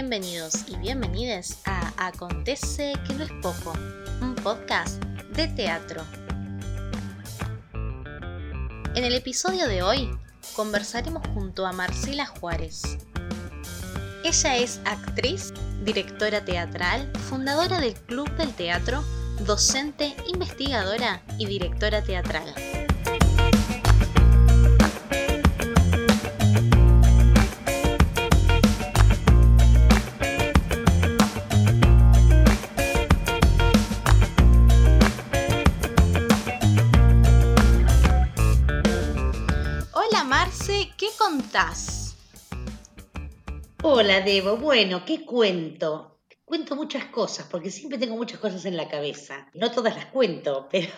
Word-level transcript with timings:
Bienvenidos 0.00 0.64
y 0.66 0.76
bienvenides 0.76 1.58
a 1.66 1.92
Acontece 1.98 2.94
que 3.06 3.12
no 3.12 3.24
es 3.24 3.30
poco, 3.42 3.74
un 4.22 4.34
podcast 4.34 4.94
de 5.36 5.46
teatro. 5.48 6.02
En 8.94 9.04
el 9.04 9.14
episodio 9.14 9.68
de 9.68 9.82
hoy 9.82 10.10
conversaremos 10.56 11.22
junto 11.34 11.66
a 11.66 11.72
Marcela 11.72 12.24
Juárez. 12.24 12.96
Ella 14.24 14.56
es 14.56 14.80
actriz, 14.86 15.52
directora 15.84 16.46
teatral, 16.46 17.12
fundadora 17.28 17.78
del 17.78 17.92
Club 17.92 18.30
del 18.36 18.54
Teatro, 18.54 19.04
docente, 19.40 20.16
investigadora 20.32 21.22
y 21.36 21.44
directora 21.44 22.02
teatral. 22.02 22.54
Hola 43.82 44.20
Debo, 44.20 44.56
bueno, 44.56 45.04
¿qué 45.04 45.24
cuento? 45.24 46.20
Cuento 46.44 46.76
muchas 46.76 47.06
cosas, 47.06 47.48
porque 47.50 47.70
siempre 47.70 47.98
tengo 47.98 48.16
muchas 48.16 48.38
cosas 48.38 48.64
en 48.66 48.76
la 48.76 48.88
cabeza. 48.88 49.50
No 49.54 49.72
todas 49.72 49.96
las 49.96 50.06
cuento, 50.06 50.68
pero, 50.70 50.92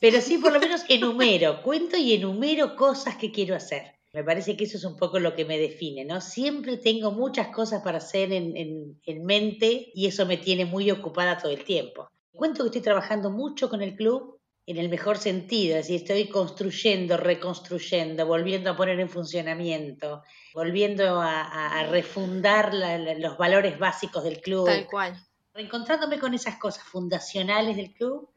pero 0.00 0.20
sí 0.20 0.38
por 0.38 0.52
lo 0.52 0.58
menos 0.58 0.82
enumero, 0.88 1.62
cuento 1.62 1.96
y 1.96 2.14
enumero 2.14 2.74
cosas 2.74 3.16
que 3.16 3.30
quiero 3.30 3.54
hacer. 3.54 3.94
Me 4.12 4.24
parece 4.24 4.56
que 4.56 4.64
eso 4.64 4.78
es 4.78 4.84
un 4.84 4.96
poco 4.96 5.20
lo 5.20 5.36
que 5.36 5.44
me 5.44 5.58
define, 5.58 6.04
¿no? 6.04 6.20
Siempre 6.20 6.76
tengo 6.78 7.12
muchas 7.12 7.48
cosas 7.54 7.82
para 7.84 7.98
hacer 7.98 8.32
en, 8.32 8.56
en 8.56 9.24
mente 9.24 9.92
y 9.94 10.06
eso 10.06 10.26
me 10.26 10.38
tiene 10.38 10.64
muy 10.64 10.90
ocupada 10.90 11.38
todo 11.38 11.52
el 11.52 11.62
tiempo. 11.62 12.08
Cuento 12.32 12.64
que 12.64 12.68
estoy 12.68 12.82
trabajando 12.82 13.30
mucho 13.30 13.70
con 13.70 13.80
el 13.80 13.94
club, 13.94 14.39
en 14.66 14.76
el 14.78 14.88
mejor 14.88 15.18
sentido, 15.18 15.76
es 15.76 15.86
decir, 15.88 16.02
estoy 16.02 16.28
construyendo, 16.28 17.16
reconstruyendo, 17.16 18.26
volviendo 18.26 18.70
a 18.70 18.76
poner 18.76 19.00
en 19.00 19.08
funcionamiento, 19.08 20.22
volviendo 20.54 21.20
a, 21.20 21.80
a- 21.80 21.86
refundar 21.86 22.72
la- 22.74 22.98
la- 22.98 23.14
los 23.14 23.36
valores 23.36 23.78
básicos 23.78 24.22
del 24.24 24.40
club, 24.40 24.66
Tal 24.66 24.86
cual. 24.86 25.16
reencontrándome 25.54 26.18
con 26.18 26.34
esas 26.34 26.56
cosas 26.58 26.84
fundacionales 26.84 27.76
del 27.76 27.92
club 27.92 28.28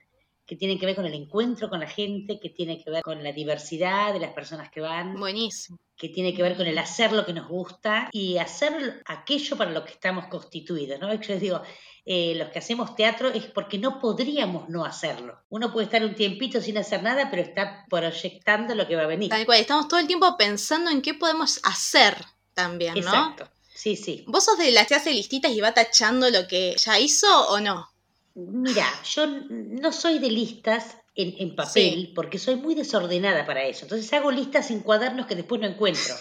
que 0.46 0.56
tienen 0.56 0.78
que 0.80 0.86
ver 0.86 0.96
con 0.96 1.06
el 1.06 1.14
encuentro 1.14 1.70
con 1.70 1.80
la 1.80 1.88
gente, 1.88 2.40
que 2.40 2.50
tienen 2.50 2.84
que 2.84 2.90
ver 2.90 3.02
con 3.02 3.24
la 3.24 3.32
diversidad 3.32 4.12
de 4.14 4.20
las 4.20 4.34
personas 4.34 4.70
que 4.72 4.82
van, 4.82 5.14
Buenísimo. 5.18 5.78
que 5.96 6.10
tiene 6.10 6.34
que 6.34 6.42
ver 6.42 6.58
con 6.58 6.66
el 6.68 6.78
hacer 6.78 7.14
lo 7.14 7.26
que 7.26 7.34
nos 7.34 7.48
gusta 7.48 8.10
y 8.12 8.38
hacer 8.40 9.02
aquello 9.06 9.56
para 9.56 9.72
lo 9.72 9.86
que 9.86 9.92
estamos 9.94 10.26
constituidos, 10.28 11.00
¿no? 11.00 11.14
Yo 11.14 11.34
les 11.34 11.40
digo, 11.42 11.62
eh, 12.06 12.36
los 12.36 12.50
que 12.50 12.60
hacemos 12.60 12.96
teatro 12.96 13.30
es 13.30 13.46
porque 13.46 13.78
no 13.78 14.00
podríamos 14.00 14.68
no 14.68 14.84
hacerlo. 14.84 15.40
Uno 15.50 15.72
puede 15.72 15.86
estar 15.86 16.04
un 16.04 16.16
tiempito 16.16 16.60
sin 16.60 16.78
hacer 16.78 17.02
nada, 17.02 17.30
pero 17.30 17.42
está 17.42 17.86
proyectando 17.90 18.76
lo 18.76 18.88
que 18.88 18.96
va 18.98 19.04
a 19.04 19.08
venir. 19.08 19.30
Tal 19.30 19.46
cual. 19.46 19.60
Estamos 19.60 19.88
todo 19.88 20.00
el 20.00 20.08
tiempo 20.08 20.36
pensando 20.38 20.92
en 20.92 21.02
qué 21.02 21.14
podemos 21.14 21.62
hacer 21.64 22.18
también, 22.54 22.96
¿no? 22.96 23.00
Exacto. 23.00 23.50
Sí, 23.74 23.96
sí. 23.96 24.26
¿Vos 24.28 24.46
sos 24.46 24.58
de 24.58 24.72
las 24.72 24.88
que 24.88 24.96
hace 24.96 25.14
listitas 25.14 25.52
y 25.52 25.62
va 25.62 25.74
tachando 25.74 26.30
lo 26.30 26.48
que 26.48 26.76
ya 26.78 27.00
hizo 27.00 27.50
o 27.50 27.60
no? 27.60 27.90
Mira, 28.36 28.88
yo 29.06 29.26
no 29.28 29.92
soy 29.92 30.20
de 30.20 30.30
listas 30.30 30.98
en, 31.16 31.36
en 31.38 31.56
papel 31.56 32.12
porque 32.16 32.40
soy 32.40 32.56
muy 32.56 32.76
desordenada 32.76 33.46
para 33.46 33.64
eso. 33.64 33.86
Entonces 33.86 34.12
hago 34.14 34.32
listas 34.32 34.72
en 34.72 34.82
cuadernos 34.82 35.26
que 35.26 35.36
después 35.36 35.62
no 35.62 35.68
encuentro. 35.68 36.16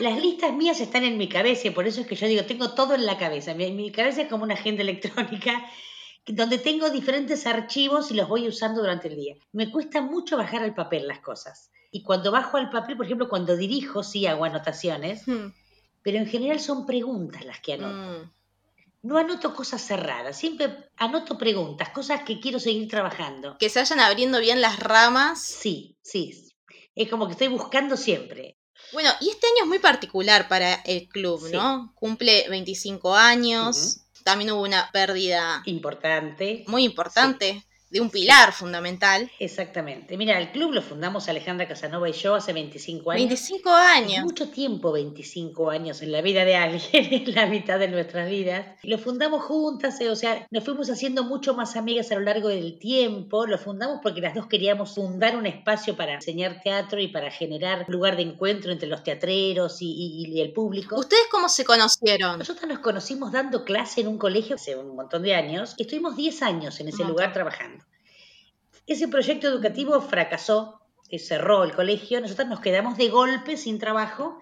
Las 0.00 0.20
listas 0.20 0.52
mías 0.52 0.80
están 0.80 1.04
en 1.04 1.16
mi 1.16 1.28
cabeza 1.28 1.68
y 1.68 1.70
por 1.70 1.86
eso 1.86 2.00
es 2.02 2.06
que 2.06 2.16
yo 2.16 2.26
digo, 2.26 2.44
tengo 2.44 2.74
todo 2.74 2.94
en 2.94 3.06
la 3.06 3.16
cabeza. 3.18 3.54
Mi, 3.54 3.70
mi 3.72 3.90
cabeza 3.90 4.22
es 4.22 4.28
como 4.28 4.44
una 4.44 4.54
agenda 4.54 4.82
electrónica 4.82 5.64
donde 6.26 6.58
tengo 6.58 6.90
diferentes 6.90 7.46
archivos 7.46 8.10
y 8.10 8.14
los 8.14 8.28
voy 8.28 8.48
usando 8.48 8.80
durante 8.80 9.08
el 9.08 9.16
día. 9.16 9.36
Me 9.52 9.70
cuesta 9.70 10.00
mucho 10.00 10.36
bajar 10.36 10.62
al 10.62 10.74
papel 10.74 11.06
las 11.06 11.20
cosas. 11.20 11.70
Y 11.90 12.02
cuando 12.02 12.32
bajo 12.32 12.56
al 12.56 12.68
papel, 12.68 12.96
por 12.96 13.06
ejemplo, 13.06 13.28
cuando 13.28 13.56
dirijo, 13.56 14.02
sí 14.02 14.26
hago 14.26 14.44
anotaciones, 14.44 15.26
Hmm. 15.26 15.52
pero 16.02 16.18
en 16.18 16.26
general 16.26 16.60
son 16.60 16.84
preguntas 16.84 17.44
las 17.44 17.60
que 17.60 17.74
anoto. 17.74 18.24
Mm. 18.24 18.32
No 19.02 19.18
anoto 19.18 19.54
cosas 19.54 19.82
cerradas, 19.82 20.36
siempre 20.36 20.90
anoto 20.96 21.38
preguntas, 21.38 21.90
cosas 21.90 22.22
que 22.24 22.40
quiero 22.40 22.58
seguir 22.58 22.88
trabajando. 22.88 23.56
Que 23.56 23.68
se 23.68 23.78
vayan 23.78 24.00
abriendo 24.00 24.40
bien 24.40 24.60
las 24.60 24.80
ramas. 24.80 25.42
Sí, 25.42 25.96
sí. 26.02 26.34
Es 26.96 27.08
como 27.08 27.26
que 27.26 27.32
estoy 27.32 27.48
buscando 27.48 27.96
siempre. 27.96 28.55
Bueno, 28.92 29.10
y 29.20 29.30
este 29.30 29.46
año 29.46 29.62
es 29.64 29.66
muy 29.68 29.78
particular 29.78 30.48
para 30.48 30.74
el 30.84 31.08
club, 31.08 31.40
Sí. 31.46 31.52
¿no? 31.52 31.92
Cumple 31.96 32.46
25 32.48 33.14
años. 33.14 33.98
También 34.24 34.50
hubo 34.50 34.62
una 34.62 34.90
pérdida 34.92 35.62
Importante. 35.66 36.64
muy 36.66 36.84
importante 36.84 37.64
de 37.96 38.00
un 38.02 38.10
pilar 38.10 38.52
fundamental. 38.52 39.30
Exactamente. 39.38 40.16
Mira, 40.16 40.38
el 40.38 40.50
club 40.52 40.72
lo 40.72 40.82
fundamos 40.82 41.28
Alejandra 41.28 41.66
Casanova 41.68 42.08
y 42.08 42.12
yo 42.12 42.34
hace 42.34 42.52
25 42.52 43.10
años. 43.10 43.20
25 43.28 43.70
Es 43.70 43.74
años. 43.96 44.24
mucho 44.24 44.48
tiempo, 44.50 44.92
25 44.92 45.70
años 45.70 46.02
en 46.02 46.12
la 46.12 46.20
vida 46.22 46.44
de 46.44 46.56
alguien, 46.56 46.80
en 46.92 47.34
la 47.34 47.46
mitad 47.46 47.78
de 47.78 47.88
nuestras 47.88 48.28
vidas. 48.28 48.66
Lo 48.82 48.98
fundamos 48.98 49.42
juntas, 49.44 50.00
eh, 50.00 50.10
o 50.10 50.16
sea, 50.16 50.46
nos 50.50 50.64
fuimos 50.64 50.90
haciendo 50.90 51.24
mucho 51.24 51.54
más 51.54 51.76
amigas 51.76 52.10
a 52.12 52.14
lo 52.16 52.20
largo 52.20 52.48
del 52.48 52.78
tiempo. 52.78 53.46
Lo 53.46 53.58
fundamos 53.58 54.00
porque 54.02 54.20
las 54.20 54.34
dos 54.34 54.46
queríamos 54.46 54.94
fundar 54.94 55.36
un 55.36 55.46
espacio 55.46 55.96
para 55.96 56.14
enseñar 56.14 56.60
teatro 56.62 57.00
y 57.00 57.08
para 57.08 57.30
generar 57.30 57.84
lugar 57.88 58.16
de 58.16 58.22
encuentro 58.22 58.72
entre 58.72 58.88
los 58.88 59.02
teatreros 59.02 59.80
y, 59.82 59.86
y- 59.90 60.36
y 60.36 60.40
el 60.40 60.52
público. 60.52 60.96
¿Ustedes 60.98 61.22
cómo 61.30 61.48
se 61.48 61.64
conocieron? 61.64 62.38
Nosotros 62.38 62.68
nos 62.68 62.80
conocimos 62.80 63.32
dando 63.32 63.64
clase 63.64 64.02
en 64.02 64.08
un 64.08 64.18
colegio 64.18 64.56
hace 64.56 64.76
un 64.76 64.94
montón 64.94 65.22
de 65.22 65.34
años 65.34 65.74
estuvimos 65.78 66.16
10 66.16 66.42
años 66.42 66.78
en 66.80 66.88
ese 66.88 67.04
lugar 67.04 67.32
trabajando. 67.32 67.84
Ese 68.86 69.08
proyecto 69.08 69.48
educativo 69.48 70.00
fracasó, 70.00 70.80
cerró 71.18 71.64
el 71.64 71.74
colegio, 71.74 72.20
nosotros 72.20 72.46
nos 72.46 72.60
quedamos 72.60 72.96
de 72.96 73.08
golpe 73.08 73.56
sin 73.56 73.78
trabajo, 73.78 74.38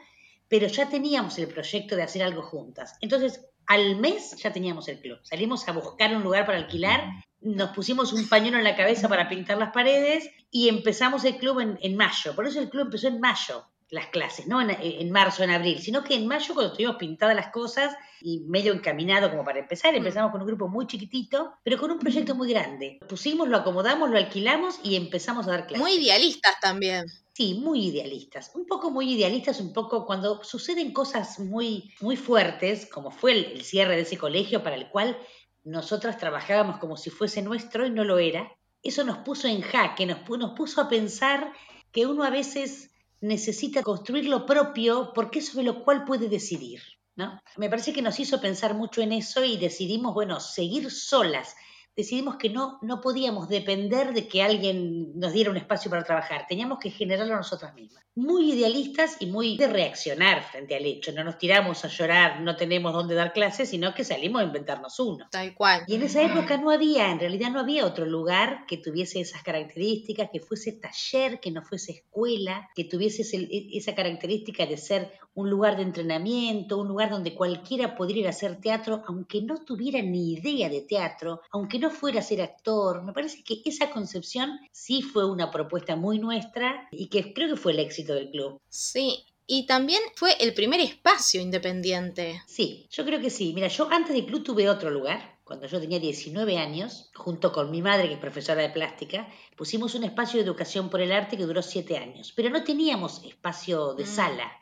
pero 0.48 0.66
ya 0.66 0.88
teníamos 0.88 1.38
el 1.38 1.48
proyecto 1.48 1.96
de 1.96 2.02
hacer 2.02 2.22
algo 2.22 2.42
juntas. 2.42 2.96
Entonces, 3.00 3.46
al 3.66 3.96
mes 3.96 4.36
ya 4.36 4.52
teníamos 4.52 4.88
el 4.88 5.00
club. 5.00 5.18
Salimos 5.22 5.66
a 5.66 5.72
buscar 5.72 6.14
un 6.14 6.22
lugar 6.22 6.44
para 6.44 6.58
alquilar, 6.58 7.08
nos 7.40 7.70
pusimos 7.70 8.12
un 8.12 8.28
pañuelo 8.28 8.58
en 8.58 8.64
la 8.64 8.76
cabeza 8.76 9.08
para 9.08 9.28
pintar 9.28 9.56
las 9.56 9.72
paredes 9.72 10.30
y 10.50 10.68
empezamos 10.68 11.24
el 11.24 11.36
club 11.36 11.78
en 11.80 11.96
mayo. 11.96 12.34
Por 12.34 12.46
eso 12.46 12.60
el 12.60 12.68
club 12.68 12.86
empezó 12.86 13.08
en 13.08 13.20
mayo, 13.20 13.66
las 13.94 14.08
clases, 14.08 14.46
no 14.46 14.60
en, 14.60 14.70
en 14.70 15.10
marzo, 15.10 15.42
en 15.44 15.50
abril, 15.50 15.78
sino 15.78 16.02
que 16.02 16.14
en 16.14 16.26
mayo 16.26 16.52
cuando 16.52 16.72
tuvimos 16.72 16.96
pintadas 16.96 17.36
las 17.36 17.48
cosas 17.48 17.94
y 18.20 18.40
medio 18.40 18.72
encaminado 18.72 19.30
como 19.30 19.44
para 19.44 19.60
empezar, 19.60 19.94
empezamos 19.94 20.32
con 20.32 20.40
un 20.40 20.46
grupo 20.46 20.68
muy 20.68 20.86
chiquitito, 20.86 21.54
pero 21.62 21.78
con 21.78 21.90
un 21.90 21.98
proyecto 21.98 22.34
muy 22.34 22.50
grande. 22.50 22.98
Lo 23.00 23.06
pusimos, 23.06 23.48
lo 23.48 23.56
acomodamos, 23.56 24.10
lo 24.10 24.18
alquilamos 24.18 24.80
y 24.82 24.96
empezamos 24.96 25.46
a 25.46 25.52
dar 25.52 25.66
clases. 25.66 25.80
Muy 25.80 25.92
idealistas 25.92 26.58
también. 26.60 27.06
Sí, 27.32 27.54
muy 27.54 27.86
idealistas. 27.86 28.50
Un 28.54 28.66
poco 28.66 28.90
muy 28.90 29.12
idealistas, 29.12 29.60
un 29.60 29.72
poco 29.72 30.06
cuando 30.06 30.42
suceden 30.42 30.92
cosas 30.92 31.38
muy, 31.38 31.92
muy 32.00 32.16
fuertes, 32.16 32.86
como 32.86 33.10
fue 33.10 33.32
el, 33.32 33.44
el 33.44 33.64
cierre 33.64 33.96
de 33.96 34.02
ese 34.02 34.18
colegio 34.18 34.62
para 34.62 34.76
el 34.76 34.88
cual 34.88 35.16
nosotras 35.64 36.18
trabajábamos 36.18 36.78
como 36.78 36.96
si 36.96 37.10
fuese 37.10 37.42
nuestro 37.42 37.86
y 37.86 37.90
no 37.90 38.04
lo 38.04 38.18
era. 38.18 38.50
Eso 38.82 39.02
nos 39.04 39.18
puso 39.18 39.48
en 39.48 39.62
jaque, 39.62 40.06
nos, 40.06 40.28
nos 40.28 40.52
puso 40.52 40.80
a 40.80 40.88
pensar 40.88 41.52
que 41.90 42.06
uno 42.06 42.24
a 42.24 42.30
veces 42.30 42.90
necesita 43.24 43.82
construir 43.82 44.26
lo 44.26 44.44
propio 44.44 45.12
porque 45.14 45.38
es 45.38 45.48
sobre 45.48 45.64
lo 45.64 45.82
cual 45.82 46.04
puede 46.04 46.28
decidir. 46.28 46.82
¿no? 47.16 47.40
Me 47.56 47.70
parece 47.70 47.92
que 47.92 48.02
nos 48.02 48.20
hizo 48.20 48.40
pensar 48.40 48.74
mucho 48.74 49.00
en 49.00 49.12
eso 49.12 49.44
y 49.44 49.56
decidimos, 49.56 50.14
bueno, 50.14 50.40
seguir 50.40 50.90
solas. 50.90 51.56
Decidimos 51.96 52.36
que 52.36 52.50
no, 52.50 52.78
no 52.82 53.00
podíamos 53.00 53.48
depender 53.48 54.12
de 54.12 54.26
que 54.26 54.42
alguien 54.42 55.18
nos 55.18 55.32
diera 55.32 55.50
un 55.50 55.56
espacio 55.56 55.90
para 55.90 56.02
trabajar, 56.04 56.44
teníamos 56.48 56.78
que 56.78 56.90
generarlo 56.90 57.36
nosotras 57.36 57.74
mismas. 57.74 58.02
Muy 58.16 58.52
idealistas 58.52 59.16
y 59.20 59.26
muy 59.26 59.56
de 59.56 59.66
reaccionar 59.66 60.42
frente 60.44 60.76
al 60.76 60.84
hecho. 60.86 61.12
No 61.12 61.24
nos 61.24 61.38
tiramos 61.38 61.84
a 61.84 61.88
llorar, 61.88 62.40
no 62.40 62.56
tenemos 62.56 62.92
dónde 62.92 63.14
dar 63.14 63.32
clases, 63.32 63.68
sino 63.70 63.92
que 63.94 64.04
salimos 64.04 64.40
a 64.42 64.44
inventarnos 64.44 64.98
uno. 65.00 65.26
Tal 65.30 65.54
cual. 65.54 65.82
Y 65.86 65.94
en 65.96 66.02
esa 66.02 66.22
época 66.22 66.56
no 66.56 66.70
había, 66.70 67.10
en 67.10 67.18
realidad 67.20 67.50
no 67.50 67.60
había 67.60 67.84
otro 67.86 68.06
lugar 68.06 68.66
que 68.68 68.76
tuviese 68.78 69.20
esas 69.20 69.42
características, 69.42 70.30
que 70.32 70.40
fuese 70.40 70.72
taller, 70.72 71.40
que 71.40 71.50
no 71.50 71.62
fuese 71.62 71.92
escuela, 71.92 72.68
que 72.74 72.84
tuviese 72.84 73.22
ese- 73.22 73.48
esa 73.72 73.94
característica 73.94 74.66
de 74.66 74.76
ser 74.76 75.12
un 75.34 75.50
lugar 75.50 75.76
de 75.76 75.82
entrenamiento, 75.82 76.78
un 76.78 76.88
lugar 76.88 77.10
donde 77.10 77.34
cualquiera 77.34 77.96
podría 77.96 78.20
ir 78.20 78.26
a 78.28 78.30
hacer 78.30 78.60
teatro, 78.60 79.02
aunque 79.08 79.42
no 79.42 79.64
tuviera 79.64 80.00
ni 80.02 80.34
idea 80.34 80.68
de 80.68 80.82
teatro, 80.82 81.40
aunque 81.50 81.78
no 81.80 81.83
fuera 81.90 82.20
a 82.20 82.22
ser 82.22 82.42
actor. 82.42 83.02
Me 83.02 83.12
parece 83.12 83.42
que 83.42 83.62
esa 83.64 83.90
concepción 83.90 84.58
sí 84.72 85.02
fue 85.02 85.24
una 85.30 85.50
propuesta 85.50 85.96
muy 85.96 86.18
nuestra 86.18 86.88
y 86.90 87.06
que 87.08 87.32
creo 87.32 87.48
que 87.48 87.56
fue 87.60 87.72
el 87.72 87.78
éxito 87.80 88.14
del 88.14 88.30
club. 88.30 88.60
Sí. 88.68 89.24
Y 89.46 89.66
también 89.66 90.00
fue 90.16 90.32
el 90.40 90.54
primer 90.54 90.80
espacio 90.80 91.40
independiente. 91.40 92.40
Sí, 92.46 92.86
yo 92.90 93.04
creo 93.04 93.20
que 93.20 93.28
sí. 93.28 93.52
Mira, 93.54 93.68
yo 93.68 93.88
antes 93.90 94.14
del 94.14 94.24
club 94.24 94.42
tuve 94.42 94.68
otro 94.70 94.90
lugar. 94.90 95.34
Cuando 95.44 95.66
yo 95.66 95.78
tenía 95.78 95.98
19 95.98 96.56
años, 96.56 97.10
junto 97.14 97.52
con 97.52 97.70
mi 97.70 97.82
madre, 97.82 98.08
que 98.08 98.14
es 98.14 98.20
profesora 98.20 98.62
de 98.62 98.70
plástica, 98.70 99.28
pusimos 99.56 99.94
un 99.94 100.04
espacio 100.04 100.38
de 100.40 100.46
educación 100.46 100.88
por 100.88 101.02
el 101.02 101.12
arte 101.12 101.36
que 101.36 101.42
duró 101.44 101.60
7 101.60 101.98
años. 101.98 102.32
Pero 102.34 102.48
no 102.48 102.64
teníamos 102.64 103.22
espacio 103.24 103.92
de 103.92 104.04
Mm. 104.04 104.06
sala. 104.06 104.52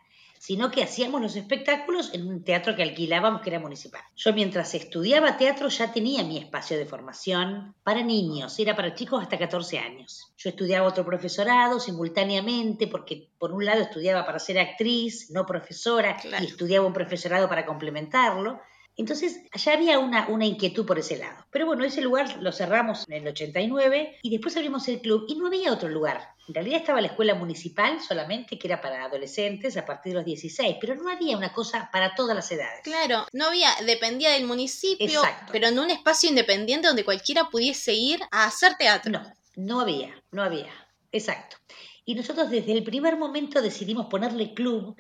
Sino 0.43 0.73
que 0.73 0.83
hacíamos 0.83 1.23
los 1.23 1.37
espectáculos 1.37 2.13
en 2.13 2.27
un 2.27 2.43
teatro 2.43 2.75
que 2.75 2.83
alquilábamos 2.83 3.43
que 3.43 3.51
era 3.51 3.61
municipal. 3.61 4.01
Yo 4.17 4.33
mientras 4.33 4.75
estudiaba 4.75 5.37
teatro 5.37 5.69
ya 5.69 5.93
tenía 5.93 6.25
mi 6.25 6.37
espacio 6.37 6.77
de 6.77 6.85
formación 6.85 7.77
para 7.85 8.03
niños, 8.03 8.59
era 8.59 8.75
para 8.75 8.93
chicos 8.93 9.23
hasta 9.23 9.39
14 9.39 9.79
años. 9.79 10.35
Yo 10.37 10.51
estudiaba 10.51 10.89
otro 10.89 11.07
profesorado 11.07 11.79
simultáneamente 11.79 12.89
porque 12.89 13.29
por 13.39 13.53
un 13.53 13.65
lado 13.65 13.83
estudiaba 13.83 14.27
para 14.27 14.41
ser 14.41 14.59
actriz, 14.59 15.31
no 15.31 15.47
profesora, 15.47 16.17
y 16.41 16.47
estudiaba 16.47 16.89
un 16.89 16.93
profesorado 16.93 17.49
para 17.49 17.65
complementarlo. 17.65 18.59
Entonces 18.97 19.41
ya 19.55 19.73
había 19.73 19.99
una, 19.99 20.29
una 20.29 20.45
inquietud 20.45 20.85
por 20.85 20.99
ese 20.99 21.17
lado. 21.17 21.47
Pero 21.51 21.67
bueno, 21.67 21.85
ese 21.85 22.03
lugar 22.03 22.43
lo 22.43 22.53
cerramos 22.53 23.05
en 23.09 23.23
el 23.23 23.29
89 23.29 24.19
y 24.23 24.31
después 24.31 24.57
abrimos 24.57 24.87
el 24.89 25.01
club 25.01 25.25
y 25.29 25.37
no 25.37 25.47
había 25.47 25.73
otro 25.73 25.89
lugar. 25.89 26.35
En 26.49 26.55
realidad 26.55 26.81
estaba 26.81 27.01
la 27.01 27.07
escuela 27.07 27.35
municipal 27.35 28.01
solamente, 28.01 28.59
que 28.59 28.67
era 28.67 28.81
para 28.81 29.05
adolescentes 29.05 29.77
a 29.77 29.87
partir 29.87 30.13
de 30.13 30.19
los 30.19 30.25
16, 30.27 30.77
pero 30.81 30.95
no 30.97 31.09
había 31.09 31.37
una 31.37 31.53
cosa 31.53 31.89
para 31.93 32.15
todas 32.15 32.35
las 32.35 32.51
edades. 32.51 32.81
Claro, 32.83 33.27
no 33.33 33.47
había, 33.47 33.71
dependía 33.87 34.33
del 34.33 34.45
municipio, 34.45 35.23
pero 35.51 35.69
en 35.69 35.79
un 35.79 35.91
espacio 35.91 36.29
independiente 36.29 36.89
donde 36.89 37.05
cualquiera 37.05 37.49
pudiese 37.49 37.95
ir 37.95 38.21
a 38.31 38.45
hacer 38.45 38.75
teatro. 38.77 39.13
No, 39.13 39.33
no 39.57 39.81
había, 39.81 40.21
no 40.33 40.43
había, 40.43 40.73
exacto. 41.13 41.57
Y 42.05 42.15
nosotros 42.17 42.51
desde 42.51 42.73
el 42.73 42.83
primer 42.83 43.17
momento 43.17 43.63
decidimos 43.63 44.07
ponerle 44.07 44.53
club, 44.53 44.97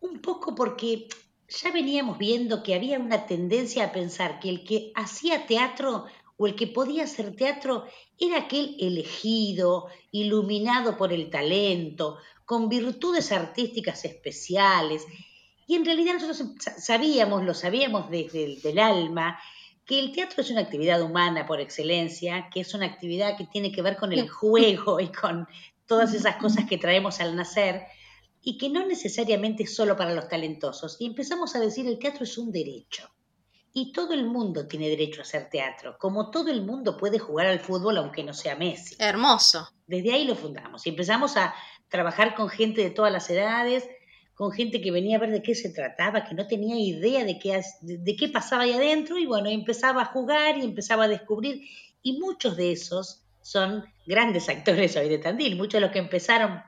un 0.00 0.20
poco 0.20 0.54
porque 0.54 1.08
ya 1.48 1.70
veníamos 1.70 2.18
viendo 2.18 2.62
que 2.62 2.74
había 2.74 2.98
una 2.98 3.26
tendencia 3.26 3.84
a 3.84 3.92
pensar 3.92 4.40
que 4.40 4.50
el 4.50 4.64
que 4.64 4.92
hacía 4.94 5.46
teatro 5.46 6.06
o 6.36 6.46
el 6.46 6.54
que 6.54 6.66
podía 6.66 7.04
hacer 7.04 7.34
teatro 7.34 7.86
era 8.18 8.38
aquel 8.38 8.76
elegido, 8.80 9.86
iluminado 10.10 10.96
por 10.96 11.12
el 11.12 11.30
talento, 11.30 12.18
con 12.44 12.68
virtudes 12.68 13.32
artísticas 13.32 14.04
especiales. 14.04 15.04
Y 15.66 15.74
en 15.76 15.84
realidad 15.84 16.14
nosotros 16.14 16.44
sabíamos, 16.78 17.44
lo 17.44 17.54
sabíamos 17.54 18.10
desde 18.10 18.44
el 18.44 18.62
del 18.62 18.78
alma, 18.78 19.38
que 19.84 19.98
el 19.98 20.12
teatro 20.12 20.42
es 20.42 20.50
una 20.50 20.62
actividad 20.62 21.00
humana 21.00 21.46
por 21.46 21.60
excelencia, 21.60 22.50
que 22.52 22.60
es 22.60 22.74
una 22.74 22.86
actividad 22.86 23.36
que 23.36 23.46
tiene 23.46 23.72
que 23.72 23.82
ver 23.82 23.96
con 23.96 24.12
el 24.12 24.28
juego 24.28 25.00
y 25.00 25.08
con 25.08 25.46
todas 25.86 26.12
esas 26.12 26.36
cosas 26.36 26.66
que 26.66 26.78
traemos 26.78 27.20
al 27.20 27.36
nacer, 27.36 27.86
y 28.48 28.58
que 28.58 28.68
no 28.68 28.86
necesariamente 28.86 29.64
es 29.64 29.74
solo 29.74 29.96
para 29.96 30.14
los 30.14 30.28
talentosos. 30.28 30.98
Y 31.00 31.06
empezamos 31.06 31.56
a 31.56 31.58
decir 31.58 31.84
el 31.88 31.98
teatro 31.98 32.22
es 32.22 32.38
un 32.38 32.52
derecho. 32.52 33.10
Y 33.72 33.90
todo 33.90 34.14
el 34.14 34.24
mundo 34.24 34.68
tiene 34.68 34.88
derecho 34.88 35.20
a 35.20 35.24
hacer 35.24 35.50
teatro, 35.50 35.96
como 35.98 36.30
todo 36.30 36.48
el 36.52 36.62
mundo 36.62 36.96
puede 36.96 37.18
jugar 37.18 37.48
al 37.48 37.58
fútbol 37.58 37.98
aunque 37.98 38.22
no 38.22 38.32
sea 38.32 38.54
Messi. 38.54 38.94
Hermoso. 39.00 39.68
Desde 39.88 40.12
ahí 40.12 40.24
lo 40.24 40.36
fundamos 40.36 40.86
y 40.86 40.90
empezamos 40.90 41.36
a 41.36 41.56
trabajar 41.88 42.36
con 42.36 42.48
gente 42.48 42.82
de 42.82 42.90
todas 42.90 43.12
las 43.12 43.28
edades, 43.30 43.82
con 44.36 44.52
gente 44.52 44.80
que 44.80 44.92
venía 44.92 45.16
a 45.16 45.20
ver 45.20 45.32
de 45.32 45.42
qué 45.42 45.56
se 45.56 45.70
trataba, 45.70 46.22
que 46.22 46.36
no 46.36 46.46
tenía 46.46 46.78
idea 46.78 47.24
de 47.24 47.40
qué, 47.40 47.60
de 47.82 48.16
qué 48.16 48.28
pasaba 48.28 48.62
ahí 48.62 48.74
adentro 48.74 49.18
y 49.18 49.26
bueno, 49.26 49.50
empezaba 49.50 50.02
a 50.02 50.12
jugar 50.12 50.56
y 50.56 50.62
empezaba 50.62 51.04
a 51.04 51.08
descubrir 51.08 51.62
y 52.00 52.20
muchos 52.20 52.56
de 52.56 52.70
esos 52.70 53.24
son 53.42 53.84
grandes 54.06 54.48
actores 54.48 54.96
hoy 54.96 55.08
de 55.08 55.18
Tandil, 55.18 55.56
muchos 55.56 55.80
de 55.80 55.80
los 55.80 55.90
que 55.90 55.98
empezaron 55.98 56.62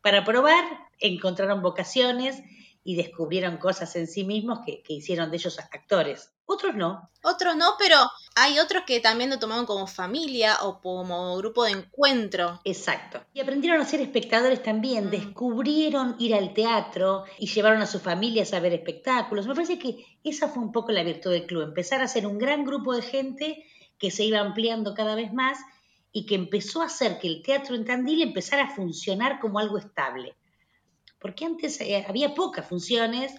para 0.00 0.24
probar 0.24 0.87
encontraron 1.00 1.62
vocaciones 1.62 2.42
y 2.88 2.96
descubrieron 2.96 3.58
cosas 3.58 3.94
en 3.96 4.06
sí 4.06 4.24
mismos 4.24 4.60
que, 4.64 4.82
hicieron 4.88 5.30
de 5.30 5.36
ellos 5.36 5.58
actores. 5.58 6.32
Otros 6.46 6.74
no. 6.74 7.10
Otros 7.22 7.54
no, 7.54 7.74
pero 7.78 7.96
hay 8.34 8.58
otros 8.58 8.84
que 8.86 8.98
también 9.00 9.28
lo 9.28 9.38
tomaron 9.38 9.66
como 9.66 9.86
familia 9.86 10.56
o 10.62 10.80
como 10.80 11.36
grupo 11.36 11.64
de 11.64 11.72
encuentro. 11.72 12.62
Exacto. 12.64 13.20
Y 13.34 13.40
aprendieron 13.40 13.82
a 13.82 13.84
ser 13.84 14.00
espectadores 14.00 14.62
también, 14.62 15.08
mm. 15.08 15.10
descubrieron 15.10 16.16
ir 16.18 16.34
al 16.34 16.54
teatro 16.54 17.24
y 17.38 17.48
llevaron 17.48 17.82
a 17.82 17.86
sus 17.86 18.00
familias 18.00 18.54
a 18.54 18.60
ver 18.60 18.72
espectáculos. 18.72 19.46
Me 19.46 19.54
parece 19.54 19.78
que 19.78 20.06
esa 20.24 20.48
fue 20.48 20.62
un 20.62 20.72
poco 20.72 20.90
la 20.90 21.02
virtud 21.02 21.32
del 21.32 21.46
club, 21.46 21.64
empezar 21.64 22.00
a 22.00 22.08
ser 22.08 22.26
un 22.26 22.38
gran 22.38 22.64
grupo 22.64 22.94
de 22.94 23.02
gente 23.02 23.66
que 23.98 24.10
se 24.10 24.24
iba 24.24 24.38
ampliando 24.38 24.94
cada 24.94 25.14
vez 25.14 25.30
más 25.34 25.58
y 26.10 26.24
que 26.24 26.36
empezó 26.36 26.80
a 26.80 26.86
hacer 26.86 27.18
que 27.18 27.28
el 27.28 27.42
teatro 27.42 27.74
en 27.74 27.84
Tandil 27.84 28.22
empezara 28.22 28.64
a 28.64 28.74
funcionar 28.74 29.40
como 29.40 29.58
algo 29.58 29.76
estable 29.76 30.37
porque 31.18 31.44
antes 31.44 31.80
eh, 31.80 32.04
había 32.06 32.34
pocas 32.34 32.68
funciones, 32.68 33.32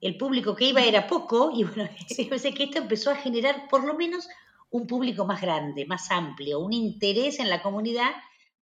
el 0.00 0.16
público 0.16 0.54
que 0.54 0.66
iba 0.66 0.82
era 0.82 1.06
poco, 1.06 1.50
y 1.54 1.64
bueno, 1.64 1.88
sé 2.08 2.54
que 2.54 2.64
esto 2.64 2.78
empezó 2.78 3.10
a 3.10 3.16
generar 3.16 3.68
por 3.68 3.84
lo 3.84 3.94
menos 3.94 4.28
un 4.70 4.86
público 4.86 5.24
más 5.24 5.40
grande, 5.40 5.86
más 5.86 6.10
amplio, 6.10 6.60
un 6.60 6.72
interés 6.72 7.40
en 7.40 7.48
la 7.48 7.62
comunidad 7.62 8.12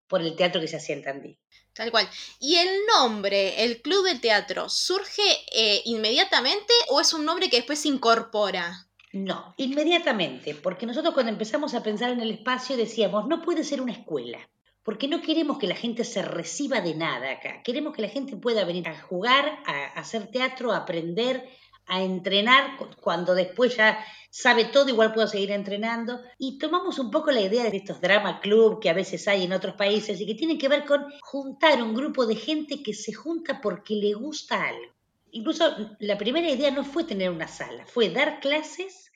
por 0.07 0.23
el 0.23 0.37
teatro 0.37 0.61
que 0.61 0.69
se 0.69 0.77
hacía 0.77 0.97
en 0.97 1.03
Tandil. 1.03 1.39
Tal 1.73 1.91
cual. 1.91 2.09
¿Y 2.41 2.57
el 2.57 2.87
nombre, 2.87 3.65
el 3.65 3.83
Club 3.83 4.05
de 4.07 4.19
Teatro, 4.19 4.69
surge 4.69 5.23
eh, 5.53 5.83
inmediatamente 5.85 6.73
o 6.89 7.01
es 7.01 7.13
un 7.13 7.25
nombre 7.25 7.51
que 7.51 7.57
después 7.57 7.81
se 7.81 7.89
incorpora? 7.89 8.87
No, 9.13 9.55
inmediatamente, 9.59 10.55
porque 10.55 10.87
nosotros 10.87 11.13
cuando 11.13 11.33
empezamos 11.33 11.75
a 11.75 11.83
pensar 11.83 12.11
en 12.11 12.21
el 12.21 12.31
espacio 12.31 12.77
decíamos, 12.77 13.27
no 13.27 13.43
puede 13.43 13.65
ser 13.65 13.81
una 13.81 13.93
escuela 13.93 14.49
porque 14.87 15.09
no 15.09 15.21
queremos 15.21 15.59
que 15.59 15.67
la 15.67 15.75
gente 15.75 16.05
se 16.05 16.23
reciba 16.23 16.81
de 16.81 16.95
nada 16.95 17.33
acá. 17.33 17.61
Queremos 17.65 17.93
que 17.93 18.03
la 18.03 18.09
gente 18.09 18.37
pueda 18.37 18.65
venir 18.65 18.87
a 18.89 18.97
jugar, 18.97 19.59
a, 19.67 19.87
hacer 19.99 20.29
teatro, 20.29 20.71
a 20.71 20.77
aprender, 20.77 21.45
a 21.87 22.03
entrenar, 22.03 22.79
cuando 23.01 23.35
después 23.35 23.77
ya 23.77 23.99
sabe 24.31 24.67
todo, 24.67 24.89
igual 24.89 25.13
puedo 25.13 25.27
seguir 25.27 25.51
entrenando. 25.51 26.21
Y 26.39 26.59
tomamos 26.59 27.01
un 27.01 27.11
poco 27.11 27.33
la 27.33 27.41
idea 27.41 27.69
de 27.69 27.79
estos 27.79 28.01
drama 28.01 28.39
club 28.39 28.79
que 28.81 28.89
a 28.89 28.93
veces 28.93 29.27
hay 29.27 29.43
en 29.43 29.53
otros 29.53 29.75
países 29.75 30.21
y 30.21 30.27
que 30.27 30.37
tienen 30.37 30.57
que 30.57 30.69
ver 30.69 30.85
con 30.85 31.05
juntar 31.21 31.83
un 31.83 31.93
grupo 31.93 32.25
de 32.25 32.37
gente 32.37 32.85
que 32.85 32.95
se 32.95 33.13
junta 33.13 33.61
porque 33.61 33.97
le 33.97 34.15
gusta 34.15 34.69
algo. 34.69 34.95
Incluso 35.33 35.65
la 35.99 36.17
primera 36.17 36.49
idea 36.49 36.71
no 36.71 36.85
fue 36.85 37.03
tener 37.03 37.31
una 37.31 37.49
sala, 37.49 37.85
fue 37.87 38.11
dar 38.11 38.39
clases 38.39 39.11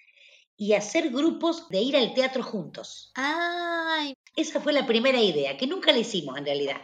y 0.56 0.72
hacer 0.72 1.10
grupos 1.10 1.68
de 1.68 1.80
ir 1.80 1.96
al 1.96 2.12
teatro 2.12 2.42
juntos. 2.42 3.12
Ay, 3.14 4.14
esa 4.36 4.60
fue 4.60 4.72
la 4.72 4.86
primera 4.86 5.20
idea, 5.20 5.56
que 5.56 5.66
nunca 5.66 5.92
la 5.92 5.98
hicimos 5.98 6.38
en 6.38 6.44
realidad. 6.44 6.80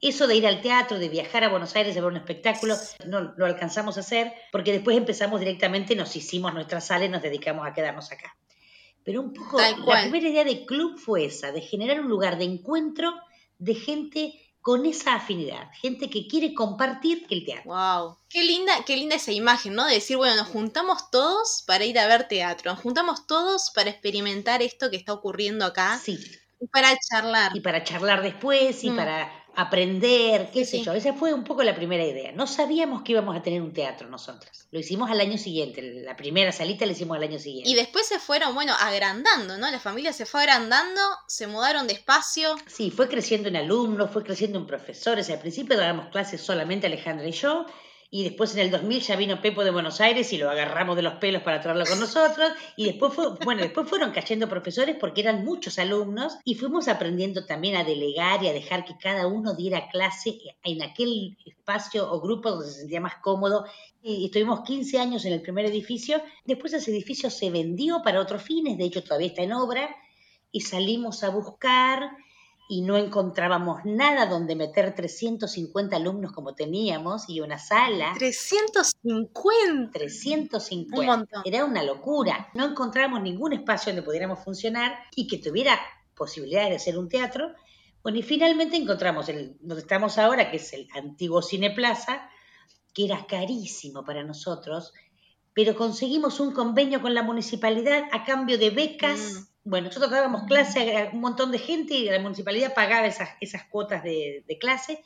Eso 0.00 0.26
de 0.26 0.36
ir 0.36 0.46
al 0.46 0.60
teatro, 0.60 0.98
de 0.98 1.08
viajar 1.08 1.44
a 1.44 1.48
Buenos 1.48 1.74
Aires 1.74 1.96
a 1.96 2.00
ver 2.00 2.10
un 2.10 2.18
espectáculo, 2.18 2.74
no 3.06 3.34
lo 3.36 3.46
alcanzamos 3.46 3.96
a 3.96 4.00
hacer 4.00 4.32
porque 4.52 4.72
después 4.72 4.96
empezamos 4.96 5.40
directamente, 5.40 5.96
nos 5.96 6.14
hicimos 6.16 6.52
nuestra 6.52 6.80
sala 6.80 7.06
y 7.06 7.08
nos 7.08 7.22
dedicamos 7.22 7.66
a 7.66 7.72
quedarnos 7.72 8.12
acá. 8.12 8.36
Pero 9.04 9.22
un 9.22 9.32
poco, 9.32 9.58
la 9.58 10.02
primera 10.02 10.28
idea 10.28 10.44
de 10.44 10.66
club 10.66 10.98
fue 10.98 11.24
esa, 11.24 11.52
de 11.52 11.60
generar 11.60 12.00
un 12.00 12.08
lugar 12.08 12.36
de 12.36 12.44
encuentro 12.44 13.14
de 13.58 13.74
gente 13.74 14.34
con 14.60 14.84
esa 14.84 15.14
afinidad, 15.14 15.70
gente 15.80 16.10
que 16.10 16.26
quiere 16.26 16.52
compartir 16.52 17.24
el 17.30 17.44
teatro. 17.44 17.70
Wow, 17.70 18.16
qué 18.28 18.42
linda, 18.42 18.72
qué 18.84 18.96
linda 18.96 19.14
esa 19.14 19.30
imagen, 19.30 19.74
¿no? 19.74 19.86
De 19.86 19.94
decir, 19.94 20.16
bueno, 20.16 20.34
nos 20.34 20.48
juntamos 20.48 21.08
todos 21.12 21.62
para 21.68 21.84
ir 21.84 21.98
a 22.00 22.08
ver 22.08 22.26
teatro, 22.26 22.72
nos 22.72 22.80
juntamos 22.80 23.28
todos 23.28 23.70
para 23.70 23.90
experimentar 23.90 24.62
esto 24.62 24.90
que 24.90 24.96
está 24.96 25.12
ocurriendo 25.12 25.64
acá. 25.64 26.00
Sí. 26.02 26.18
Y 26.60 26.66
para 26.68 26.96
charlar. 26.98 27.56
Y 27.56 27.60
para 27.60 27.84
charlar 27.84 28.22
después 28.22 28.82
y 28.84 28.90
mm. 28.90 28.96
para 28.96 29.46
aprender, 29.56 30.50
qué 30.52 30.66
sé 30.66 30.82
yo. 30.82 30.92
Esa 30.92 31.14
fue 31.14 31.32
un 31.32 31.42
poco 31.42 31.62
la 31.62 31.74
primera 31.74 32.04
idea. 32.04 32.30
No 32.32 32.46
sabíamos 32.46 33.02
que 33.02 33.12
íbamos 33.12 33.34
a 33.34 33.42
tener 33.42 33.62
un 33.62 33.72
teatro 33.72 34.08
nosotros. 34.08 34.68
Lo 34.70 34.78
hicimos 34.78 35.10
al 35.10 35.18
año 35.18 35.38
siguiente. 35.38 35.82
La 36.04 36.14
primera 36.14 36.52
salita 36.52 36.84
la 36.84 36.92
hicimos 36.92 37.16
al 37.16 37.22
año 37.22 37.38
siguiente. 37.38 37.70
Y 37.70 37.74
después 37.74 38.06
se 38.06 38.18
fueron, 38.18 38.54
bueno, 38.54 38.74
agrandando, 38.78 39.56
¿no? 39.56 39.70
La 39.70 39.80
familia 39.80 40.12
se 40.12 40.26
fue 40.26 40.42
agrandando, 40.42 41.00
se 41.26 41.46
mudaron 41.46 41.86
despacio. 41.86 42.54
Sí, 42.66 42.90
fue 42.90 43.08
creciendo 43.08 43.48
en 43.48 43.56
alumnos, 43.56 44.10
fue 44.10 44.22
creciendo 44.22 44.58
en 44.58 44.66
profesores. 44.66 45.30
Al 45.30 45.38
principio 45.38 45.76
dábamos 45.76 46.08
clases 46.08 46.42
solamente 46.42 46.86
Alejandra 46.86 47.26
y 47.26 47.32
yo 47.32 47.64
y 48.10 48.24
después 48.24 48.54
en 48.54 48.60
el 48.60 48.70
2000 48.70 49.00
ya 49.02 49.16
vino 49.16 49.40
Pepo 49.40 49.64
de 49.64 49.70
Buenos 49.70 50.00
Aires 50.00 50.32
y 50.32 50.38
lo 50.38 50.50
agarramos 50.50 50.96
de 50.96 51.02
los 51.02 51.14
pelos 51.14 51.42
para 51.42 51.60
traerlo 51.60 51.84
con 51.84 51.98
nosotros 51.98 52.52
y 52.76 52.84
después 52.84 53.12
fue, 53.12 53.34
bueno, 53.44 53.62
después 53.62 53.88
fueron 53.88 54.12
cayendo 54.12 54.48
profesores 54.48 54.96
porque 54.98 55.22
eran 55.22 55.44
muchos 55.44 55.78
alumnos 55.78 56.38
y 56.44 56.54
fuimos 56.54 56.88
aprendiendo 56.88 57.44
también 57.44 57.76
a 57.76 57.84
delegar 57.84 58.42
y 58.42 58.48
a 58.48 58.52
dejar 58.52 58.84
que 58.84 58.96
cada 58.96 59.26
uno 59.26 59.54
diera 59.54 59.88
clase 59.88 60.38
en 60.62 60.82
aquel 60.82 61.36
espacio 61.44 62.10
o 62.10 62.20
grupo 62.20 62.50
donde 62.50 62.66
se 62.66 62.80
sentía 62.80 63.00
más 63.00 63.16
cómodo. 63.16 63.66
Y 64.02 64.26
estuvimos 64.26 64.60
15 64.60 65.00
años 65.00 65.24
en 65.24 65.32
el 65.32 65.42
primer 65.42 65.66
edificio, 65.66 66.22
después 66.44 66.72
ese 66.72 66.92
edificio 66.92 67.28
se 67.28 67.50
vendió 67.50 68.02
para 68.02 68.20
otros 68.20 68.42
fines, 68.42 68.78
de 68.78 68.84
hecho 68.84 69.02
todavía 69.02 69.28
está 69.28 69.42
en 69.42 69.52
obra 69.52 69.96
y 70.52 70.60
salimos 70.60 71.24
a 71.24 71.30
buscar 71.30 72.12
y 72.68 72.82
no 72.82 72.96
encontrábamos 72.96 73.84
nada 73.84 74.26
donde 74.26 74.56
meter 74.56 74.94
350 74.94 75.96
alumnos 75.96 76.32
como 76.32 76.54
teníamos 76.54 77.28
y 77.28 77.40
una 77.40 77.58
sala. 77.58 78.14
350. 78.18 79.90
350. 79.92 81.42
Era 81.44 81.64
una 81.64 81.82
locura. 81.84 82.50
No 82.54 82.64
encontrábamos 82.64 83.22
ningún 83.22 83.52
espacio 83.52 83.92
donde 83.92 84.04
pudiéramos 84.04 84.42
funcionar 84.42 84.98
y 85.14 85.28
que 85.28 85.38
tuviera 85.38 85.78
posibilidades 86.14 86.70
de 86.70 86.76
hacer 86.76 86.98
un 86.98 87.08
teatro. 87.08 87.52
Bueno, 88.02 88.18
y 88.18 88.22
finalmente 88.22 88.76
encontramos 88.76 89.28
el, 89.28 89.56
donde 89.60 89.82
estamos 89.82 90.18
ahora, 90.18 90.50
que 90.50 90.56
es 90.56 90.72
el 90.72 90.88
antiguo 90.94 91.42
Cine 91.42 91.70
Plaza, 91.70 92.28
que 92.92 93.04
era 93.04 93.26
carísimo 93.26 94.04
para 94.04 94.24
nosotros, 94.24 94.92
pero 95.54 95.76
conseguimos 95.76 96.40
un 96.40 96.52
convenio 96.52 97.00
con 97.00 97.14
la 97.14 97.22
municipalidad 97.22 98.04
a 98.12 98.24
cambio 98.24 98.58
de 98.58 98.70
becas. 98.70 99.20
Mm 99.34 99.55
bueno, 99.66 99.88
nosotros 99.88 100.10
dábamos 100.12 100.44
clase 100.44 100.96
a 100.96 101.10
un 101.12 101.20
montón 101.20 101.50
de 101.50 101.58
gente 101.58 101.94
y 101.94 102.04
la 102.04 102.20
municipalidad 102.20 102.72
pagaba 102.72 103.06
esas, 103.06 103.30
esas 103.40 103.64
cuotas 103.64 104.02
de, 104.04 104.44
clase 104.60 105.02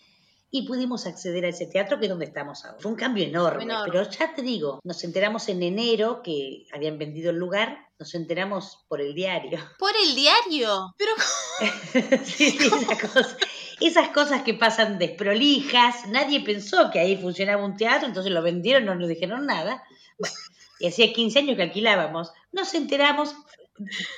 y 0.50 0.66
pudimos 0.66 1.06
acceder 1.06 1.44
a 1.46 1.48
ese 1.48 1.66
teatro 1.66 1.98
que 1.98 2.06
es 2.06 2.10
donde 2.10 2.26
estamos 2.26 2.64
ahora. 2.64 2.78
Fue 2.78 2.90
un 2.90 2.96
cambio 2.96 3.24
enorme, 3.24 3.62
Enorme. 3.64 3.90
pero 3.90 4.10
ya 4.10 4.34
te 4.34 4.42
digo, 4.42 4.80
nos 4.84 5.02
enteramos 5.02 5.48
en 5.48 5.62
enero 5.62 6.22
que 6.22 6.66
habían 6.72 6.98
vendido 6.98 7.30
el 7.30 7.36
lugar, 7.36 7.88
nos 7.98 8.14
enteramos 8.14 8.84
por 8.88 9.00
el 9.00 9.14
diario. 9.14 9.58
Por 9.78 9.92
el 9.96 10.14
diario. 10.14 10.94
Pero 10.98 11.12
Sí, 12.24 12.50
sí, 12.50 12.66
esas 12.66 13.00
cosas, 13.00 13.36
esas 13.80 14.08
cosas 14.08 14.42
que 14.42 14.54
pasan 14.54 14.98
desprolijas, 14.98 16.06
nadie 16.08 16.40
pensó 16.40 16.90
que 16.90 16.98
ahí 17.00 17.16
funcionaba 17.16 17.64
un 17.64 17.76
teatro, 17.76 18.06
entonces 18.06 18.30
lo 18.32 18.42
vendieron, 18.42 18.84
no 18.84 18.94
nos 18.94 19.08
dijeron 19.08 19.46
nada. 19.46 19.82
Bueno, 20.18 20.34
y 20.80 20.86
hacía 20.86 21.12
15 21.12 21.38
años 21.38 21.56
que 21.56 21.62
alquilábamos. 21.62 22.32
Nos 22.52 22.74
enteramos, 22.74 23.34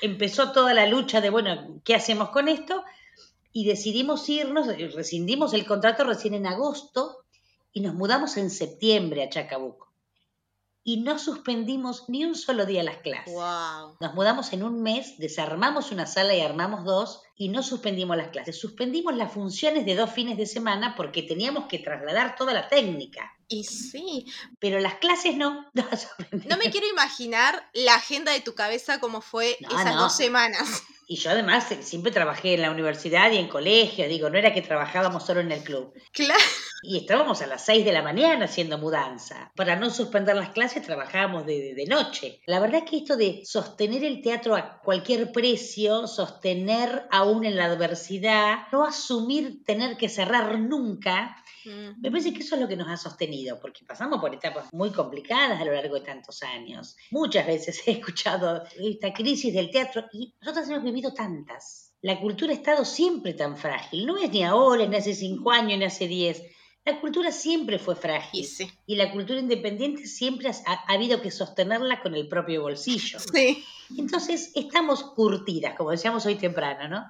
empezó 0.00 0.52
toda 0.52 0.74
la 0.74 0.86
lucha 0.86 1.20
de, 1.20 1.30
bueno, 1.30 1.80
¿qué 1.84 1.94
hacemos 1.94 2.30
con 2.30 2.48
esto? 2.48 2.84
Y 3.52 3.66
decidimos 3.66 4.28
irnos, 4.28 4.66
rescindimos 4.66 5.52
el 5.52 5.66
contrato 5.66 6.04
recién 6.04 6.34
en 6.34 6.46
agosto 6.46 7.24
y 7.72 7.80
nos 7.80 7.94
mudamos 7.94 8.36
en 8.36 8.50
septiembre 8.50 9.22
a 9.22 9.28
Chacabuco. 9.28 9.91
Y 10.84 10.98
no 11.02 11.18
suspendimos 11.18 12.08
ni 12.08 12.24
un 12.24 12.34
solo 12.34 12.66
día 12.66 12.82
las 12.82 12.96
clases. 12.98 13.32
wow. 13.32 13.96
Nos 14.00 14.14
mudamos 14.14 14.52
en 14.52 14.64
un 14.64 14.82
mes, 14.82 15.16
desarmamos 15.18 15.92
una 15.92 16.06
sala 16.06 16.34
y 16.34 16.40
armamos 16.40 16.84
dos 16.84 17.22
y 17.36 17.48
no 17.50 17.62
suspendimos 17.62 18.16
las 18.16 18.28
clases. 18.28 18.58
Suspendimos 18.58 19.14
las 19.14 19.32
funciones 19.32 19.86
de 19.86 19.94
dos 19.94 20.10
fines 20.10 20.36
de 20.36 20.46
semana 20.46 20.94
porque 20.96 21.22
teníamos 21.22 21.66
que 21.66 21.78
trasladar 21.78 22.34
toda 22.36 22.52
la 22.52 22.68
técnica. 22.68 23.32
Y 23.48 23.64
sí, 23.64 24.26
Pero 24.58 24.80
las 24.80 24.94
clases 24.94 25.36
no. 25.36 25.70
No, 26.48 26.56
me 26.56 26.70
quiero 26.70 26.86
imaginar 26.88 27.68
la 27.74 27.94
agenda 27.96 28.32
de 28.32 28.40
tu 28.40 28.54
cabeza 28.54 28.98
como 28.98 29.20
fue 29.20 29.56
No, 29.60 29.68
esas 29.68 29.94
no. 29.94 30.02
dos 30.02 30.16
semanas. 30.16 30.82
Y 31.12 31.16
yo 31.16 31.30
además 31.30 31.66
siempre 31.82 32.10
trabajé 32.10 32.54
en 32.54 32.62
la 32.62 32.70
universidad 32.70 33.30
y 33.30 33.36
en 33.36 33.46
colegio. 33.48 34.08
Digo, 34.08 34.30
no 34.30 34.38
era 34.38 34.54
que 34.54 34.62
trabajábamos 34.62 35.26
solo 35.26 35.40
en 35.40 35.52
el 35.52 35.62
club. 35.62 35.92
Claro. 36.10 36.40
Y 36.84 36.96
estábamos 36.96 37.42
a 37.42 37.46
las 37.46 37.64
6 37.66 37.84
de 37.84 37.92
la 37.92 38.00
mañana 38.02 38.46
haciendo 38.46 38.78
mudanza. 38.78 39.52
Para 39.54 39.76
no 39.76 39.90
suspender 39.90 40.34
las 40.36 40.48
clases 40.50 40.82
trabajábamos 40.82 41.44
de, 41.44 41.60
de- 41.60 41.74
de 41.74 41.84
noche. 41.86 42.40
La 42.46 42.60
verdad 42.60 42.84
que 42.84 42.96
esto 42.96 43.16
de 43.18 43.42
sostener 43.44 44.02
el 44.04 44.22
teatro 44.22 44.56
a 44.56 44.80
cualquier 44.80 45.32
precio, 45.32 46.06
sostener 46.06 47.06
aún 47.10 47.44
en 47.44 47.56
la 47.56 47.66
adversidad, 47.66 48.60
no 48.72 48.84
asumir 48.84 49.64
tener 49.66 49.98
que 49.98 50.08
cerrar 50.08 50.58
nunca, 50.58 51.36
Mm. 51.64 52.00
me 52.00 52.10
parece 52.10 52.32
que 52.32 52.40
eso 52.40 52.54
es 52.54 52.60
lo 52.60 52.68
que 52.68 52.76
nos 52.76 52.88
ha 52.88 52.96
sostenido, 52.96 53.58
porque 53.60 53.84
pasamos 53.84 54.20
por 54.20 54.34
etapas 54.34 54.72
muy 54.72 54.90
complicadas 54.90 55.60
a 55.60 55.64
lo 55.64 55.72
largo 55.72 55.94
de 55.94 56.00
tantos 56.00 56.42
años. 56.42 56.96
Muchas 57.10 57.46
veces 57.46 57.82
he 57.86 57.92
escuchado 57.92 58.64
esta 58.78 59.12
crisis 59.12 59.52
del 59.54 59.70
teatro 59.70 60.04
y 60.12 60.34
nosotros 60.40 60.68
hemos 60.68 60.82
vivido 60.82 61.12
tantas. 61.12 61.92
La 62.02 62.20
cultura 62.20 62.52
ha 62.52 62.56
estado 62.56 62.84
siempre 62.84 63.34
tan 63.34 63.56
frágil, 63.56 64.06
no 64.06 64.18
es 64.18 64.30
ni 64.30 64.42
ahora, 64.42 64.86
ni 64.86 64.96
hace 64.96 65.14
cinco 65.14 65.52
años, 65.52 65.78
ni 65.78 65.84
hace 65.84 66.08
diez. 66.08 66.42
La 66.84 67.00
cultura 67.00 67.30
siempre 67.30 67.78
fue 67.78 67.94
frágil 67.94 68.40
Y 68.40 68.44
sí. 68.44 68.68
y 68.86 68.96
la 68.96 69.12
cultura 69.12 69.38
independiente 69.38 70.04
siempre 70.06 70.48
ha, 70.48 70.72
ha 70.72 70.92
habido 70.92 71.22
que 71.22 71.30
sostenerla 71.30 72.02
con 72.02 72.16
el 72.16 72.26
propio 72.26 72.62
bolsillo. 72.62 73.20
Sí. 73.20 73.64
Entonces 73.96 74.50
estamos 74.56 75.04
curtidas, 75.04 75.76
como 75.76 75.92
decíamos 75.92 76.26
hoy 76.26 76.34
temprano, 76.34 76.88
¿no? 76.88 77.04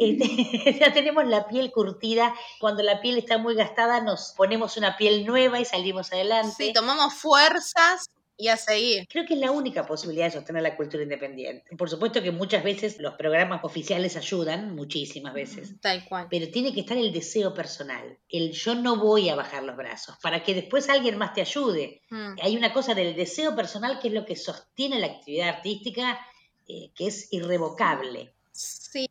Este, 0.00 0.78
ya 0.80 0.92
tenemos 0.92 1.26
la 1.26 1.46
piel 1.46 1.70
curtida. 1.70 2.34
Cuando 2.58 2.82
la 2.82 3.00
piel 3.02 3.18
está 3.18 3.36
muy 3.36 3.54
gastada, 3.54 4.00
nos 4.00 4.32
ponemos 4.36 4.78
una 4.78 4.96
piel 4.96 5.26
nueva 5.26 5.60
y 5.60 5.66
salimos 5.66 6.10
adelante. 6.12 6.54
Sí, 6.56 6.72
tomamos 6.72 7.12
fuerzas 7.14 8.08
y 8.38 8.48
a 8.48 8.56
seguir. 8.56 9.06
Creo 9.10 9.26
que 9.26 9.34
es 9.34 9.40
la 9.40 9.50
única 9.50 9.84
posibilidad 9.84 10.24
de 10.24 10.30
sostener 10.30 10.62
la 10.62 10.74
cultura 10.74 11.02
independiente. 11.02 11.76
Por 11.76 11.90
supuesto 11.90 12.22
que 12.22 12.30
muchas 12.30 12.64
veces 12.64 12.98
los 12.98 13.14
programas 13.14 13.62
oficiales 13.62 14.16
ayudan, 14.16 14.74
muchísimas 14.74 15.34
veces. 15.34 15.78
Tal 15.82 16.02
cual. 16.06 16.28
Pero 16.30 16.50
tiene 16.50 16.72
que 16.72 16.80
estar 16.80 16.96
el 16.96 17.12
deseo 17.12 17.52
personal, 17.52 18.18
el 18.30 18.52
yo 18.52 18.74
no 18.74 18.96
voy 18.96 19.28
a 19.28 19.34
bajar 19.34 19.64
los 19.64 19.76
brazos, 19.76 20.16
para 20.22 20.42
que 20.42 20.54
después 20.54 20.88
alguien 20.88 21.18
más 21.18 21.34
te 21.34 21.42
ayude. 21.42 22.00
Mm. 22.08 22.36
Hay 22.40 22.56
una 22.56 22.72
cosa 22.72 22.94
del 22.94 23.14
deseo 23.14 23.54
personal 23.54 23.98
que 23.98 24.08
es 24.08 24.14
lo 24.14 24.24
que 24.24 24.36
sostiene 24.36 24.98
la 24.98 25.08
actividad 25.08 25.50
artística, 25.50 26.18
eh, 26.66 26.90
que 26.94 27.08
es 27.08 27.30
irrevocable. 27.34 28.34
Sí. 28.52 29.06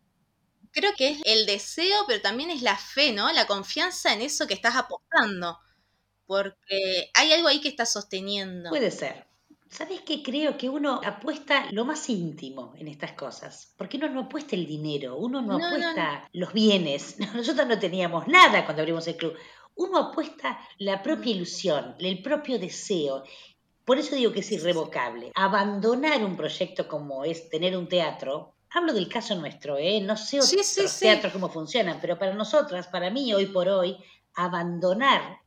Creo 0.72 0.94
que 0.96 1.10
es 1.10 1.22
el 1.26 1.46
deseo, 1.46 1.98
pero 2.08 2.22
también 2.22 2.50
es 2.50 2.62
la 2.62 2.78
fe, 2.78 3.12
¿no? 3.12 3.32
La 3.32 3.48
confianza 3.48 4.14
en 4.14 4.22
eso 4.22 4.48
que 4.48 4.54
estás 4.54 4.76
apostando. 4.76 5.58
Porque 6.26 7.10
hay 7.14 7.34
algo 7.34 7.48
ahí 7.48 7.60
que 7.60 7.70
estás 7.70 7.92
sosteniendo. 7.92 8.70
Puede 8.70 8.92
ser. 8.92 9.30
¿Sabes 9.70 10.02
qué? 10.02 10.24
Creo 10.24 10.58
que 10.58 10.68
uno 10.68 11.00
apuesta 11.04 11.68
lo 11.72 11.86
más 11.86 12.10
íntimo 12.10 12.74
en 12.78 12.88
estas 12.88 13.12
cosas. 13.12 13.74
Porque 13.78 13.98
uno 13.98 14.10
no 14.10 14.22
apuesta 14.22 14.56
el 14.56 14.66
dinero, 14.66 15.18
uno 15.18 15.42
no, 15.42 15.58
No, 15.58 15.60
no, 15.60 15.66
apuesta 15.68 16.28
los 16.34 16.54
bienes. 16.54 17.18
Nosotros 17.36 17.68
no 17.68 17.78
teníamos 17.78 18.28
nada 18.28 18.66
cuando 18.66 18.82
abrimos 18.82 19.08
el 19.08 19.16
club. 19.18 19.36
Uno 19.76 19.98
apuesta 19.98 20.60
la 20.80 21.02
propia 21.02 21.32
ilusión, 21.32 21.96
el 22.00 22.22
propio 22.22 22.58
deseo. 22.58 23.24
Por 23.86 24.00
eso 24.00 24.16
digo 24.16 24.32
que 24.32 24.42
es 24.42 24.52
irrevocable. 24.52 25.32
Abandonar 25.36 26.24
un 26.24 26.36
proyecto 26.36 26.88
como 26.88 27.24
es 27.24 27.50
tener 27.50 27.78
un 27.78 27.88
teatro. 27.88 28.56
Hablo 28.72 28.94
del 28.94 29.10
caso 29.10 29.36
nuestro, 29.36 29.78
¿eh? 29.78 30.00
No 30.02 30.16
sé 30.16 30.40
otros 30.40 30.66
sí, 30.66 30.88
sí. 30.88 31.00
teatros 31.06 31.34
cómo 31.34 31.50
funcionan, 31.50 32.00
pero 32.00 32.20
para 32.20 32.34
nosotras, 32.34 32.88
para 32.88 33.10
mí, 33.10 33.34
hoy 33.34 33.48
por 33.48 33.68
hoy, 33.68 33.98
abandonar 34.36 35.40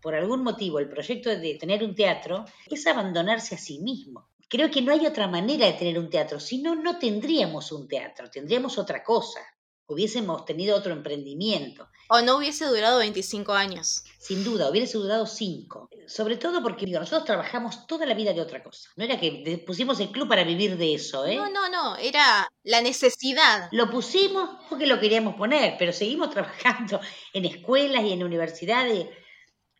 por 0.00 0.14
algún 0.14 0.42
motivo 0.42 0.78
el 0.78 0.88
proyecto 0.88 1.30
de 1.30 1.54
tener 1.54 1.82
un 1.82 1.94
teatro 1.94 2.44
es 2.66 2.86
abandonarse 2.86 3.54
a 3.54 3.58
sí 3.58 3.78
mismo. 3.78 4.28
Creo 4.48 4.70
que 4.70 4.82
no 4.82 4.92
hay 4.92 5.06
otra 5.06 5.26
manera 5.26 5.66
de 5.66 5.72
tener 5.72 5.98
un 5.98 6.10
teatro, 6.10 6.38
si 6.38 6.60
no, 6.60 6.74
no 6.74 6.98
tendríamos 6.98 7.72
un 7.72 7.88
teatro, 7.88 8.30
tendríamos 8.30 8.76
otra 8.76 9.02
cosa, 9.02 9.40
hubiésemos 9.86 10.44
tenido 10.44 10.76
otro 10.76 10.92
emprendimiento. 10.92 11.88
O 12.08 12.20
no 12.20 12.36
hubiese 12.36 12.66
durado 12.66 12.98
25 12.98 13.52
años. 13.52 14.04
Sin 14.18 14.44
duda, 14.44 14.70
hubiese 14.70 14.98
durado 14.98 15.26
cinco. 15.26 15.88
Sobre 16.06 16.36
todo 16.36 16.62
porque 16.62 16.86
digo, 16.86 17.00
nosotros 17.00 17.24
trabajamos 17.24 17.86
toda 17.86 18.06
la 18.06 18.14
vida 18.14 18.32
de 18.32 18.40
otra 18.40 18.62
cosa. 18.62 18.90
No 18.96 19.04
era 19.04 19.18
que 19.18 19.62
pusimos 19.66 20.00
el 20.00 20.10
club 20.10 20.28
para 20.28 20.44
vivir 20.44 20.76
de 20.76 20.94
eso, 20.94 21.26
¿eh? 21.26 21.36
No, 21.36 21.50
no, 21.50 21.68
no. 21.68 21.96
Era 21.96 22.48
la 22.62 22.80
necesidad. 22.80 23.68
Lo 23.72 23.90
pusimos 23.90 24.50
porque 24.68 24.86
lo 24.86 25.00
queríamos 25.00 25.34
poner, 25.36 25.76
pero 25.78 25.92
seguimos 25.92 26.30
trabajando 26.34 27.00
en 27.32 27.44
escuelas 27.46 28.04
y 28.04 28.12
en 28.12 28.22
universidades 28.22 29.08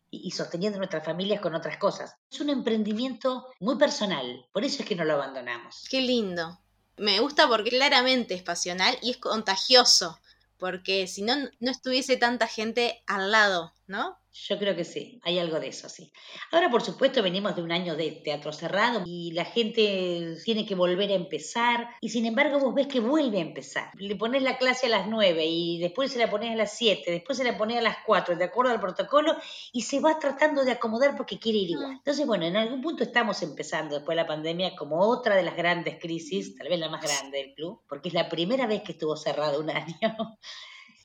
y, 0.09 0.27
y 0.27 0.31
sosteniendo 0.31 0.77
nuestras 0.77 1.05
familias 1.05 1.41
con 1.41 1.53
otras 1.53 1.77
cosas. 1.77 2.15
Es 2.29 2.39
un 2.39 2.49
emprendimiento 2.49 3.47
muy 3.59 3.77
personal, 3.77 4.45
por 4.51 4.63
eso 4.63 4.81
es 4.81 4.89
que 4.89 4.95
no 4.95 5.03
lo 5.03 5.13
abandonamos. 5.13 5.85
Qué 5.89 6.01
lindo. 6.01 6.59
Me 6.97 7.19
gusta 7.19 7.47
porque 7.47 7.71
claramente 7.71 8.33
es 8.33 8.43
pasional 8.43 8.97
y 9.01 9.11
es 9.11 9.17
contagioso. 9.17 10.19
Porque 10.57 11.07
si 11.07 11.21
no, 11.21 11.35
no 11.59 11.71
estuviese 11.71 12.15
tanta 12.15 12.47
gente 12.47 13.03
al 13.07 13.31
lado, 13.31 13.73
¿no? 13.87 14.17
Yo 14.31 14.59
creo 14.59 14.75
que 14.75 14.83
sí, 14.83 15.21
hay 15.23 15.39
algo 15.39 15.61
de 15.61 15.67
eso, 15.67 15.87
sí. 15.87 16.11
Ahora, 16.51 16.69
por 16.69 16.81
supuesto, 16.81 17.23
venimos 17.23 17.55
de 17.55 17.61
un 17.61 17.71
año 17.71 17.95
de 17.95 18.11
teatro 18.11 18.51
cerrado 18.51 19.03
y 19.05 19.31
la 19.31 19.45
gente 19.45 20.35
tiene 20.43 20.65
que 20.65 20.75
volver 20.75 21.09
a 21.11 21.13
empezar 21.13 21.87
y 22.01 22.09
sin 22.09 22.25
embargo 22.25 22.59
vos 22.59 22.75
ves 22.75 22.87
que 22.87 22.99
vuelve 22.99 23.37
a 23.37 23.41
empezar. 23.41 23.91
Le 23.95 24.15
pones 24.17 24.43
la 24.43 24.57
clase 24.57 24.87
a 24.87 24.89
las 24.89 25.07
9 25.07 25.45
y 25.45 25.79
después 25.79 26.11
se 26.11 26.19
la 26.19 26.29
pones 26.29 26.51
a 26.51 26.55
las 26.55 26.77
7, 26.77 27.09
después 27.09 27.37
se 27.37 27.45
la 27.45 27.57
pones 27.57 27.77
a 27.77 27.81
las 27.81 27.97
4, 28.05 28.35
de 28.35 28.43
acuerdo 28.43 28.73
al 28.73 28.81
protocolo, 28.81 29.37
y 29.71 29.83
se 29.83 30.01
va 30.01 30.19
tratando 30.19 30.65
de 30.65 30.71
acomodar 30.71 31.15
porque 31.15 31.39
quiere 31.39 31.59
ir 31.59 31.69
igual. 31.69 31.93
Mm. 31.93 31.97
Entonces, 31.97 32.27
bueno, 32.27 32.45
en 32.45 32.57
algún 32.57 32.81
punto 32.81 33.03
estamos 33.03 33.41
empezando 33.41 33.95
después 33.95 34.17
de 34.17 34.23
la 34.23 34.27
pandemia 34.27 34.75
como 34.75 34.99
otra 34.99 35.37
de 35.37 35.43
las 35.43 35.55
grandes 35.55 35.97
crisis, 35.97 36.55
tal 36.57 36.67
vez 36.67 36.79
la 36.79 36.89
más 36.89 37.01
grande 37.01 37.37
del 37.37 37.53
club, 37.53 37.81
porque 37.87 38.09
es 38.09 38.13
la 38.13 38.27
primera 38.27 38.67
vez 38.67 38.81
que 38.81 38.91
estuvo 38.91 39.15
cerrado 39.15 39.61
un 39.61 39.69
año. 39.69 40.37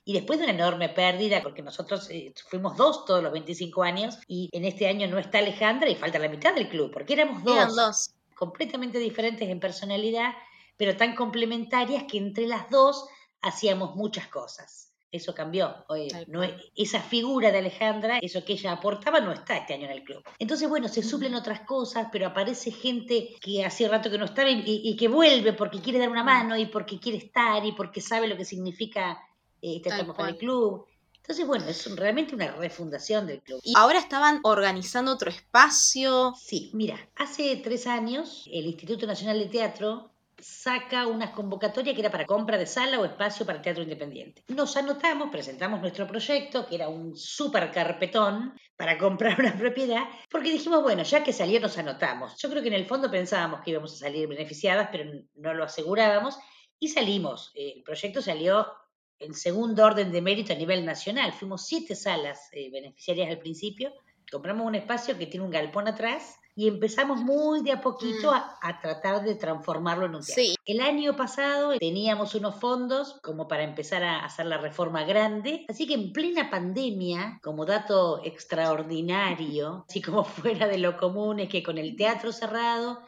Y 0.03 0.13
después 0.13 0.39
de 0.39 0.45
una 0.45 0.53
enorme 0.53 0.89
pérdida, 0.89 1.41
porque 1.43 1.61
nosotros 1.61 2.09
eh, 2.09 2.33
fuimos 2.49 2.75
dos 2.75 3.05
todos 3.05 3.21
los 3.21 3.31
25 3.31 3.83
años 3.83 4.17
y 4.27 4.49
en 4.51 4.65
este 4.65 4.87
año 4.87 5.07
no 5.07 5.19
está 5.19 5.37
Alejandra 5.37 5.89
y 5.89 5.95
falta 5.95 6.17
la 6.17 6.29
mitad 6.29 6.55
del 6.55 6.69
club, 6.69 6.91
porque 6.91 7.13
éramos 7.13 7.43
dos, 7.43 7.55
Eran 7.55 7.75
dos. 7.75 8.13
completamente 8.35 8.97
diferentes 8.97 9.47
en 9.47 9.59
personalidad, 9.59 10.33
pero 10.75 10.97
tan 10.97 11.15
complementarias 11.15 12.05
que 12.09 12.17
entre 12.17 12.47
las 12.47 12.69
dos 12.71 13.07
hacíamos 13.41 13.95
muchas 13.95 14.27
cosas. 14.27 14.91
Eso 15.11 15.35
cambió. 15.35 15.85
Tal 16.09 16.25
no, 16.29 16.41
esa 16.75 17.01
figura 17.01 17.51
de 17.51 17.57
Alejandra, 17.57 18.19
eso 18.21 18.45
que 18.45 18.53
ella 18.53 18.71
aportaba, 18.71 19.19
no 19.19 19.33
está 19.33 19.57
este 19.57 19.73
año 19.73 19.85
en 19.85 19.91
el 19.91 20.03
club. 20.03 20.23
Entonces, 20.39 20.69
bueno, 20.69 20.87
se 20.87 21.03
suplen 21.03 21.35
otras 21.35 21.61
cosas, 21.61 22.07
pero 22.11 22.27
aparece 22.27 22.71
gente 22.71 23.35
que 23.41 23.65
hacía 23.65 23.89
rato 23.89 24.09
que 24.09 24.17
no 24.17 24.23
estaba 24.23 24.49
y, 24.49 24.63
y 24.65 24.95
que 24.95 25.09
vuelve 25.09 25.51
porque 25.51 25.81
quiere 25.81 25.99
dar 25.99 26.09
una 26.09 26.23
mano 26.23 26.55
y 26.57 26.67
porque 26.67 26.97
quiere 26.97 27.17
estar 27.17 27.65
y 27.65 27.73
porque 27.73 27.99
sabe 27.99 28.27
lo 28.27 28.37
que 28.37 28.45
significa 28.45 29.21
esta 29.61 29.89
Tal 29.91 29.99
etapa 30.01 30.13
para 30.17 30.29
el 30.29 30.37
club. 30.37 30.85
Entonces, 31.17 31.45
bueno, 31.45 31.65
es 31.67 31.85
un- 31.87 31.97
realmente 31.97 32.33
una 32.35 32.51
refundación 32.53 33.27
del 33.27 33.41
club. 33.41 33.61
Y 33.63 33.73
ahora 33.77 33.99
estaban 33.99 34.39
organizando 34.43 35.11
otro 35.13 35.29
espacio. 35.29 36.33
Sí, 36.37 36.71
mira, 36.73 36.97
hace 37.15 37.55
tres 37.57 37.85
años 37.87 38.45
el 38.51 38.65
Instituto 38.65 39.05
Nacional 39.05 39.37
de 39.39 39.45
Teatro 39.45 40.11
saca 40.39 41.05
una 41.05 41.31
convocatoria 41.33 41.93
que 41.93 41.99
era 42.01 42.09
para 42.09 42.25
compra 42.25 42.57
de 42.57 42.65
sala 42.65 42.99
o 42.99 43.05
espacio 43.05 43.45
para 43.45 43.61
teatro 43.61 43.83
independiente. 43.83 44.43
Nos 44.47 44.75
anotamos, 44.75 45.29
presentamos 45.29 45.79
nuestro 45.79 46.07
proyecto, 46.07 46.65
que 46.65 46.73
era 46.75 46.89
un 46.89 47.15
súper 47.15 47.69
carpetón 47.71 48.55
para 48.75 48.97
comprar 49.37 49.39
una 49.39 49.55
propiedad, 49.55 50.01
porque 50.31 50.51
dijimos, 50.51 50.81
bueno, 50.81 51.03
ya 51.03 51.23
que 51.23 51.31
salió 51.33 51.59
nos 51.59 51.77
anotamos. 51.77 52.35
Yo 52.39 52.49
creo 52.49 52.63
que 52.63 52.69
en 52.69 52.73
el 52.73 52.87
fondo 52.87 53.11
pensábamos 53.11 53.61
que 53.61 53.69
íbamos 53.69 53.93
a 53.93 53.97
salir 53.97 54.27
beneficiadas, 54.27 54.89
pero 54.91 55.11
no 55.35 55.53
lo 55.53 55.63
asegurábamos 55.65 56.39
y 56.79 56.87
salimos. 56.87 57.51
El 57.53 57.83
proyecto 57.83 58.23
salió 58.23 58.65
en 59.21 59.33
segundo 59.33 59.85
orden 59.85 60.11
de 60.11 60.21
mérito 60.21 60.53
a 60.53 60.55
nivel 60.55 60.85
nacional. 60.85 61.31
Fuimos 61.33 61.65
siete 61.65 61.95
salas 61.95 62.49
eh, 62.51 62.69
beneficiarias 62.71 63.29
al 63.29 63.39
principio, 63.39 63.91
compramos 64.31 64.65
un 64.65 64.75
espacio 64.75 65.17
que 65.17 65.27
tiene 65.27 65.45
un 65.45 65.51
galpón 65.51 65.87
atrás 65.87 66.37
y 66.55 66.67
empezamos 66.67 67.19
muy 67.21 67.63
de 67.63 67.71
a 67.71 67.81
poquito 67.81 68.31
Mm. 68.31 68.35
a, 68.35 68.57
a 68.61 68.79
tratar 68.79 69.23
de 69.23 69.35
transformarlo 69.35 70.05
en 70.05 70.15
un 70.15 70.21
teatro. 70.21 70.43
Sí. 70.43 70.55
El 70.65 70.81
año 70.81 71.15
pasado 71.15 71.77
teníamos 71.79 72.35
unos 72.35 72.55
fondos 72.55 73.19
como 73.23 73.47
para 73.47 73.63
empezar 73.63 74.03
a 74.03 74.25
hacer 74.25 74.45
la 74.47 74.57
reforma 74.57 75.03
grande, 75.05 75.65
así 75.69 75.87
que 75.87 75.93
en 75.93 76.11
plena 76.11 76.49
pandemia, 76.49 77.39
como 77.41 77.65
dato 77.65 78.21
extraordinario, 78.23 79.85
así 79.89 80.01
como 80.01 80.23
fuera 80.25 80.67
de 80.67 80.77
lo 80.77 80.97
común, 80.97 81.39
es 81.39 81.49
que 81.49 81.63
con 81.63 81.77
el 81.77 81.95
teatro 81.95 82.31
cerrado 82.31 83.01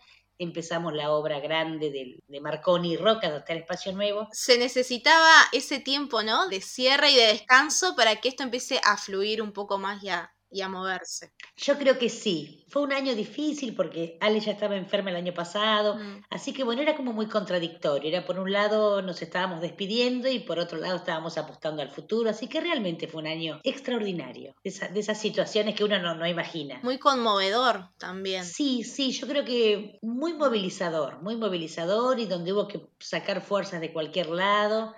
empezamos 0.44 0.94
la 0.94 1.12
obra 1.12 1.40
grande 1.40 1.92
de, 1.92 2.40
Marconi 2.40 2.94
y 2.94 2.98
Roca, 2.98 3.28
donde 3.28 3.40
está 3.40 3.54
el 3.54 3.60
espacio 3.60 3.94
nuevo. 3.94 4.28
Se 4.32 4.58
necesitaba 4.58 5.32
ese 5.52 5.80
tiempo, 5.80 6.24
¿no? 6.24 6.48
De 6.50 6.62
cierre 6.62 7.12
y 7.12 7.16
de 7.16 7.28
descanso 7.28 7.96
para 7.96 8.18
que 8.18 8.30
esto 8.30 8.44
empiece 8.44 8.80
a 8.84 8.98
fluir 8.98 9.42
un 9.42 9.54
poco 9.54 9.78
más 9.78 10.04
y 10.04 10.10
a, 10.10 10.34
y 10.54 10.62
a 10.62 10.70
moverse. 10.70 11.32
Yo 11.58 11.78
creo 11.78 11.98
que 11.98 12.10
sí. 12.10 12.66
Fue 12.70 12.82
un 12.82 12.94
año 12.94 13.14
difícil 13.16 13.76
porque 13.76 14.18
Ale 14.22 14.40
ya 14.40 14.52
estaba 14.52 14.76
enferma 14.76 15.10
el 15.12 15.16
año 15.18 15.34
pasado, 15.34 15.96
Mm. 15.96 16.22
así 16.30 16.54
que 16.54 16.64
bueno, 16.64 16.82
era 16.82 16.96
como 16.96 17.14
muy 17.14 17.28
contradictorio. 17.28 18.10
Era 18.10 18.26
por 18.26 18.40
un 18.40 18.52
lado 18.52 19.02
nos 19.02 19.22
estábamos 19.22 19.62
despidiendo 19.62 20.28
y 20.30 20.40
por 20.40 20.58
otro 20.60 20.78
lado 20.80 20.96
estábamos 20.98 21.38
apostando 21.38 21.82
al 21.82 21.90
futuro, 21.92 22.30
así 22.30 22.48
que 22.48 22.62
realmente 22.62 23.08
fue 23.08 23.22
un 23.22 23.28
año 23.28 23.60
extraordinario, 23.64 24.56
de, 24.64 24.70
esa- 24.70 24.88
de 24.88 25.00
esas 25.00 25.20
situaciones 25.20 25.76
que 25.76 25.84
uno 25.84 26.00
no, 26.00 26.16
no 26.16 26.28
imagina. 26.28 26.80
Muy 26.84 26.98
conmovedor 26.98 27.90
también. 27.98 28.44
Sí, 28.46 28.84
sí, 28.84 29.12
yo 29.12 29.28
creo 29.28 29.46
que 29.46 30.00
muy 30.02 30.34
movilizador, 30.34 31.22
muy 31.22 31.36
movilizador 31.36 32.20
y 32.20 32.26
donde 32.26 32.54
hubo 32.54 32.68
que 32.68 32.82
sacar 33.00 33.42
fuerzas 33.42 33.82
de 33.82 33.94
cualquier 33.94 34.30
lado. 34.30 34.94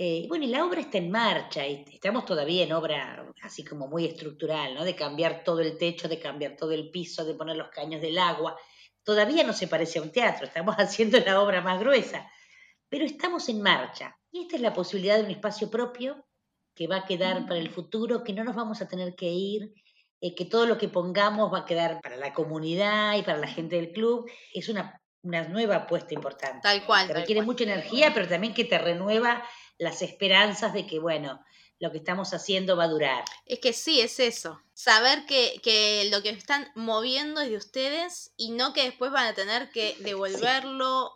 Eh, 0.00 0.26
bueno, 0.28 0.44
y 0.44 0.48
la 0.48 0.64
obra 0.64 0.80
está 0.80 0.98
en 0.98 1.10
marcha 1.10 1.66
y 1.66 1.84
estamos 1.92 2.24
todavía 2.24 2.62
en 2.62 2.72
obra 2.72 3.26
así 3.42 3.64
como 3.64 3.88
muy 3.88 4.04
estructural, 4.04 4.72
¿no? 4.76 4.84
De 4.84 4.94
cambiar 4.94 5.42
todo 5.42 5.58
el 5.58 5.76
techo, 5.76 6.06
de 6.06 6.20
cambiar 6.20 6.54
todo 6.54 6.70
el 6.70 6.88
piso, 6.90 7.24
de 7.24 7.34
poner 7.34 7.56
los 7.56 7.68
caños 7.70 8.00
del 8.00 8.16
agua. 8.16 8.56
Todavía 9.02 9.42
no 9.42 9.52
se 9.52 9.66
parece 9.66 9.98
a 9.98 10.02
un 10.02 10.12
teatro, 10.12 10.46
estamos 10.46 10.76
haciendo 10.78 11.18
la 11.18 11.40
obra 11.42 11.62
más 11.62 11.80
gruesa, 11.80 12.30
pero 12.88 13.04
estamos 13.04 13.48
en 13.48 13.60
marcha. 13.60 14.16
Y 14.30 14.42
esta 14.42 14.54
es 14.54 14.62
la 14.62 14.72
posibilidad 14.72 15.16
de 15.16 15.24
un 15.24 15.32
espacio 15.32 15.68
propio 15.68 16.24
que 16.76 16.86
va 16.86 16.98
a 16.98 17.04
quedar 17.04 17.44
para 17.46 17.58
el 17.58 17.70
futuro, 17.70 18.22
que 18.22 18.32
no 18.32 18.44
nos 18.44 18.54
vamos 18.54 18.80
a 18.80 18.86
tener 18.86 19.16
que 19.16 19.26
ir, 19.26 19.74
eh, 20.20 20.32
que 20.36 20.44
todo 20.44 20.66
lo 20.66 20.78
que 20.78 20.88
pongamos 20.88 21.52
va 21.52 21.60
a 21.60 21.66
quedar 21.66 22.00
para 22.00 22.14
la 22.14 22.32
comunidad 22.32 23.16
y 23.16 23.22
para 23.22 23.38
la 23.38 23.48
gente 23.48 23.74
del 23.74 23.90
club. 23.90 24.30
Es 24.54 24.68
una, 24.68 25.02
una 25.22 25.46
nueva 25.48 25.76
apuesta 25.76 26.14
importante. 26.14 26.60
Tal 26.62 26.84
cual. 26.86 27.06
Tal 27.06 27.16
requiere 27.16 27.40
cual. 27.40 27.46
mucha 27.46 27.64
energía, 27.64 28.12
pero 28.14 28.28
también 28.28 28.54
que 28.54 28.64
te 28.64 28.78
renueva 28.78 29.42
las 29.78 30.02
esperanzas 30.02 30.72
de 30.72 30.86
que, 30.86 30.98
bueno, 30.98 31.40
lo 31.80 31.92
que 31.92 31.98
estamos 31.98 32.34
haciendo 32.34 32.76
va 32.76 32.84
a 32.84 32.88
durar. 32.88 33.24
Es 33.46 33.60
que 33.60 33.72
sí, 33.72 34.00
es 34.00 34.18
eso. 34.18 34.60
Saber 34.74 35.26
que, 35.26 35.60
que 35.62 36.08
lo 36.10 36.22
que 36.22 36.30
están 36.30 36.68
moviendo 36.74 37.40
es 37.40 37.50
de 37.50 37.56
ustedes 37.56 38.32
y 38.36 38.50
no 38.50 38.72
que 38.72 38.84
después 38.84 39.12
van 39.12 39.26
a 39.26 39.34
tener 39.34 39.70
que 39.70 39.96
devolverlo 40.00 41.12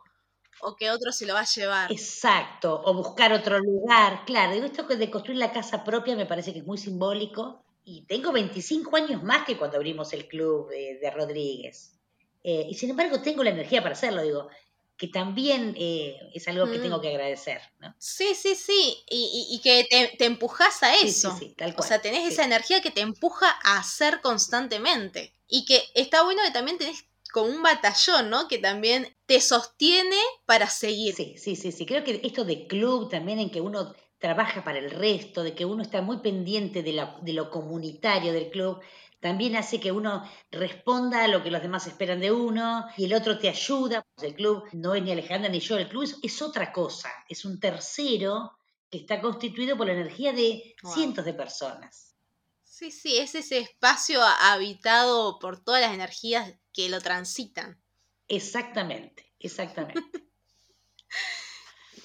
o 0.61 0.76
que 0.76 0.90
otro 0.90 1.11
se 1.11 1.26
lo 1.26 1.35
va 1.35 1.40
a 1.40 1.44
llevar. 1.44 1.90
Exacto, 1.90 2.80
o 2.85 2.94
buscar 2.94 3.32
otro 3.32 3.59
lugar. 3.59 4.25
Claro, 4.25 4.52
digo, 4.52 4.66
esto 4.66 4.85
de 4.85 5.11
construir 5.11 5.38
la 5.38 5.52
casa 5.52 5.82
propia 5.82 6.14
me 6.14 6.26
parece 6.26 6.52
que 6.52 6.61
es 6.61 6.66
muy 6.66 6.78
simbólico. 6.78 7.64
Y 7.85 8.06
tengo 8.06 8.30
25 8.30 8.97
años 8.97 9.25
más 9.25 9.44
que 9.44 9.56
cuando 9.59 9.76
abrimos 9.76 10.12
el 10.12 10.28
club 10.28 10.68
de, 10.68 10.99
de 11.02 11.11
Rodríguez. 11.11 12.00
Eh, 12.45 12.67
y 12.71 12.75
sin 12.75 12.91
embargo 12.91 13.23
tengo 13.23 13.45
la 13.45 13.51
energía 13.51 13.83
para 13.83 13.95
hacerlo, 13.95 14.23
digo, 14.23 14.49
que 14.97 15.09
también 15.09 15.75
eh, 15.79 16.19
es 16.35 16.47
algo 16.49 16.71
que 16.71 16.79
Mm. 16.79 16.83
tengo 16.83 17.01
que 17.01 17.09
agradecer, 17.09 17.61
¿no? 17.81 17.95
Sí, 17.99 18.35
sí, 18.35 18.55
sí. 18.55 19.05
Y, 19.09 19.49
y- 19.51 19.55
y 19.57 19.61
que 19.61 19.85
te, 19.89 20.17
te 20.19 20.25
empujas 20.27 20.83
a 20.83 20.95
eso. 20.97 21.31
sí, 21.31 21.31
sí, 21.31 21.55
tal 21.57 21.75
O 21.75 21.77
cual. 21.77 21.89
sea, 21.89 22.01
tenés 22.03 22.31
esa 22.31 22.45
energía 22.45 22.83
que 22.83 22.91
te 22.91 23.01
empuja 23.01 23.47
a 23.63 23.79
hacer 23.79 24.21
constantemente. 24.21 25.35
Y 25.49 25.65
que 25.65 25.83
está 25.95 26.23
bueno 26.25 26.43
que 26.45 26.51
también 26.51 26.79
tenés 26.79 27.05
como 27.33 27.49
un 27.49 27.63
batallón, 27.63 28.29
¿no? 28.31 28.49
Que 28.49 28.59
también 28.59 29.17
te 29.26 29.41
sostiene 29.41 30.19
para 30.47 30.69
seguir. 30.69 31.15
Sí, 31.15 31.35
sí, 31.39 31.57
sí, 31.57 31.73
sí. 31.73 31.87
Creo 31.87 32.05
que 32.05 32.21
esto 32.25 32.45
de 32.45 32.67
club 32.67 33.09
también 33.11 33.39
en 33.39 33.50
que 33.50 33.61
uno 33.61 33.95
trabaja 34.19 34.65
para 34.65 34.78
el 34.78 34.91
resto, 34.91 35.43
de 35.43 35.55
que 35.55 35.65
uno 35.65 35.83
está 35.83 36.00
muy 36.02 36.19
pendiente 36.19 36.83
de, 36.83 36.93
la- 36.93 37.19
de 37.23 37.33
lo 37.33 37.50
comunitario 37.50 38.33
del 38.33 38.50
club, 38.50 38.81
también 39.23 39.54
hace 39.54 39.78
que 39.78 39.93
uno 39.93 40.28
responda 40.50 41.23
a 41.23 41.28
lo 41.28 41.45
que 41.45 41.50
los 41.52 41.63
demás 41.63 41.87
esperan 41.87 42.19
de 42.19 42.32
uno 42.32 42.87
y 42.97 43.04
el 43.04 43.15
otro 43.15 43.39
te 43.39 43.49
ayuda. 43.49 44.04
El 44.21 44.35
club 44.35 44.65
no 44.73 44.97
es 44.97 45.02
ni 45.04 45.13
Alejandra 45.13 45.49
ni 45.49 45.61
yo, 45.61 45.78
el 45.78 45.89
club 45.89 46.02
es, 46.02 46.19
es 46.23 46.43
otra 46.43 46.73
cosa, 46.73 47.08
es 47.28 47.45
un 47.45 47.61
tercero 47.61 48.58
que 48.91 48.99
está 48.99 49.21
constituido 49.21 49.76
por 49.76 49.87
la 49.87 49.93
energía 49.93 50.32
de 50.32 50.75
Wow. 50.82 50.93
cientos 50.93 51.25
de 51.25 51.35
personas. 51.35 52.17
Sí, 52.65 52.91
sí, 52.91 53.17
es 53.19 53.37
ese 53.37 53.58
espacio 53.58 54.21
habitado 54.23 55.39
por 55.39 55.63
todas 55.63 55.80
las 55.80 55.95
energías 55.95 56.54
que 56.73 56.89
lo 56.89 57.00
transitan. 57.00 57.80
Exactamente, 58.26 59.32
exactamente. 59.39 60.02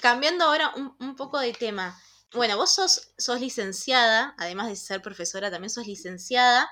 Cambiando 0.01 0.45
ahora 0.45 0.71
un, 0.75 0.95
un 0.99 1.15
poco 1.15 1.39
de 1.39 1.53
tema. 1.53 1.99
Bueno, 2.38 2.56
vos 2.58 2.73
sos, 2.73 3.10
sos 3.17 3.41
licenciada, 3.41 4.34
además 4.38 4.67
de 4.69 4.76
ser 4.78 5.02
profesora, 5.02 5.52
también 5.52 5.69
sos 5.69 5.86
licenciada 5.88 6.69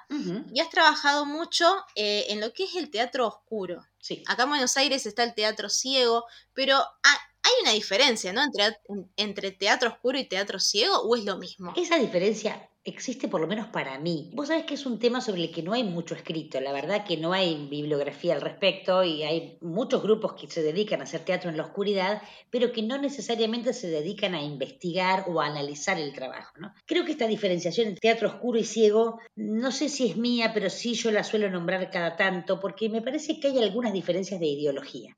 y 0.53 0.59
has 0.61 0.69
trabajado 0.69 1.25
mucho 1.25 1.65
eh, 1.95 2.25
en 2.29 2.39
lo 2.39 2.53
que 2.53 2.63
es 2.63 2.75
el 2.75 2.89
teatro 2.89 3.27
oscuro. 3.27 3.85
Sí. 3.99 4.23
Acá 4.27 4.43
en 4.43 4.49
Buenos 4.49 4.77
Aires 4.77 5.05
está 5.05 5.23
el 5.23 5.33
teatro 5.33 5.67
ciego, 5.69 6.25
pero 6.53 6.77
ha- 6.77 7.21
hay 7.43 7.51
una 7.61 7.71
diferencia, 7.71 8.31
¿no? 8.33 8.41
Entre, 8.43 8.65
en- 8.87 9.11
entre 9.17 9.51
teatro 9.51 9.89
oscuro 9.89 10.17
y 10.17 10.27
teatro 10.27 10.59
ciego, 10.59 10.97
¿o 11.01 11.15
es 11.15 11.25
lo 11.25 11.37
mismo? 11.37 11.73
Esa 11.75 11.97
diferencia 11.97 12.69
existe 12.85 13.27
por 13.27 13.41
lo 13.41 13.47
menos 13.47 13.67
para 13.67 13.97
mí. 13.99 14.29
Vos 14.33 14.49
sabés 14.49 14.65
que 14.65 14.75
es 14.75 14.85
un 14.85 14.99
tema 14.99 15.19
sobre 15.19 15.43
el 15.43 15.51
que 15.51 15.63
no 15.63 15.73
hay 15.73 15.83
mucho 15.83 16.13
escrito, 16.13 16.61
la 16.61 16.71
verdad 16.71 17.03
que 17.03 17.17
no 17.17 17.33
hay 17.33 17.67
bibliografía 17.67 18.35
al 18.35 18.41
respecto 18.41 19.03
y 19.03 19.23
hay 19.23 19.57
muchos 19.61 20.03
grupos 20.03 20.33
que 20.33 20.47
se 20.47 20.61
dedican 20.61 21.01
a 21.01 21.05
hacer 21.05 21.21
teatro 21.21 21.49
en 21.49 21.57
la 21.57 21.63
oscuridad, 21.63 22.21
pero 22.51 22.71
que 22.71 22.83
no 22.83 22.99
necesariamente 22.99 23.73
se 23.73 23.89
dedican 23.89 24.35
a 24.35 24.43
investigar 24.43 25.25
o 25.27 25.41
a 25.41 25.47
analizar 25.47 25.99
el 25.99 26.13
trabajo. 26.13 26.53
¿no? 26.59 26.73
Creo 26.85 27.05
que 27.05 27.13
esta 27.13 27.27
diferenciación 27.27 27.87
entre 27.87 28.01
teatro 28.01 28.29
oscuro 28.29 28.59
y 28.59 28.63
ciego, 28.63 29.19
no 29.35 29.71
sé 29.71 29.89
si 29.89 30.07
es 30.07 30.15
mía, 30.15 30.51
pero 30.53 30.69
sí 30.69 30.93
yo 30.93 31.11
la 31.11 31.23
suelo 31.23 31.49
nombrar 31.49 31.89
cada 31.89 32.15
tanto, 32.15 32.59
porque 32.59 32.89
me 32.89 33.01
parece 33.01 33.39
que 33.39 33.47
hay 33.47 33.59
algunas 33.59 33.93
diferencias 33.93 34.39
de 34.39 34.45
ideología. 34.45 35.17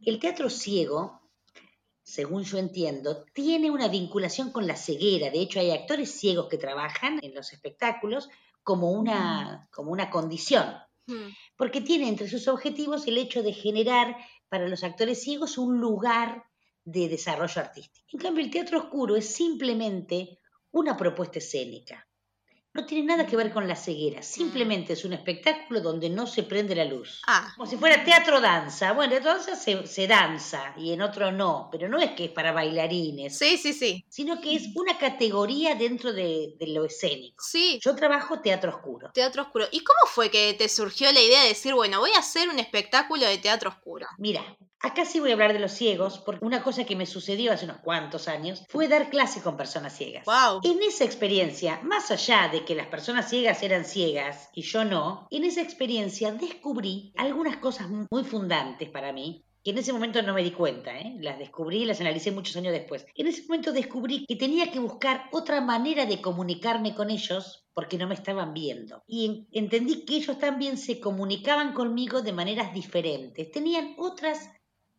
El 0.00 0.18
teatro 0.18 0.50
ciego 0.50 1.27
según 2.08 2.44
yo 2.44 2.58
entiendo, 2.58 3.24
tiene 3.32 3.70
una 3.70 3.88
vinculación 3.88 4.50
con 4.50 4.66
la 4.66 4.76
ceguera. 4.76 5.30
De 5.30 5.40
hecho, 5.40 5.60
hay 5.60 5.70
actores 5.70 6.10
ciegos 6.10 6.48
que 6.48 6.58
trabajan 6.58 7.20
en 7.22 7.34
los 7.34 7.52
espectáculos 7.52 8.28
como 8.62 8.90
una, 8.90 9.68
como 9.70 9.92
una 9.92 10.10
condición, 10.10 10.66
Hmm, 11.08 11.30
porque 11.56 11.80
tiene 11.80 12.06
entre 12.06 12.28
sus 12.28 12.48
objetivos 12.48 13.06
el 13.06 13.16
hecho 13.16 13.42
de 13.42 13.54
generar 13.54 14.14
para 14.50 14.68
los 14.68 14.84
actores 14.84 15.22
ciegos 15.22 15.56
un 15.56 15.80
lugar 15.80 16.44
de 16.84 17.08
desarrollo 17.08 17.62
artístico. 17.62 18.06
En 18.12 18.20
cambio, 18.20 18.44
el 18.44 18.50
teatro 18.50 18.78
oscuro 18.78 19.16
es 19.16 19.34
simplemente 19.34 20.38
una 20.70 20.98
propuesta 20.98 21.38
escénica. 21.38 22.06
No 22.78 22.86
tiene 22.86 23.06
nada 23.06 23.26
que 23.26 23.34
ver 23.34 23.52
con 23.52 23.66
la 23.66 23.74
ceguera, 23.74 24.22
simplemente 24.22 24.92
es 24.92 25.04
un 25.04 25.12
espectáculo 25.12 25.80
donde 25.80 26.08
no 26.08 26.28
se 26.28 26.44
prende 26.44 26.76
la 26.76 26.84
luz. 26.84 27.20
Ah, 27.26 27.52
Como 27.56 27.68
si 27.68 27.76
fuera 27.76 28.04
teatro 28.04 28.40
danza. 28.40 28.92
Bueno, 28.92 29.10
teatro 29.14 29.32
danza 29.32 29.56
se, 29.56 29.84
se 29.84 30.06
danza 30.06 30.74
y 30.76 30.92
en 30.92 31.02
otro 31.02 31.32
no, 31.32 31.68
pero 31.72 31.88
no 31.88 31.98
es 31.98 32.12
que 32.12 32.26
es 32.26 32.30
para 32.30 32.52
bailarines, 32.52 33.36
sí, 33.36 33.58
sí, 33.58 33.72
sí. 33.72 34.04
sino 34.08 34.40
que 34.40 34.54
es 34.54 34.68
una 34.76 34.96
categoría 34.96 35.74
dentro 35.74 36.12
de, 36.12 36.54
de 36.56 36.68
lo 36.68 36.84
escénico. 36.84 37.42
Sí, 37.42 37.80
Yo 37.82 37.96
trabajo 37.96 38.38
teatro 38.38 38.70
oscuro. 38.76 39.10
teatro 39.12 39.42
oscuro. 39.42 39.66
¿Y 39.72 39.80
cómo 39.82 39.98
fue 40.06 40.30
que 40.30 40.54
te 40.54 40.68
surgió 40.68 41.10
la 41.12 41.20
idea 41.20 41.42
de 41.42 41.48
decir, 41.48 41.74
bueno, 41.74 41.98
voy 41.98 42.12
a 42.12 42.20
hacer 42.20 42.48
un 42.48 42.60
espectáculo 42.60 43.26
de 43.26 43.38
teatro 43.38 43.70
oscuro? 43.70 44.06
Mira, 44.18 44.56
acá 44.80 45.04
sí 45.04 45.20
voy 45.20 45.30
a 45.30 45.34
hablar 45.34 45.52
de 45.52 45.58
los 45.58 45.72
ciegos, 45.72 46.18
porque 46.18 46.44
una 46.44 46.62
cosa 46.62 46.84
que 46.84 46.96
me 46.96 47.06
sucedió 47.06 47.52
hace 47.52 47.64
unos 47.64 47.78
cuantos 47.78 48.28
años 48.28 48.64
fue 48.68 48.88
dar 48.88 49.10
clase 49.10 49.40
con 49.42 49.56
personas 49.56 49.96
ciegas. 49.96 50.24
¡Wow! 50.26 50.60
En 50.64 50.82
esa 50.82 51.04
experiencia, 51.04 51.80
más 51.82 52.10
allá 52.10 52.48
de 52.50 52.64
que 52.64 52.74
las 52.74 52.86
personas 52.88 53.28
ciegas 53.28 53.62
eran 53.62 53.84
ciegas 53.84 54.50
y 54.54 54.62
yo 54.62 54.84
no, 54.84 55.26
en 55.30 55.44
esa 55.44 55.62
experiencia 55.62 56.32
descubrí 56.32 57.12
algunas 57.16 57.56
cosas 57.58 57.88
muy 58.10 58.24
fundantes 58.24 58.88
para 58.90 59.12
mí, 59.12 59.44
que 59.64 59.72
en 59.72 59.78
ese 59.78 59.92
momento 59.92 60.22
no 60.22 60.32
me 60.34 60.44
di 60.44 60.52
cuenta, 60.52 60.96
¿eh? 60.98 61.16
las 61.20 61.38
descubrí 61.38 61.82
y 61.82 61.84
las 61.84 62.00
analicé 62.00 62.30
muchos 62.30 62.56
años 62.56 62.72
después. 62.72 63.04
En 63.16 63.26
ese 63.26 63.42
momento 63.42 63.72
descubrí 63.72 64.24
que 64.26 64.36
tenía 64.36 64.70
que 64.70 64.78
buscar 64.78 65.24
otra 65.32 65.60
manera 65.60 66.06
de 66.06 66.20
comunicarme 66.22 66.94
con 66.94 67.10
ellos 67.10 67.66
porque 67.74 67.98
no 67.98 68.06
me 68.06 68.14
estaban 68.14 68.54
viendo. 68.54 69.02
Y 69.06 69.26
en- 69.26 69.48
entendí 69.52 70.04
que 70.04 70.16
ellos 70.16 70.38
también 70.38 70.78
se 70.78 71.00
comunicaban 71.00 71.72
conmigo 71.74 72.22
de 72.22 72.32
maneras 72.32 72.72
diferentes, 72.72 73.50
tenían 73.50 73.94
otras 73.98 74.48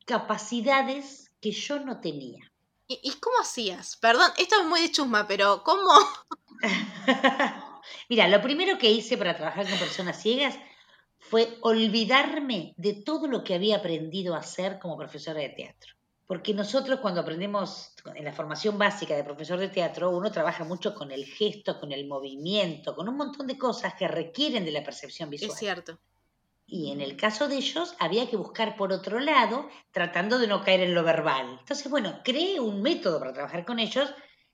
capacidades 0.10 1.32
que 1.40 1.52
yo 1.52 1.80
no 1.80 2.02
tenía. 2.02 2.52
¿Y, 2.88 3.00
y 3.04 3.12
cómo 3.20 3.38
hacías? 3.40 3.96
Perdón, 3.98 4.32
esto 4.40 4.60
es 4.60 4.66
muy 4.66 4.82
de 4.82 4.92
chusma, 4.92 5.28
pero 5.28 5.64
¿cómo? 5.64 5.92
Mira, 8.10 8.28
lo 8.28 8.42
primero 8.42 8.80
que 8.80 8.90
hice 8.90 9.20
para 9.20 9.38
trabajar 9.38 9.70
con 9.70 9.78
personas 9.78 10.20
ciegas 10.20 10.58
fue 11.20 11.60
olvidarme 11.62 12.74
de 12.78 12.94
todo 12.94 13.28
lo 13.28 13.44
que 13.44 13.54
había 13.54 13.78
aprendido 13.78 14.34
a 14.34 14.40
hacer 14.40 14.80
como 14.80 14.98
profesora 14.98 15.42
de 15.42 15.50
teatro. 15.50 15.94
Porque 16.26 16.56
nosotros 16.56 17.02
cuando 17.02 17.22
aprendemos 17.22 17.94
en 18.16 18.26
la 18.26 18.34
formación 18.34 18.80
básica 18.80 19.16
de 19.16 19.24
profesor 19.24 19.60
de 19.60 19.70
teatro, 19.70 20.10
uno 20.10 20.32
trabaja 20.32 20.64
mucho 20.64 20.96
con 20.96 21.12
el 21.12 21.26
gesto, 21.26 21.80
con 21.80 21.92
el 21.92 22.08
movimiento, 22.08 22.96
con 22.96 23.08
un 23.08 23.16
montón 23.16 23.46
de 23.46 23.60
cosas 23.60 23.94
que 23.94 24.08
requieren 24.08 24.66
de 24.66 24.72
la 24.72 24.84
percepción 24.84 25.30
visual. 25.30 25.52
Es 25.52 25.58
cierto. 25.58 26.00
Y 26.72 26.92
en 26.92 27.02
el 27.02 27.18
caso 27.18 27.48
de 27.48 27.58
ellos 27.58 27.96
había 28.00 28.30
que 28.30 28.38
buscar 28.38 28.76
por 28.76 28.94
otro 28.94 29.20
lado, 29.20 29.68
tratando 29.92 30.38
de 30.38 30.48
no 30.48 30.64
caer 30.64 30.82
en 30.82 30.94
lo 30.94 31.04
verbal. 31.04 31.58
Entonces, 31.60 31.90
bueno, 31.90 32.22
creé 32.24 32.60
un 32.60 32.82
método 32.82 33.20
para 33.20 33.34
trabajar 33.34 33.66
con 33.66 33.80
ellos, 33.80 34.10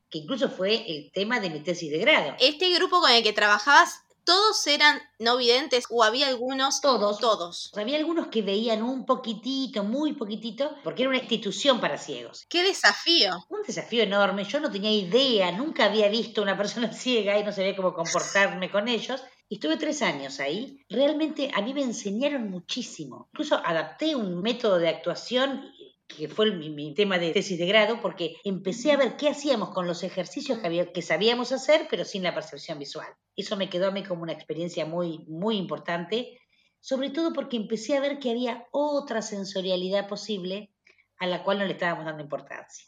que 0.09 0.19
incluso 0.19 0.49
fue 0.49 0.89
el 0.89 1.11
tema 1.11 1.39
de 1.39 1.49
mi 1.49 1.59
tesis 1.61 1.91
de 1.91 1.99
grado. 1.99 2.35
Este 2.39 2.73
grupo 2.73 3.01
con 3.01 3.11
el 3.11 3.23
que 3.23 3.33
trabajabas 3.33 4.05
¿Todos 4.25 4.65
eran 4.65 4.99
no 5.19 5.37
videntes 5.37 5.85
o 5.91 6.03
había 6.03 6.27
algunos? 6.27 6.81
Todos. 6.81 7.19
Todos. 7.19 7.71
Había 7.75 7.97
algunos 7.97 8.27
que 8.27 8.41
veían 8.41 8.81
un 8.81 9.05
poquitito, 9.05 9.83
muy 9.83 10.13
poquitito, 10.13 10.75
porque 10.83 11.03
era 11.03 11.09
una 11.09 11.19
institución 11.19 11.79
para 11.79 11.99
ciegos. 11.99 12.43
¡Qué 12.49 12.63
desafío! 12.63 13.45
Un 13.49 13.61
desafío 13.61 14.01
enorme. 14.01 14.43
Yo 14.43 14.59
no 14.59 14.71
tenía 14.71 14.91
idea, 14.91 15.51
nunca 15.51 15.85
había 15.85 16.09
visto 16.09 16.41
una 16.41 16.57
persona 16.57 16.91
ciega 16.93 17.37
y 17.37 17.43
no 17.43 17.51
sabía 17.51 17.75
cómo 17.75 17.93
comportarme 17.93 18.71
con 18.71 18.87
ellos. 18.87 19.21
Estuve 19.49 19.77
tres 19.77 20.01
años 20.01 20.39
ahí. 20.39 20.83
Realmente 20.89 21.51
a 21.53 21.61
mí 21.61 21.73
me 21.73 21.83
enseñaron 21.83 22.49
muchísimo. 22.49 23.29
Incluso 23.33 23.61
adapté 23.63 24.15
un 24.15 24.41
método 24.41 24.79
de 24.79 24.89
actuación 24.89 25.71
que 26.07 26.27
fue 26.27 26.51
mi, 26.51 26.93
tema 26.93 27.17
de 27.17 27.31
tesis 27.31 27.57
de 27.57 27.65
grado, 27.65 27.99
porque 28.01 28.35
empecé 28.43 28.91
a 28.91 28.97
ver 28.97 29.17
qué 29.17 29.29
hacíamos 29.29 29.69
con 29.71 29.87
los 29.87 30.03
ejercicios 30.03 30.59
que, 30.59 30.91
que 30.93 31.01
sabíamos 31.01 31.51
hacer, 31.51 31.87
pero 31.89 32.05
sin 32.05 32.23
la 32.23 32.33
percepción 32.33 32.79
visual. 32.79 33.07
Eso 33.35 33.57
me 33.57 33.69
quedó 33.69 33.87
a 33.87 33.91
mí 33.91 34.03
como 34.03 34.21
una 34.21 34.33
experiencia 34.33 34.85
muy, 34.85 35.25
muy 35.27 35.57
importante, 35.57 36.39
sobre 36.79 37.09
todo 37.09 37.33
porque 37.33 37.57
empecé 37.57 37.97
a 37.97 38.01
ver 38.01 38.19
que 38.19 38.29
había 38.29 38.67
otra 38.71 39.21
sensorialidad 39.21 40.07
posible 40.07 40.71
a 41.17 41.27
la 41.27 41.43
cual 41.43 41.59
no 41.59 41.65
le 41.65 41.73
estábamos 41.73 42.05
dando 42.05 42.23
importancia. 42.23 42.85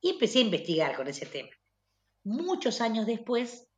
Y 0.00 0.10
empecé 0.10 0.38
a 0.38 0.42
investigar 0.42 0.96
con 0.96 1.08
ese 1.08 1.26
tema. 1.26 1.50
Muchos 2.24 2.80
años 2.80 3.06
después, 3.06 3.68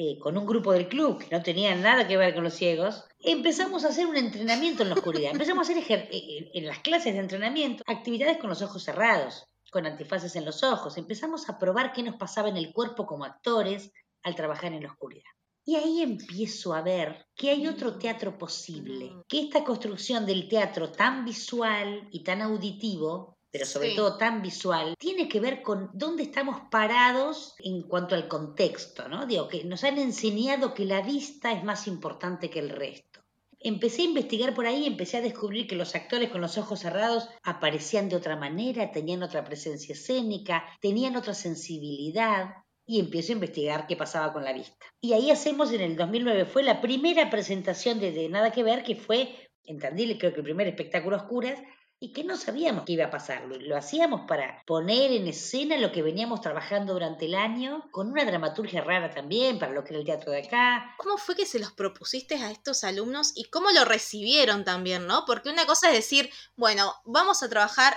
eh, 0.00 0.16
con 0.20 0.38
un 0.38 0.46
grupo 0.46 0.72
del 0.72 0.86
club 0.86 1.18
que 1.18 1.36
no 1.36 1.42
tenía 1.42 1.74
nada 1.74 2.06
que 2.06 2.16
ver 2.16 2.32
con 2.32 2.44
los 2.44 2.54
ciegos, 2.54 3.04
empezamos 3.18 3.84
a 3.84 3.88
hacer 3.88 4.06
un 4.06 4.16
entrenamiento 4.16 4.84
en 4.84 4.90
la 4.90 4.94
oscuridad. 4.94 5.32
Empezamos 5.32 5.68
a 5.68 5.72
hacer 5.72 5.84
eh, 5.92 6.08
eh, 6.12 6.50
en 6.54 6.66
las 6.66 6.78
clases 6.78 7.14
de 7.14 7.18
entrenamiento 7.18 7.82
actividades 7.84 8.38
con 8.38 8.48
los 8.48 8.62
ojos 8.62 8.84
cerrados, 8.84 9.48
con 9.72 9.86
antifaces 9.86 10.36
en 10.36 10.44
los 10.44 10.62
ojos. 10.62 10.98
Empezamos 10.98 11.48
a 11.48 11.58
probar 11.58 11.92
qué 11.92 12.04
nos 12.04 12.14
pasaba 12.14 12.48
en 12.48 12.56
el 12.56 12.72
cuerpo 12.72 13.06
como 13.06 13.24
actores 13.24 13.90
al 14.22 14.36
trabajar 14.36 14.72
en 14.72 14.84
la 14.84 14.92
oscuridad. 14.92 15.32
Y 15.64 15.74
ahí 15.74 16.00
empiezo 16.00 16.74
a 16.74 16.82
ver 16.82 17.26
que 17.34 17.50
hay 17.50 17.66
otro 17.66 17.98
teatro 17.98 18.38
posible, 18.38 19.06
mm. 19.06 19.22
que 19.26 19.40
esta 19.40 19.64
construcción 19.64 20.24
del 20.24 20.48
teatro 20.48 20.92
tan 20.92 21.24
visual 21.24 22.06
y 22.12 22.22
tan 22.22 22.40
auditivo 22.40 23.37
pero 23.50 23.64
sobre 23.64 23.94
todo 23.94 24.16
tan 24.16 24.42
visual, 24.42 24.94
tiene 24.98 25.28
que 25.28 25.40
ver 25.40 25.62
con 25.62 25.90
dónde 25.94 26.22
estamos 26.22 26.60
parados 26.70 27.54
en 27.58 27.82
cuanto 27.82 28.14
al 28.14 28.28
contexto, 28.28 29.08
¿no? 29.08 29.26
Digo, 29.26 29.48
que 29.48 29.64
nos 29.64 29.84
han 29.84 29.98
enseñado 29.98 30.74
que 30.74 30.84
la 30.84 31.00
vista 31.00 31.52
es 31.52 31.64
más 31.64 31.86
importante 31.86 32.50
que 32.50 32.58
el 32.58 32.70
resto. 32.70 33.20
Empecé 33.60 34.02
a 34.02 34.06
investigar 34.06 34.54
por 34.54 34.66
ahí, 34.66 34.86
empecé 34.86 35.16
a 35.16 35.22
descubrir 35.22 35.66
que 35.66 35.74
los 35.74 35.94
actores 35.94 36.30
con 36.30 36.40
los 36.40 36.58
ojos 36.58 36.80
cerrados 36.80 37.28
aparecían 37.42 38.08
de 38.08 38.16
otra 38.16 38.36
manera, 38.36 38.92
tenían 38.92 39.22
otra 39.22 39.42
presencia 39.44 39.94
escénica, 39.94 40.64
tenían 40.80 41.16
otra 41.16 41.34
sensibilidad, 41.34 42.54
y 42.88 43.00
empiezo 43.00 43.32
a 43.32 43.34
investigar 43.34 43.86
qué 43.86 43.96
pasaba 43.96 44.32
con 44.32 44.44
la 44.44 44.54
vista. 44.54 44.86
Y 44.98 45.12
ahí 45.12 45.30
hacemos 45.30 45.70
en 45.72 45.82
el 45.82 45.94
2009, 45.94 46.46
fue 46.46 46.62
la 46.62 46.80
primera 46.80 47.28
presentación 47.28 48.00
de, 48.00 48.28
Nada 48.30 48.50
que 48.50 48.62
Ver, 48.62 48.82
que 48.82 48.96
fue 48.96 49.28
en 49.64 49.78
Tandil, 49.78 50.16
creo 50.18 50.32
que 50.32 50.38
el 50.38 50.44
primer 50.44 50.66
espectáculo 50.66 51.18
oscuras, 51.18 51.60
y 52.00 52.12
que 52.12 52.22
no 52.22 52.36
sabíamos 52.36 52.84
qué 52.84 52.92
iba 52.92 53.06
a 53.06 53.10
pasar. 53.10 53.44
Lo, 53.46 53.76
hacíamos 53.76 54.22
para 54.28 54.62
poner 54.66 55.10
en 55.12 55.26
escena 55.26 55.76
lo 55.78 55.90
que 55.90 56.02
veníamos 56.02 56.40
trabajando 56.40 56.92
durante 56.92 57.26
el 57.26 57.34
año, 57.34 57.88
con 57.90 58.10
una 58.10 58.24
dramaturgia 58.24 58.82
rara 58.82 59.10
también 59.10 59.58
para 59.58 59.72
lo 59.72 59.82
que 59.82 59.90
era 59.90 60.00
el 60.00 60.06
teatro 60.06 60.32
de 60.32 60.46
acá. 60.46 60.94
¿Cómo 60.98 61.16
fue 61.16 61.34
que 61.34 61.46
se 61.46 61.58
los 61.58 61.72
propusiste 61.72 62.36
a 62.36 62.50
estos 62.50 62.84
alumnos 62.84 63.32
y 63.34 63.44
cómo 63.44 63.70
lo 63.70 63.84
recibieron 63.84 64.64
también, 64.64 65.06
no? 65.06 65.24
Porque 65.26 65.50
una 65.50 65.66
cosa 65.66 65.88
es 65.88 65.94
decir, 65.94 66.30
bueno, 66.56 66.94
vamos 67.04 67.42
a 67.42 67.48
trabajar 67.48 67.96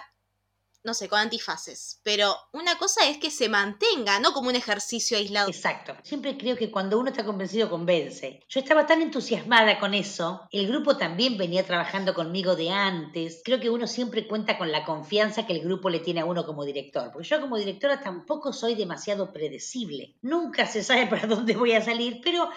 no 0.83 0.93
sé, 0.93 1.07
con 1.07 1.19
antifaces. 1.19 1.99
Pero 2.03 2.35
una 2.53 2.77
cosa 2.77 3.07
es 3.07 3.17
que 3.17 3.31
se 3.31 3.49
mantenga, 3.49 4.19
no 4.19 4.33
como 4.33 4.49
un 4.49 4.55
ejercicio 4.55 5.17
aislado. 5.17 5.49
Exacto. 5.49 5.95
Siempre 6.03 6.37
creo 6.37 6.55
que 6.55 6.71
cuando 6.71 6.99
uno 6.99 7.09
está 7.09 7.23
convencido, 7.23 7.69
convence. 7.69 8.41
Yo 8.49 8.59
estaba 8.59 8.85
tan 8.85 9.01
entusiasmada 9.01 9.79
con 9.79 9.93
eso. 9.93 10.47
El 10.51 10.67
grupo 10.67 10.97
también 10.97 11.37
venía 11.37 11.65
trabajando 11.65 12.13
conmigo 12.13 12.55
de 12.55 12.71
antes. 12.71 13.41
Creo 13.43 13.59
que 13.59 13.69
uno 13.69 13.87
siempre 13.87 14.27
cuenta 14.27 14.57
con 14.57 14.71
la 14.71 14.83
confianza 14.83 15.45
que 15.45 15.53
el 15.53 15.61
grupo 15.61 15.89
le 15.89 15.99
tiene 15.99 16.21
a 16.21 16.25
uno 16.25 16.45
como 16.45 16.65
director. 16.65 17.11
Porque 17.11 17.27
yo 17.27 17.41
como 17.41 17.57
directora 17.57 18.01
tampoco 18.01 18.53
soy 18.53 18.75
demasiado 18.75 19.31
predecible. 19.31 20.15
Nunca 20.21 20.65
se 20.65 20.83
sabe 20.83 21.07
para 21.09 21.27
dónde 21.27 21.55
voy 21.55 21.73
a 21.73 21.83
salir, 21.83 22.21
pero 22.23 22.49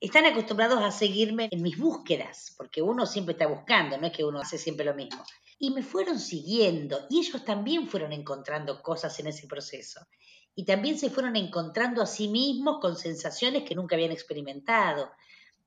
están 0.00 0.24
acostumbrados 0.24 0.82
a 0.82 0.90
seguirme 0.90 1.48
en 1.50 1.60
mis 1.60 1.76
búsquedas, 1.76 2.54
porque 2.56 2.80
uno 2.80 3.04
siempre 3.04 3.32
está 3.32 3.46
buscando, 3.46 3.98
no 3.98 4.06
es 4.06 4.12
que 4.14 4.24
uno 4.24 4.40
hace 4.40 4.56
siempre 4.56 4.86
lo 4.86 4.94
mismo 4.94 5.22
y 5.62 5.70
me 5.70 5.82
fueron 5.82 6.18
siguiendo 6.18 7.06
y 7.10 7.18
ellos 7.18 7.44
también 7.44 7.86
fueron 7.86 8.12
encontrando 8.12 8.82
cosas 8.82 9.20
en 9.20 9.26
ese 9.26 9.46
proceso. 9.46 10.00
Y 10.54 10.64
también 10.64 10.98
se 10.98 11.10
fueron 11.10 11.36
encontrando 11.36 12.02
a 12.02 12.06
sí 12.06 12.28
mismos 12.28 12.78
con 12.80 12.96
sensaciones 12.96 13.62
que 13.64 13.74
nunca 13.74 13.94
habían 13.94 14.10
experimentado. 14.10 15.10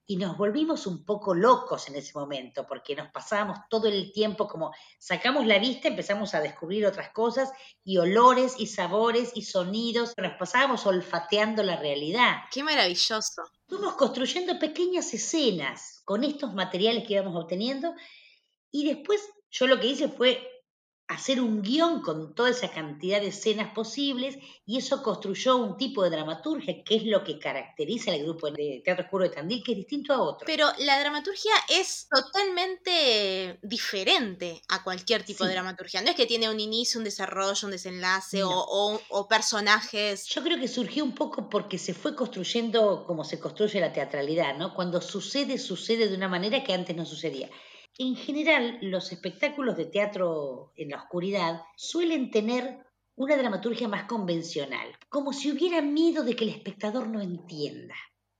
Y 0.06 0.17
nos 0.17 0.36
volvimos 0.36 0.88
un 0.88 1.06
poco 1.06 1.36
locos 1.36 1.88
en 1.88 1.95
ese 1.95 2.12
momento, 2.15 2.65
porque 2.67 2.95
nos 2.95 3.10
pasábamos 3.12 3.60
todo 3.69 3.88
el 3.88 4.12
tiempo 4.12 4.47
como 4.47 4.73
sacamos 4.99 5.45
la 5.45 5.60
vista, 5.60 5.88
empezamos 5.88 6.34
a 6.34 6.41
descubrir 6.41 6.86
otras 6.86 7.12
cosas 7.12 7.51
y 7.84 7.97
olores 7.97 8.56
y 8.58 8.67
sabores 8.67 9.32
y 9.36 9.43
sonidos, 9.43 10.13
nos 10.17 10.34
pasábamos 10.38 10.86
olfateando 10.88 11.62
la 11.63 11.77
realidad. 11.77 12.38
¡Qué 12.51 12.63
maravilloso! 12.63 13.43
Fuimos 13.67 13.93
construyendo 13.93 14.58
pequeñas 14.60 15.13
escenas 15.13 16.01
con 16.03 16.23
estos 16.23 16.53
materiales 16.53 17.08
que 17.08 17.13
íbamos 17.13 17.41
obteniendo 17.41 17.93
y 18.71 18.86
después 18.86 19.21
yo 19.54 19.68
lo 19.68 19.80
que 19.80 19.88
hice 19.88 20.10
fue 20.10 20.50
hacer 21.08 21.42
un 21.42 21.62
guion 21.62 22.02
con 22.02 22.34
toda 22.34 22.50
esa 22.50 22.72
cantidad 22.72 23.22
de 23.22 23.28
escenas 23.28 23.72
posibles 23.74 24.38
y 24.66 24.78
eso 24.78 25.04
construyó 25.04 25.58
un 25.58 25.78
tipo 25.78 26.04
de 26.04 26.10
dramaturgia 26.10 26.84
que 26.84 26.96
es 26.96 27.04
lo 27.04 27.24
que 27.24 27.38
caracteriza 27.38 28.12
al 28.12 28.24
grupo 28.24 28.50
de 28.50 28.82
Teatro 28.84 29.04
Oscuro 29.04 29.26
de 29.26 29.30
Tandil, 29.30 29.62
que 29.63 29.74
es 29.74 29.78
distinto 29.78 30.13
a 30.13 30.22
otro. 30.22 30.48
Pero 30.48 30.72
la 30.80 31.00
dramaturgia 31.00 31.52
es 31.70 32.08
totalmente 32.10 33.60
diferente 33.62 34.62
a 34.70 34.84
cualquier 34.84 35.24
tipo 35.24 35.46
de 35.46 35.52
dramaturgia. 35.52 36.02
No 36.02 36.10
es 36.10 36.16
que 36.16 36.26
tiene 36.26 36.50
un 36.50 36.60
inicio, 36.60 37.00
un 37.00 37.04
desarrollo, 37.04 37.68
un 37.68 37.72
desenlace 37.72 38.44
o, 38.44 39.00
o, 39.10 39.28
personajes. 39.28 40.26
Yo 40.28 40.42
creo 40.42 40.58
que 40.58 40.68
surgió 40.68 41.04
un 41.04 41.13
poco 41.13 41.50
porque 41.50 41.78
se 41.78 41.94
fue 41.94 42.16
construyendo 42.16 43.06
como 43.06 43.24
se 43.24 43.39
construye 43.39 43.80
la 43.80 43.94
teatralidad, 43.94 44.58
¿no? 44.58 44.74
Cuando 44.74 45.00
sucede, 45.02 45.60
sucede 45.60 46.08
de 46.08 46.16
una 46.16 46.30
manera 46.30 46.63
que 46.63 46.74
antes 46.74 46.96
no 46.96 47.06
sucedía. 47.06 47.50
En 47.99 48.15
general, 48.15 48.79
los 48.82 49.12
espectáculos 49.12 49.77
de 49.77 49.86
teatro 49.86 50.73
en 50.75 50.89
la 50.89 50.97
oscuridad 50.97 51.62
suelen 51.75 52.32
tener 52.32 52.79
una 53.15 53.38
dramaturgia 53.38 53.88
más 53.88 54.06
convencional, 54.06 54.88
como 55.10 55.32
si 55.32 55.51
hubiera 55.51 55.82
miedo 55.82 56.23
de 56.23 56.36
que 56.36 56.45
el 56.45 56.49
espectador 56.49 57.08
no 57.08 57.21
entienda. 57.21 57.93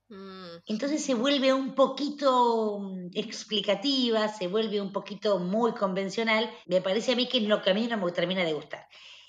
Mm. 0.08 0.58
Entonces 0.66 1.04
se 1.04 1.14
vuelve 1.14 1.52
un 1.52 1.74
poquito 1.76 2.80
mm, 2.80 3.10
explicativa, 3.14 4.26
se 4.26 4.48
vuelve 4.48 4.80
un 4.80 4.92
poquito 4.92 5.38
muy 5.38 5.72
convencional. 5.72 6.50
Me 6.66 6.82
parece 6.82 7.12
a 7.12 7.16
mí 7.16 7.28
que 7.28 7.38
es 7.38 7.44
lo 7.44 7.62
que 7.62 7.70
a 7.70 7.74
mí 7.74 7.86
no 7.86 7.96
me 7.96 8.10
termina 8.10 8.44
de 8.44 8.54
gustar. 8.54 8.88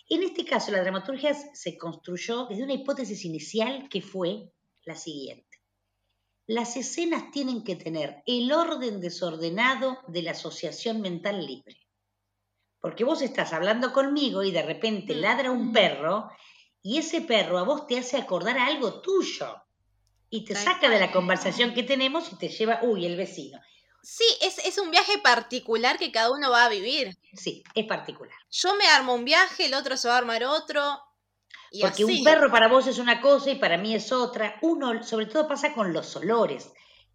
En 0.10 0.24
este 0.24 0.44
caso, 0.44 0.72
la 0.72 0.82
dramaturgia 0.82 1.34
se 1.34 1.78
construyó 1.78 2.48
desde 2.48 2.64
una 2.64 2.74
hipótesis 2.74 3.26
inicial 3.26 3.88
que 3.90 4.02
fue 4.02 4.52
la 4.86 4.96
siguiente 4.96 5.55
las 6.48 6.76
escenas 6.78 7.32
tienen 7.32 7.64
que 7.64 7.76
tener 7.76 8.22
el 8.26 8.52
orden 8.52 9.02
desordenado 9.02 10.00
de 10.08 10.22
la 10.22 10.32
asociación 10.32 11.02
mental 11.02 11.46
libre. 11.46 11.82
Porque 12.80 13.04
vos 13.04 13.22
estás 13.22 13.52
hablando 13.52 13.92
conmigo 13.92 14.44
y 14.44 14.52
de 14.52 14.62
repente 14.62 15.16
mm. 15.16 15.18
ladra 15.20 15.52
un 15.52 15.74
perro 15.74 16.30
y 16.84 17.00
ese 17.00 17.22
perro 17.22 17.58
a 17.58 17.64
vos 17.64 17.88
te 17.88 17.98
hace 17.98 18.18
acordar 18.18 18.60
a 18.60 18.68
algo 18.68 19.02
tuyo 19.02 19.56
y 20.30 20.46
te 20.46 20.54
saca 20.54 20.90
de 20.90 21.00
la 21.00 21.12
conversación 21.12 21.74
que 21.74 21.84
tenemos 21.84 22.32
y 22.32 22.38
te 22.38 22.50
lleva, 22.50 22.80
uy, 22.84 23.06
el 23.06 23.16
vecino. 23.16 23.60
Sí, 24.04 24.26
es, 24.42 24.60
es, 24.60 24.78
un 24.78 24.92
viaje 24.92 25.18
particular 25.18 25.98
que 25.98 26.12
cada 26.12 26.32
uno 26.32 26.52
va 26.52 26.66
a 26.66 26.70
vivir. 26.70 27.18
Sí, 27.34 27.64
es 27.74 27.88
particular. 27.88 28.38
Yo 28.52 28.76
me 28.76 28.86
armo 28.86 29.16
un 29.16 29.26
viaje, 29.26 29.66
el 29.66 29.74
otro 29.74 29.98
se 29.98 30.08
va 30.08 30.14
a 30.14 30.18
armar 30.20 30.44
otro, 30.44 31.00
porque 31.82 32.06
un 32.06 32.24
perro 32.24 32.52
para 32.52 32.68
vos 32.68 32.88
es 32.88 33.00
una 33.00 33.22
cosa 33.22 33.52
y 33.52 33.56
para 33.56 33.78
mí 33.78 33.96
es 33.96 34.12
otra. 34.12 34.58
Uno, 34.62 35.04
sobre 35.04 35.26
todo 35.26 35.48
pasa 35.48 35.74
con 35.74 35.94
los 35.94 36.16
olores. 36.16 36.72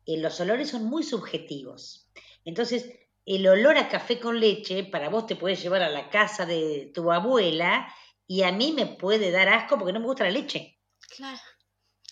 Eh, 0.07 0.19
los 0.19 0.41
olores 0.41 0.71
son 0.71 0.85
muy 0.85 1.03
subjetivos. 1.03 2.11
Entonces, 2.45 2.91
el 3.25 3.47
olor 3.47 3.77
a 3.79 3.89
café 3.89 4.19
con 4.19 4.41
leche 4.41 4.85
para 4.85 5.09
vos 5.09 5.27
te 5.27 5.37
puede 5.37 5.57
llevar 5.57 5.83
a 5.83 5.89
la 5.89 6.11
casa 6.11 6.47
de 6.47 6.91
tu 6.95 7.13
abuela 7.13 7.93
y 8.27 8.43
a 8.43 8.53
mí 8.53 8.73
me 8.73 8.87
puede 8.87 9.31
dar 9.31 9.49
asco 9.49 9.79
porque 9.79 9.93
no 9.93 10.01
me 10.01 10.07
gusta 10.07 10.25
la 10.25 10.31
leche. 10.31 10.79
Claro. 11.17 11.41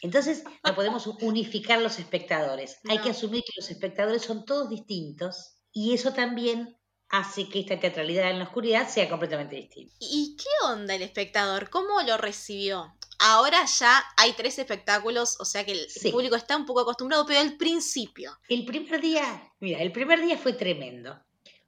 Entonces, 0.00 0.44
no 0.64 0.74
podemos 0.74 1.06
unificar 1.06 1.80
los 1.80 1.98
espectadores. 1.98 2.78
Hay 2.88 2.98
que 2.98 3.10
asumir 3.10 3.42
que 3.42 3.52
los 3.56 3.70
espectadores 3.70 4.22
son 4.22 4.44
todos 4.44 4.70
distintos 4.70 5.58
y 5.72 5.94
eso 5.94 6.12
también 6.12 6.77
hace 7.08 7.48
que 7.48 7.60
esta 7.60 7.78
teatralidad 7.80 8.30
en 8.30 8.38
la 8.38 8.44
oscuridad 8.44 8.88
sea 8.88 9.08
completamente 9.08 9.56
distinta. 9.56 9.94
¿Y 9.98 10.36
qué 10.36 10.66
onda 10.66 10.94
el 10.94 11.02
espectador? 11.02 11.70
¿Cómo 11.70 12.02
lo 12.02 12.16
recibió? 12.16 12.94
Ahora 13.18 13.64
ya 13.64 14.04
hay 14.16 14.32
tres 14.34 14.58
espectáculos, 14.58 15.40
o 15.40 15.44
sea 15.44 15.64
que 15.64 15.72
el 15.72 16.12
público 16.12 16.36
está 16.36 16.56
un 16.56 16.66
poco 16.66 16.80
acostumbrado, 16.80 17.26
pero 17.26 17.40
al 17.40 17.56
principio. 17.56 18.38
El 18.48 18.64
primer 18.64 19.00
día, 19.00 19.52
mira, 19.58 19.80
el 19.80 19.90
primer 19.90 20.20
día 20.20 20.38
fue 20.38 20.52
tremendo, 20.52 21.18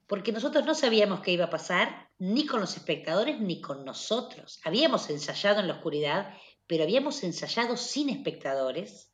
porque 0.07 0.31
nosotros 0.31 0.65
no 0.65 0.75
sabíamos 0.75 1.19
qué 1.19 1.31
iba 1.31 1.45
a 1.45 1.49
pasar, 1.49 2.09
ni 2.19 2.45
con 2.45 2.61
los 2.61 2.77
espectadores, 2.77 3.41
ni 3.41 3.59
con 3.59 3.83
nosotros. 3.83 4.61
Habíamos 4.63 5.09
ensayado 5.09 5.59
en 5.59 5.67
la 5.67 5.73
oscuridad, 5.73 6.33
pero 6.67 6.83
habíamos 6.83 7.21
ensayado 7.23 7.75
sin 7.75 8.09
espectadores 8.09 9.10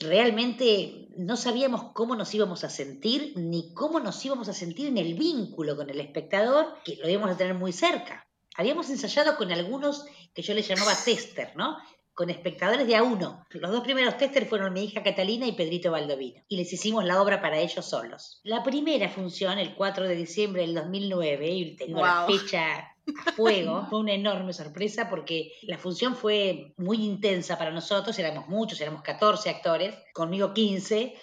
realmente 0.00 1.08
no 1.16 1.36
sabíamos 1.36 1.92
cómo 1.92 2.16
nos 2.16 2.34
íbamos 2.34 2.64
a 2.64 2.70
sentir 2.70 3.34
ni 3.36 3.72
cómo 3.74 4.00
nos 4.00 4.24
íbamos 4.24 4.48
a 4.48 4.54
sentir 4.54 4.88
en 4.88 4.98
el 4.98 5.14
vínculo 5.14 5.76
con 5.76 5.90
el 5.90 6.00
espectador, 6.00 6.74
que 6.84 6.96
lo 6.96 7.08
íbamos 7.08 7.30
a 7.30 7.36
tener 7.36 7.54
muy 7.54 7.72
cerca. 7.72 8.26
Habíamos 8.56 8.90
ensayado 8.90 9.36
con 9.36 9.52
algunos 9.52 10.06
que 10.34 10.42
yo 10.42 10.54
les 10.54 10.66
llamaba 10.66 10.96
tester, 11.04 11.52
¿no? 11.54 11.76
Con 12.14 12.30
espectadores 12.30 12.86
de 12.86 12.96
a 12.96 13.02
uno. 13.02 13.46
Los 13.50 13.70
dos 13.70 13.82
primeros 13.82 14.16
testers 14.16 14.48
fueron 14.48 14.72
mi 14.72 14.84
hija 14.84 15.02
Catalina 15.02 15.46
y 15.46 15.52
Pedrito 15.52 15.90
Valdovino. 15.90 16.42
Y 16.48 16.56
les 16.56 16.72
hicimos 16.72 17.04
la 17.04 17.22
obra 17.22 17.40
para 17.40 17.58
ellos 17.58 17.86
solos. 17.86 18.40
La 18.42 18.62
primera 18.62 19.08
función, 19.08 19.58
el 19.58 19.74
4 19.74 20.08
de 20.08 20.16
diciembre 20.16 20.62
del 20.62 20.74
2009, 20.74 21.48
y 21.48 21.76
tengo 21.76 22.00
la 22.00 22.26
fecha 22.26 22.94
fuego. 23.34 23.86
Fue 23.88 24.00
una 24.00 24.12
enorme 24.12 24.52
sorpresa 24.52 25.08
porque 25.08 25.52
la 25.62 25.78
función 25.78 26.16
fue 26.16 26.74
muy 26.76 27.04
intensa 27.04 27.58
para 27.58 27.70
nosotros, 27.70 28.18
éramos 28.18 28.48
muchos, 28.48 28.80
éramos 28.80 29.02
14 29.02 29.50
actores, 29.50 29.94
conmigo 30.12 30.52
15. 30.52 31.14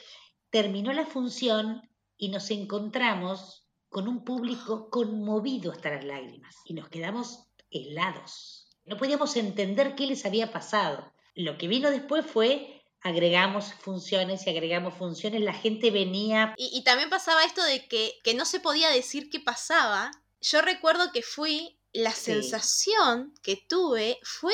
Terminó 0.49 0.93
la 0.93 1.05
función 1.05 1.89
y 2.17 2.29
nos 2.29 2.51
encontramos 2.51 3.67
con 3.89 4.07
un 4.07 4.23
público 4.23 4.89
conmovido 4.89 5.71
hasta 5.71 5.91
las 5.91 6.03
lágrimas 6.03 6.55
y 6.65 6.73
nos 6.73 6.89
quedamos 6.89 7.47
helados. 7.71 8.67
No 8.85 8.97
podíamos 8.97 9.35
entender 9.35 9.95
qué 9.95 10.07
les 10.07 10.25
había 10.25 10.51
pasado. 10.51 11.11
Lo 11.35 11.57
que 11.57 11.67
vino 11.67 11.91
después 11.91 12.25
fue 12.25 12.77
agregamos 13.01 13.73
funciones 13.73 14.45
y 14.45 14.49
agregamos 14.49 14.93
funciones, 14.95 15.41
la 15.41 15.53
gente 15.53 15.91
venía... 15.91 16.53
Y, 16.57 16.83
también 16.83 17.09
pasaba 17.09 17.43
esto 17.43 17.63
de 17.63 17.87
que, 17.87 18.13
que 18.23 18.33
no 18.33 18.45
se 18.45 18.59
podía 18.59 18.89
decir 18.89 19.29
qué 19.29 19.39
pasaba. 19.39 20.11
Yo 20.41 20.61
recuerdo 20.61 21.11
que 21.11 21.21
fui 21.21 21.76
la 21.93 22.11
sensación 22.11 23.33
que 23.41 23.65
tuve 23.67 24.19
fue 24.23 24.53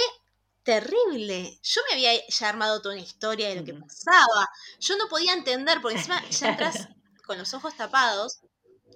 terrible. 0.63 1.59
Yo 1.61 1.81
me 1.89 1.95
había 1.95 2.27
ya 2.27 2.49
armado 2.49 2.81
toda 2.81 2.95
una 2.95 3.03
historia 3.03 3.49
de 3.49 3.55
lo 3.55 3.65
que 3.65 3.73
pasaba. 3.73 4.49
Yo 4.79 4.97
no 4.97 5.07
podía 5.09 5.33
entender, 5.33 5.81
porque 5.81 5.97
encima 5.97 6.23
ya 6.29 6.49
entras 6.49 6.87
con 7.25 7.37
los 7.37 7.53
ojos 7.53 7.75
tapados 7.75 8.39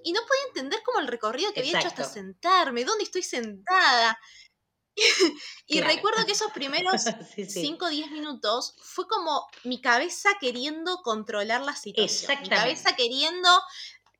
y 0.04 0.12
no 0.12 0.20
podía 0.22 0.44
entender 0.48 0.82
como 0.84 1.00
el 1.00 1.08
recorrido 1.08 1.52
que 1.52 1.60
había 1.60 1.78
hecho 1.78 1.88
hasta 1.88 2.04
sentarme, 2.04 2.84
dónde 2.84 3.04
estoy 3.04 3.22
sentada. 3.22 4.18
y 5.66 5.80
recuerdo 5.80 6.26
que 6.26 6.32
esos 6.32 6.50
primeros 6.52 7.02
5 7.48 7.84
o 7.84 7.88
10 7.88 8.10
minutos 8.10 8.74
fue 8.82 9.06
como 9.06 9.46
mi 9.64 9.80
cabeza 9.80 10.30
queriendo 10.40 10.98
controlar 11.02 11.62
la 11.62 11.76
situación. 11.76 12.40
Mi 12.42 12.48
cabeza 12.48 12.96
queriendo 12.96 13.48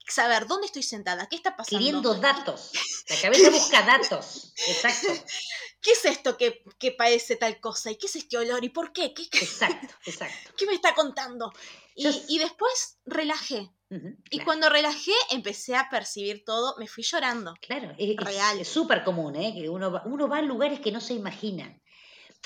saber 0.09 0.47
dónde 0.47 0.66
estoy 0.66 0.83
sentada, 0.83 1.29
qué 1.29 1.37
está 1.37 1.57
pasando. 1.57 1.79
Queriendo 1.79 2.14
datos. 2.14 2.73
La 3.09 3.16
cabeza 3.21 3.51
busca 3.51 3.83
datos. 3.83 4.53
Exacto. 4.66 5.09
¿Qué 5.81 5.92
es 5.92 6.05
esto 6.05 6.37
que, 6.37 6.62
que, 6.79 6.92
parece 6.92 7.37
tal 7.37 7.61
cosa? 7.61 7.90
¿Y 7.90 7.97
qué 7.97 8.07
es 8.07 8.16
este 8.16 8.37
olor? 8.37 8.64
¿Y 8.64 8.71
por 8.71 8.92
qué? 8.92 9.14
¿Qué, 9.14 9.23
exacto, 9.23 9.94
exacto. 10.07 10.53
¿Qué 10.57 10.66
me 10.66 10.75
está 10.75 10.94
contando? 10.94 11.53
Y, 11.94 12.38
después 12.38 12.99
relajé. 13.07 13.71
Y 14.31 14.40
cuando 14.40 14.68
relajé, 14.68 15.12
empecé 15.31 15.77
a 15.77 15.88
percibir 15.90 16.44
todo, 16.44 16.75
me 16.79 16.87
fui 16.87 17.03
llorando. 17.05 17.55
Claro, 17.61 17.94
es, 17.97 18.16
Real. 18.16 18.61
es 18.61 18.68
súper 18.68 19.03
común, 19.05 19.37
¿eh? 19.37 19.55
Que 19.55 19.68
uno 19.68 19.90
va, 19.90 20.03
uno 20.05 20.29
va 20.29 20.38
a 20.38 20.42
lugares 20.42 20.81
que 20.81 20.92
no 20.92 21.01
se 21.01 21.14
imaginan. 21.14 21.81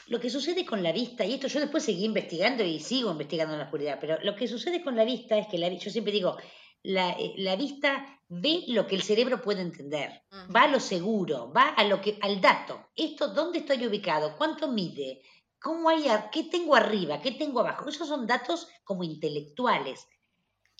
Lo 0.06 0.20
que 0.20 0.30
sucede 0.30 0.64
con 0.64 0.82
la 0.82 0.92
vista, 0.92 1.24
y 1.24 1.34
esto 1.34 1.48
yo 1.48 1.60
después 1.60 1.84
seguí 1.84 2.04
investigando 2.04 2.64
y 2.64 2.80
sigo 2.80 3.10
investigando 3.10 3.54
en 3.54 3.60
la 3.60 3.64
oscuridad, 3.66 3.98
pero 4.00 4.18
lo 4.22 4.36
que 4.36 4.48
sucede 4.48 4.82
con 4.82 4.96
la 4.96 5.04
vista 5.04 5.38
es 5.38 5.46
que 5.48 5.58
la, 5.58 5.68
yo 5.68 5.90
siempre 5.90 6.12
digo, 6.12 6.36
eh, 6.84 7.34
la, 7.36 7.56
vista 7.56 8.20
ve 8.28 8.64
lo 8.68 8.86
que 8.86 8.96
el 8.96 9.02
cerebro 9.02 9.40
puede 9.40 9.62
entender, 9.62 10.22
va 10.54 10.62
a 10.62 10.68
lo 10.68 10.80
seguro, 10.80 11.52
va 11.52 11.68
a 11.68 11.84
lo 11.84 12.00
que, 12.00 12.18
al 12.20 12.40
dato. 12.40 12.88
Esto, 12.96 13.28
¿dónde 13.28 13.60
estoy 13.60 13.86
ubicado? 13.86 14.36
¿Cuánto 14.36 14.68
mide? 14.68 15.22
¿Cómo 15.60 15.88
hay, 15.88 16.06
¿Qué 16.32 16.44
tengo 16.44 16.74
arriba? 16.74 17.20
¿Qué 17.20 17.32
tengo 17.32 17.60
abajo? 17.60 17.88
Esos 17.88 18.08
son 18.08 18.26
datos 18.26 18.68
como 18.82 19.04
intelectuales. 19.04 20.08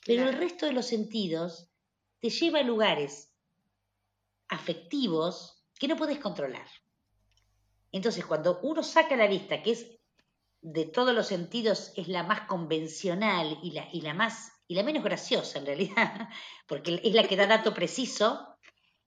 Pero 0.05 0.29
el 0.29 0.37
resto 0.37 0.67
de 0.67 0.73
los 0.73 0.87
sentidos 0.87 1.71
te 2.19 2.31
lleva 2.31 2.59
a 2.59 2.65
lugares 2.65 3.33
afectivos 4.49 5.65
que 5.79 5.87
no 5.87 5.97
puedes 5.97 6.19
controlar. 6.19 6.67
Entonces, 7.93 8.25
cuando 8.25 8.59
uno 8.63 8.83
saca 8.83 9.15
la 9.17 9.29
vista, 9.29 9.63
que 9.63 9.73
es 9.73 9.87
de 10.63 10.85
todos 10.87 11.15
los 11.15 11.27
sentidos, 11.27 11.93
es 11.97 12.09
la 12.09 12.23
más 12.23 12.43
convencional 12.49 13.59
y 13.63 13.73
la, 13.73 13.89
y 13.93 14.01
la 14.01 14.15
más 14.15 14.53
y 14.73 14.75
la 14.75 14.83
menos 14.83 15.05
graciosa 15.05 15.59
en 15.59 15.67
realidad, 15.67 16.31
porque 16.67 16.99
es 17.05 17.13
la 17.13 17.29
que 17.29 17.37
da 17.37 17.47
dato 17.47 17.75
preciso, 17.75 18.57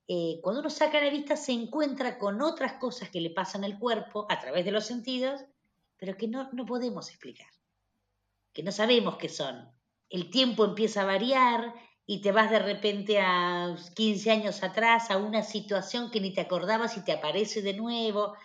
eh, 0.08 0.38
cuando 0.44 0.62
uno 0.62 0.70
saca 0.70 1.02
la 1.02 1.10
vista 1.10 1.36
se 1.36 1.54
encuentra 1.54 2.20
con 2.20 2.40
otras 2.44 2.74
cosas 2.74 3.10
que 3.10 3.20
le 3.20 3.32
pasan 3.32 3.64
al 3.64 3.80
cuerpo 3.80 4.28
a 4.30 4.40
través 4.40 4.64
de 4.64 4.72
los 4.72 4.86
sentidos, 4.86 5.42
pero 5.98 6.18
que 6.18 6.28
no, 6.28 6.52
no 6.52 6.68
podemos 6.68 7.10
explicar, 7.10 7.48
que 8.54 8.62
no 8.62 8.72
sabemos 8.72 9.18
qué 9.18 9.28
son. 9.28 9.72
El 10.08 10.30
tiempo 10.30 10.66
empieza 10.66 11.02
a 11.02 11.06
variar 11.06 11.74
y 12.06 12.22
te 12.22 12.32
vas 12.32 12.52
de 12.52 12.60
repente 12.60 13.20
a 13.20 13.76
15 13.96 14.30
años 14.30 14.62
atrás 14.62 15.10
a 15.10 15.18
una 15.18 15.42
situación 15.42 16.12
que 16.12 16.22
ni 16.22 16.32
te 16.32 16.42
acordabas 16.42 16.96
y 16.96 17.04
te 17.04 17.12
aparece 17.12 17.64
de 17.64 17.74
nuevo. 17.74 18.36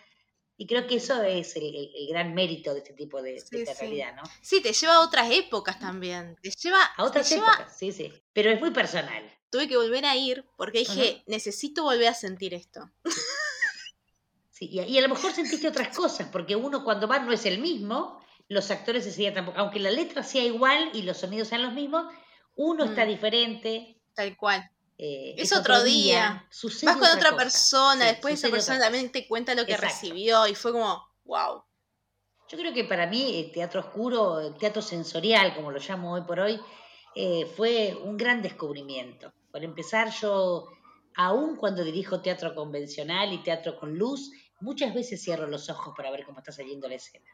Y 0.60 0.66
creo 0.66 0.86
que 0.86 0.96
eso 0.96 1.22
es 1.22 1.56
el, 1.56 1.90
gran 2.10 2.34
mérito 2.34 2.74
de 2.74 2.80
este 2.80 2.92
tipo 2.92 3.22
de, 3.22 3.42
realidad, 3.80 4.14
¿no? 4.14 4.22
Sí, 4.42 4.60
te 4.60 4.74
lleva 4.74 4.96
a 4.96 5.00
otras 5.00 5.30
épocas 5.30 5.80
también. 5.80 6.36
Te 6.42 6.50
lleva 6.50 6.84
a 6.84 7.02
otras 7.02 7.32
épocas, 7.32 7.78
sí, 7.78 7.92
sí. 7.92 8.12
Pero 8.34 8.50
es 8.50 8.60
muy 8.60 8.70
personal. 8.70 9.24
Tuve 9.48 9.68
que 9.68 9.78
volver 9.78 10.04
a 10.04 10.16
ir 10.16 10.44
porque 10.58 10.80
dije, 10.80 11.22
necesito 11.26 11.84
volver 11.84 12.08
a 12.08 12.14
sentir 12.14 12.52
esto. 12.52 12.90
Sí, 14.50 14.68
y 14.70 14.98
a, 14.98 15.00
lo 15.00 15.08
mejor 15.08 15.32
sentiste 15.32 15.66
otras 15.66 15.96
cosas, 15.96 16.28
porque 16.30 16.54
uno 16.54 16.84
cuando 16.84 17.08
va 17.08 17.20
no 17.20 17.32
es 17.32 17.46
el 17.46 17.60
mismo, 17.60 18.22
los 18.46 18.70
actores 18.70 19.04
se 19.04 19.12
siguen 19.12 19.32
tampoco, 19.32 19.58
aunque 19.58 19.80
la 19.80 19.90
letra 19.90 20.22
sea 20.22 20.44
igual 20.44 20.90
y 20.92 21.00
los 21.00 21.16
sonidos 21.16 21.48
sean 21.48 21.62
los 21.62 21.72
mismos, 21.72 22.12
uno 22.56 22.84
está 22.84 23.06
mm. 23.06 23.08
diferente. 23.08 23.96
Tal 24.12 24.36
cual. 24.36 24.70
Eh, 25.02 25.34
es, 25.38 25.50
otro 25.56 25.82
día. 25.82 26.46
Vas 26.82 26.96
con 26.98 27.08
otra, 27.08 27.34
persona, 27.34 28.04
después 28.04 28.34
esa 28.34 28.50
persona 28.50 28.80
también 28.80 29.10
te 29.10 29.26
cuenta 29.26 29.54
lo 29.54 29.64
que 29.64 29.78
recibió 29.78 30.46
y 30.46 30.54
fue 30.54 30.72
como, 30.72 31.02
wow. 31.24 31.64
Yo 32.50 32.58
creo 32.58 32.74
que 32.74 32.84
para 32.84 33.06
mí 33.06 33.40
el 33.40 33.50
teatro 33.50 33.80
oscuro, 33.80 34.40
el 34.40 34.54
teatro 34.58 34.82
sensorial, 34.82 35.54
como 35.54 35.70
lo 35.70 35.78
llamo 35.78 36.12
hoy 36.12 36.20
por 36.20 36.40
hoy, 36.40 36.60
eh, 37.14 37.46
fue 37.56 37.94
un 37.94 38.18
gran 38.18 38.42
descubrimiento. 38.42 39.32
Por 39.50 39.64
empezar, 39.64 40.10
yo, 40.20 40.68
aún 41.16 41.56
cuando 41.56 41.82
dirijo 41.82 42.20
teatro 42.20 42.54
convencional 42.54 43.32
y 43.32 43.42
teatro 43.42 43.80
con 43.80 43.96
luz, 43.96 44.30
muchas 44.60 44.92
veces 44.92 45.22
cierro 45.22 45.46
los 45.46 45.70
ojos 45.70 45.94
para 45.96 46.10
ver 46.10 46.26
cómo 46.26 46.40
está 46.40 46.52
saliendo 46.52 46.86
la 46.88 46.96
escena. 46.96 47.30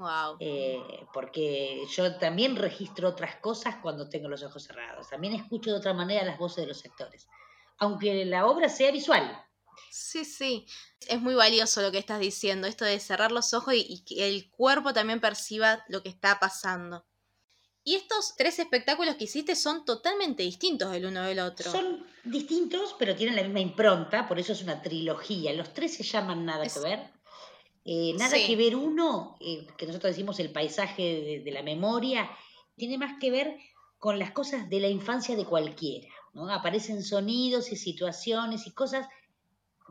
Wow. 0.00 0.38
Eh, 0.40 1.06
porque 1.12 1.84
yo 1.94 2.16
también 2.16 2.56
registro 2.56 3.10
otras 3.10 3.36
cosas 3.36 3.76
cuando 3.82 4.08
tengo 4.08 4.28
los 4.28 4.42
ojos 4.42 4.64
cerrados. 4.64 5.10
También 5.10 5.34
escucho 5.34 5.70
de 5.70 5.76
otra 5.76 5.92
manera 5.92 6.24
las 6.24 6.38
voces 6.38 6.64
de 6.64 6.68
los 6.68 6.82
actores. 6.86 7.28
Aunque 7.76 8.24
la 8.24 8.46
obra 8.46 8.70
sea 8.70 8.90
visual. 8.92 9.44
Sí, 9.90 10.24
sí. 10.24 10.66
Es 11.06 11.20
muy 11.20 11.34
valioso 11.34 11.82
lo 11.82 11.92
que 11.92 11.98
estás 11.98 12.18
diciendo, 12.18 12.66
esto 12.66 12.86
de 12.86 12.98
cerrar 12.98 13.30
los 13.30 13.52
ojos 13.52 13.74
y, 13.76 14.02
que 14.04 14.26
el 14.26 14.50
cuerpo 14.50 14.94
también 14.94 15.20
perciba 15.20 15.84
lo 15.88 16.02
que 16.02 16.08
está 16.08 16.40
pasando. 16.40 17.04
Y 17.84 17.96
estos 17.96 18.36
tres 18.38 18.58
espectáculos 18.58 19.16
que 19.16 19.24
hiciste 19.24 19.54
son 19.54 19.84
totalmente 19.84 20.42
distintos 20.42 20.94
el 20.94 21.04
uno 21.04 21.24
del 21.24 21.40
otro. 21.40 21.70
Son 21.70 22.06
distintos, 22.24 22.96
pero 22.98 23.14
tienen 23.14 23.36
la 23.36 23.42
misma 23.42 23.60
impronta, 23.60 24.26
por 24.26 24.38
eso 24.38 24.54
es 24.54 24.62
una 24.62 24.80
trilogía. 24.80 25.52
Los 25.52 25.74
tres 25.74 25.94
se 25.94 26.04
llaman 26.04 26.46
Nada 26.46 26.66
que 26.66 26.80
ver. 26.80 27.19
Eh, 27.84 28.14
nada 28.18 28.36
que 28.36 28.56
ver 28.56 28.76
uno, 28.76 29.36
eh, 29.40 29.66
que 29.76 29.86
nosotros 29.86 30.12
decimos 30.12 30.38
el 30.38 30.52
paisaje 30.52 31.42
de, 31.44 31.50
la 31.50 31.62
memoria, 31.62 32.30
tiene 32.76 32.98
más 32.98 33.18
que 33.18 33.30
ver 33.30 33.56
con 33.98 34.18
las 34.18 34.32
cosas 34.32 34.68
de 34.68 34.80
la 34.80 34.88
infancia 34.88 35.36
de 35.36 35.44
cualquiera. 35.44 36.08
¿no? 36.34 36.50
Aparecen 36.50 37.02
sonidos 37.02 37.72
y 37.72 37.76
situaciones 37.76 38.66
y 38.66 38.72
cosas. 38.72 39.08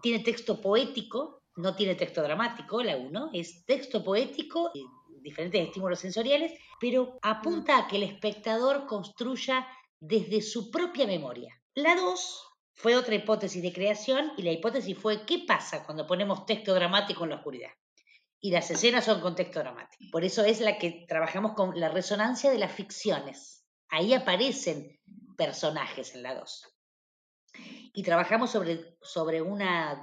Tiene 0.02 0.24
texto 0.24 0.62
poético, 0.62 1.42
no 1.56 1.76
tiene 1.76 1.96
texto 1.96 2.22
dramático, 2.22 2.82
la 2.84 2.96
uno, 2.96 3.30
es 3.34 3.66
texto 3.66 4.04
poético, 4.04 4.72
y 4.74 4.86
diferentes 5.22 5.68
estímulos 5.68 6.00
sensoriales, 6.00 6.54
pero 6.80 7.18
apunta 7.22 7.78
a 7.78 7.88
que 7.88 7.98
el 7.98 8.04
espectador 8.04 8.86
construya 8.86 9.68
desde 10.00 10.42
su 10.42 10.72
propia 10.72 11.06
memoria. 11.06 11.60
La 11.76 11.96
dos 11.96 12.49
fue 12.80 12.96
otra 12.96 13.14
hipótesis 13.14 13.62
de 13.62 13.74
creación 13.74 14.32
y 14.38 14.42
la 14.42 14.54
hipótesis 14.54 14.98
fue 14.98 15.26
qué 15.26 15.44
pasa 15.46 15.84
cuando 15.84 16.08
ponemos 16.08 16.46
texto 16.46 16.74
dramático 16.74 17.26
en 17.26 17.32
la 17.32 17.36
oscuridad. 17.36 17.72
Y 18.40 18.52
las 18.52 18.72
escenas 18.72 19.04
son 19.04 19.20
con 19.20 19.36
texto 19.36 19.60
dramático. 19.60 20.06
Por 20.10 20.24
eso 20.24 20.46
es 20.46 20.62
la 20.62 20.78
que 20.78 21.04
trabajamos 21.06 21.56
con 21.56 21.78
la 21.78 21.90
resonancia 21.90 22.50
de 22.50 22.58
las 22.58 22.72
ficciones. 22.72 23.66
Ahí 23.90 24.14
aparecen 24.14 24.98
personajes 25.36 26.16
en 26.16 26.24
la 26.24 26.36
dos. 26.36 26.74
y 27.94 28.02
trabajamos 28.02 28.50
sobre, 28.50 28.96
sobre 29.02 29.42
una 29.42 30.02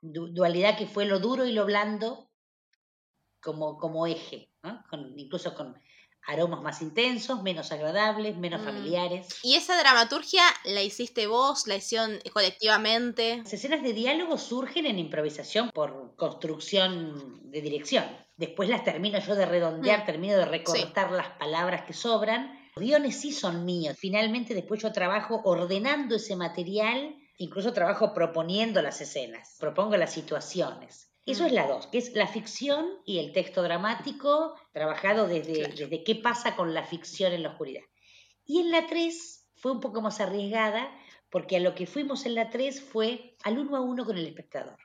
dualidad 0.00 0.76
que 0.76 0.88
fue 0.88 1.04
lo 1.04 1.20
duro 1.20 1.46
y 1.46 1.52
lo 1.52 1.64
blando 1.64 2.28
como, 3.40 3.78
como 3.78 4.08
eje, 4.08 4.50
con, 4.90 5.16
incluso 5.16 5.54
con 5.54 5.80
aromas 6.26 6.62
más 6.62 6.82
intensos, 6.82 7.42
menos 7.42 7.72
agradables, 7.72 8.36
menos 8.36 8.62
mm. 8.62 8.64
familiares. 8.64 9.28
¿Y 9.42 9.54
esa 9.54 9.78
dramaturgia 9.78 10.42
la 10.64 10.82
hiciste 10.82 11.26
vos, 11.26 11.66
la 11.66 11.76
hicieron 11.76 12.18
colectivamente? 12.32 13.38
Las 13.38 13.52
escenas 13.52 13.82
de 13.82 13.92
diálogo 13.92 14.38
surgen 14.38 14.86
en 14.86 14.98
improvisación 14.98 15.70
por 15.70 16.14
construcción 16.16 17.50
de 17.50 17.60
dirección. 17.60 18.04
Después 18.36 18.68
las 18.68 18.84
termino 18.84 19.18
yo 19.18 19.34
de 19.34 19.46
redondear, 19.46 20.02
mm. 20.02 20.06
termino 20.06 20.36
de 20.36 20.44
recortar 20.44 21.12
las 21.12 21.28
palabras 21.30 21.82
que 21.86 21.92
sobran. 21.92 22.58
Los 22.76 22.84
guiones 22.84 23.20
sí 23.20 23.32
son 23.32 23.64
míos. 23.64 23.96
Finalmente 23.98 24.54
después 24.54 24.82
yo 24.82 24.92
trabajo 24.92 25.40
ordenando 25.44 26.16
ese 26.16 26.36
material, 26.36 27.16
incluso 27.36 27.72
trabajo 27.72 28.14
proponiendo 28.14 28.80
las 28.82 29.00
escenas, 29.00 29.56
propongo 29.58 29.96
las 29.96 30.12
situaciones. 30.12 31.09
Eso 31.30 31.46
es 31.46 31.52
la 31.52 31.66
dos, 31.66 31.86
que 31.86 31.98
es 31.98 32.14
la 32.14 32.26
ficción 32.26 32.86
y 33.04 33.18
el 33.18 33.32
texto 33.32 33.62
dramático, 33.62 34.54
trabajado 34.72 35.28
desde, 35.28 35.68
desde 35.68 36.02
qué 36.02 36.16
pasa 36.16 36.56
con 36.56 36.74
la 36.74 36.84
ficción 36.84 37.32
en 37.32 37.42
la 37.42 37.50
oscuridad. 37.50 37.82
Y 38.46 38.58
en 38.58 38.70
la 38.70 38.86
tres 38.86 39.48
fue 39.54 39.72
un 39.72 39.80
poco 39.80 40.00
más 40.00 40.20
arriesgada, 40.20 40.90
porque 41.30 41.56
a 41.56 41.60
lo 41.60 41.74
que 41.74 41.86
fuimos 41.86 42.26
en 42.26 42.34
la 42.34 42.50
tres 42.50 42.80
fue 42.82 43.36
al 43.44 43.58
uno 43.58 43.76
a 43.76 43.80
uno 43.80 44.04
con 44.04 44.18
el 44.18 44.26
espectador. 44.26 44.76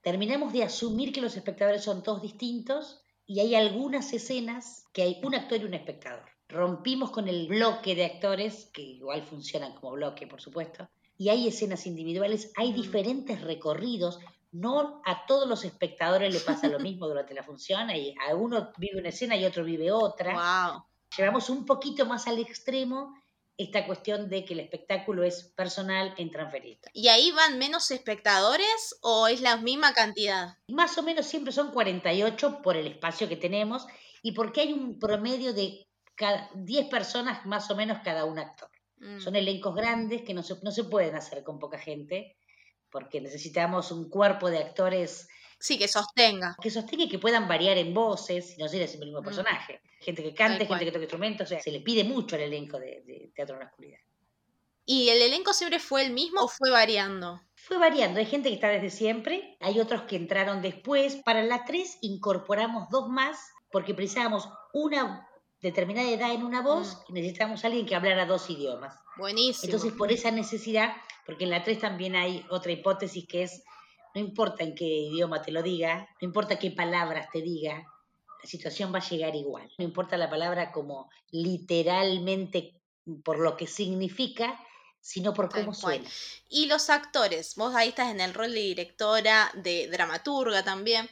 Terminamos 0.00 0.52
de 0.52 0.62
asumir 0.62 1.12
que 1.12 1.20
los 1.20 1.36
espectadores 1.36 1.82
son 1.82 2.02
todos 2.02 2.22
distintos 2.22 3.02
y 3.26 3.40
hay 3.40 3.54
algunas 3.54 4.12
escenas 4.12 4.84
que 4.92 5.02
hay 5.02 5.20
un 5.22 5.34
actor 5.34 5.60
y 5.60 5.64
un 5.64 5.74
espectador. 5.74 6.24
Rompimos 6.48 7.10
con 7.10 7.28
el 7.28 7.48
bloque 7.48 7.94
de 7.94 8.04
actores, 8.04 8.66
que 8.72 8.82
igual 8.82 9.22
funcionan 9.22 9.74
como 9.74 9.92
bloque, 9.92 10.26
por 10.26 10.40
supuesto, 10.40 10.88
y 11.16 11.28
hay 11.28 11.48
escenas 11.48 11.86
individuales, 11.86 12.52
hay 12.56 12.72
diferentes 12.72 13.40
recorridos, 13.40 14.18
no 14.52 15.00
a 15.04 15.26
todos 15.26 15.48
los 15.48 15.64
espectadores 15.64 16.32
le 16.32 16.40
pasa 16.40 16.68
lo 16.68 16.78
mismo 16.78 17.08
durante 17.08 17.34
la 17.34 17.42
función, 17.42 17.90
y 17.90 18.14
a 18.28 18.34
uno 18.34 18.72
vive 18.76 19.00
una 19.00 19.08
escena 19.08 19.36
y 19.36 19.44
otro 19.44 19.64
vive 19.64 19.90
otra. 19.90 20.84
Llevamos 21.16 21.50
un 21.50 21.66
poquito 21.66 22.06
más 22.06 22.26
al 22.26 22.38
extremo 22.38 23.14
esta 23.56 23.86
cuestión 23.86 24.28
de 24.28 24.44
que 24.44 24.54
el 24.54 24.60
espectáculo 24.60 25.24
es 25.24 25.52
personal 25.56 26.14
en 26.16 26.30
transferista. 26.30 26.90
¿Y 26.94 27.08
ahí 27.08 27.32
van 27.32 27.58
menos 27.58 27.90
espectadores 27.90 28.98
o 29.02 29.28
es 29.28 29.40
la 29.40 29.56
misma 29.56 29.92
cantidad? 29.92 30.56
Más 30.68 30.96
o 30.98 31.02
menos 31.02 31.26
siempre 31.26 31.52
son 31.52 31.70
48 31.70 32.60
por 32.62 32.76
el 32.76 32.86
espacio 32.86 33.28
que 33.28 33.36
tenemos 33.36 33.86
y 34.22 34.32
porque 34.32 34.62
hay 34.62 34.72
un 34.72 34.98
promedio 34.98 35.52
de 35.52 35.86
cada 36.14 36.50
10 36.54 36.88
personas 36.88 37.44
más 37.46 37.70
o 37.70 37.76
menos 37.76 37.98
cada 38.02 38.24
un 38.24 38.38
actor. 38.38 38.70
Mm. 38.96 39.20
Son 39.20 39.36
elencos 39.36 39.74
grandes 39.74 40.22
que 40.22 40.34
no 40.34 40.42
se, 40.42 40.56
no 40.62 40.70
se 40.70 40.84
pueden 40.84 41.14
hacer 41.14 41.42
con 41.42 41.58
poca 41.58 41.78
gente 41.78 42.36
porque 42.92 43.20
necesitamos 43.20 43.90
un 43.90 44.08
cuerpo 44.08 44.50
de 44.50 44.58
actores. 44.58 45.28
Sí, 45.58 45.78
que 45.78 45.88
sostenga. 45.88 46.54
Que 46.60 46.70
sostenga 46.70 47.04
y 47.04 47.08
que 47.08 47.18
puedan 47.18 47.48
variar 47.48 47.78
en 47.78 47.94
voces, 47.94 48.56
no 48.58 48.68
ser 48.68 48.82
el 48.82 48.98
mismo 48.98 49.20
mm. 49.20 49.24
personaje. 49.24 49.80
Gente 49.98 50.22
que 50.22 50.34
cante, 50.34 50.66
gente 50.66 50.84
que 50.84 50.92
toque 50.92 51.04
instrumentos, 51.04 51.46
o 51.46 51.48
sea, 51.48 51.60
se 51.60 51.70
le 51.70 51.80
pide 51.80 52.04
mucho 52.04 52.36
al 52.36 52.42
elenco 52.42 52.78
de, 52.78 53.32
Teatro 53.34 53.56
en 53.56 53.60
la 53.60 53.66
Oscuridad. 53.66 53.98
¿Y 54.84 55.08
el 55.08 55.22
elenco 55.22 55.52
siempre 55.52 55.78
fue 55.78 56.04
el 56.04 56.12
mismo 56.12 56.42
o 56.42 56.48
fue 56.48 56.70
variando? 56.70 57.40
Fue 57.54 57.78
variando, 57.78 58.18
hay 58.18 58.26
gente 58.26 58.48
que 58.48 58.56
está 58.56 58.68
desde 58.68 58.90
siempre, 58.90 59.56
hay 59.60 59.78
otros 59.78 60.02
que 60.02 60.16
entraron 60.16 60.60
después. 60.60 61.16
Para 61.24 61.44
la 61.44 61.64
tres 61.64 61.98
incorporamos 62.02 62.88
dos 62.90 63.08
más 63.08 63.38
porque 63.70 63.94
precisábamos 63.94 64.48
una 64.72 65.28
determinada 65.62 66.10
edad 66.10 66.32
en 66.32 66.42
una 66.42 66.60
voz 66.60 66.96
mm. 66.96 67.00
y 67.08 67.12
necesitábamos 67.12 67.64
a 67.64 67.68
alguien 67.68 67.86
que 67.86 67.94
hablara 67.94 68.26
dos 68.26 68.50
idiomas. 68.50 68.94
Buenísimo. 69.16 69.72
Entonces, 69.72 69.92
por 69.96 70.10
esa 70.10 70.30
necesidad, 70.30 70.92
porque 71.24 71.44
en 71.44 71.50
la 71.50 71.62
3 71.62 71.78
también 71.78 72.16
hay 72.16 72.44
otra 72.50 72.72
hipótesis 72.72 73.26
que 73.26 73.44
es, 73.44 73.62
no 74.14 74.20
importa 74.20 74.64
en 74.64 74.74
qué 74.74 74.84
idioma 74.84 75.40
te 75.40 75.52
lo 75.52 75.62
diga, 75.62 76.08
no 76.20 76.26
importa 76.26 76.58
qué 76.58 76.72
palabras 76.72 77.28
te 77.32 77.40
diga, 77.40 77.86
la 78.42 78.48
situación 78.48 78.92
va 78.92 78.98
a 78.98 79.08
llegar 79.08 79.34
igual. 79.36 79.70
No 79.78 79.84
importa 79.84 80.16
la 80.16 80.28
palabra 80.28 80.72
como 80.72 81.08
literalmente 81.30 82.80
por 83.24 83.38
lo 83.38 83.56
que 83.56 83.66
significa, 83.66 84.58
sino 85.00 85.32
por 85.32 85.48
cómo 85.50 85.74
suena. 85.74 86.08
Y 86.48 86.66
los 86.66 86.90
actores, 86.90 87.54
vos 87.56 87.74
ahí 87.74 87.90
estás 87.90 88.10
en 88.10 88.20
el 88.20 88.34
rol 88.34 88.52
de 88.52 88.60
directora, 88.60 89.50
de 89.54 89.88
dramaturga 89.88 90.62
también. 90.64 91.08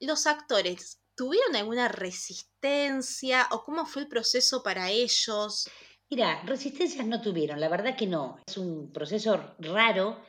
Los 0.00 0.26
actores, 0.26 0.99
¿Tuvieron 1.20 1.54
alguna 1.54 1.86
resistencia 1.86 3.46
o 3.50 3.62
cómo 3.62 3.84
fue 3.84 4.00
el 4.00 4.08
proceso 4.08 4.62
para 4.62 4.90
ellos? 4.90 5.68
Mira, 6.08 6.40
resistencias 6.46 7.06
no 7.06 7.20
tuvieron, 7.20 7.60
la 7.60 7.68
verdad 7.68 7.94
que 7.94 8.06
no. 8.06 8.38
Es 8.46 8.56
un 8.56 8.90
proceso 8.90 9.54
raro 9.58 10.22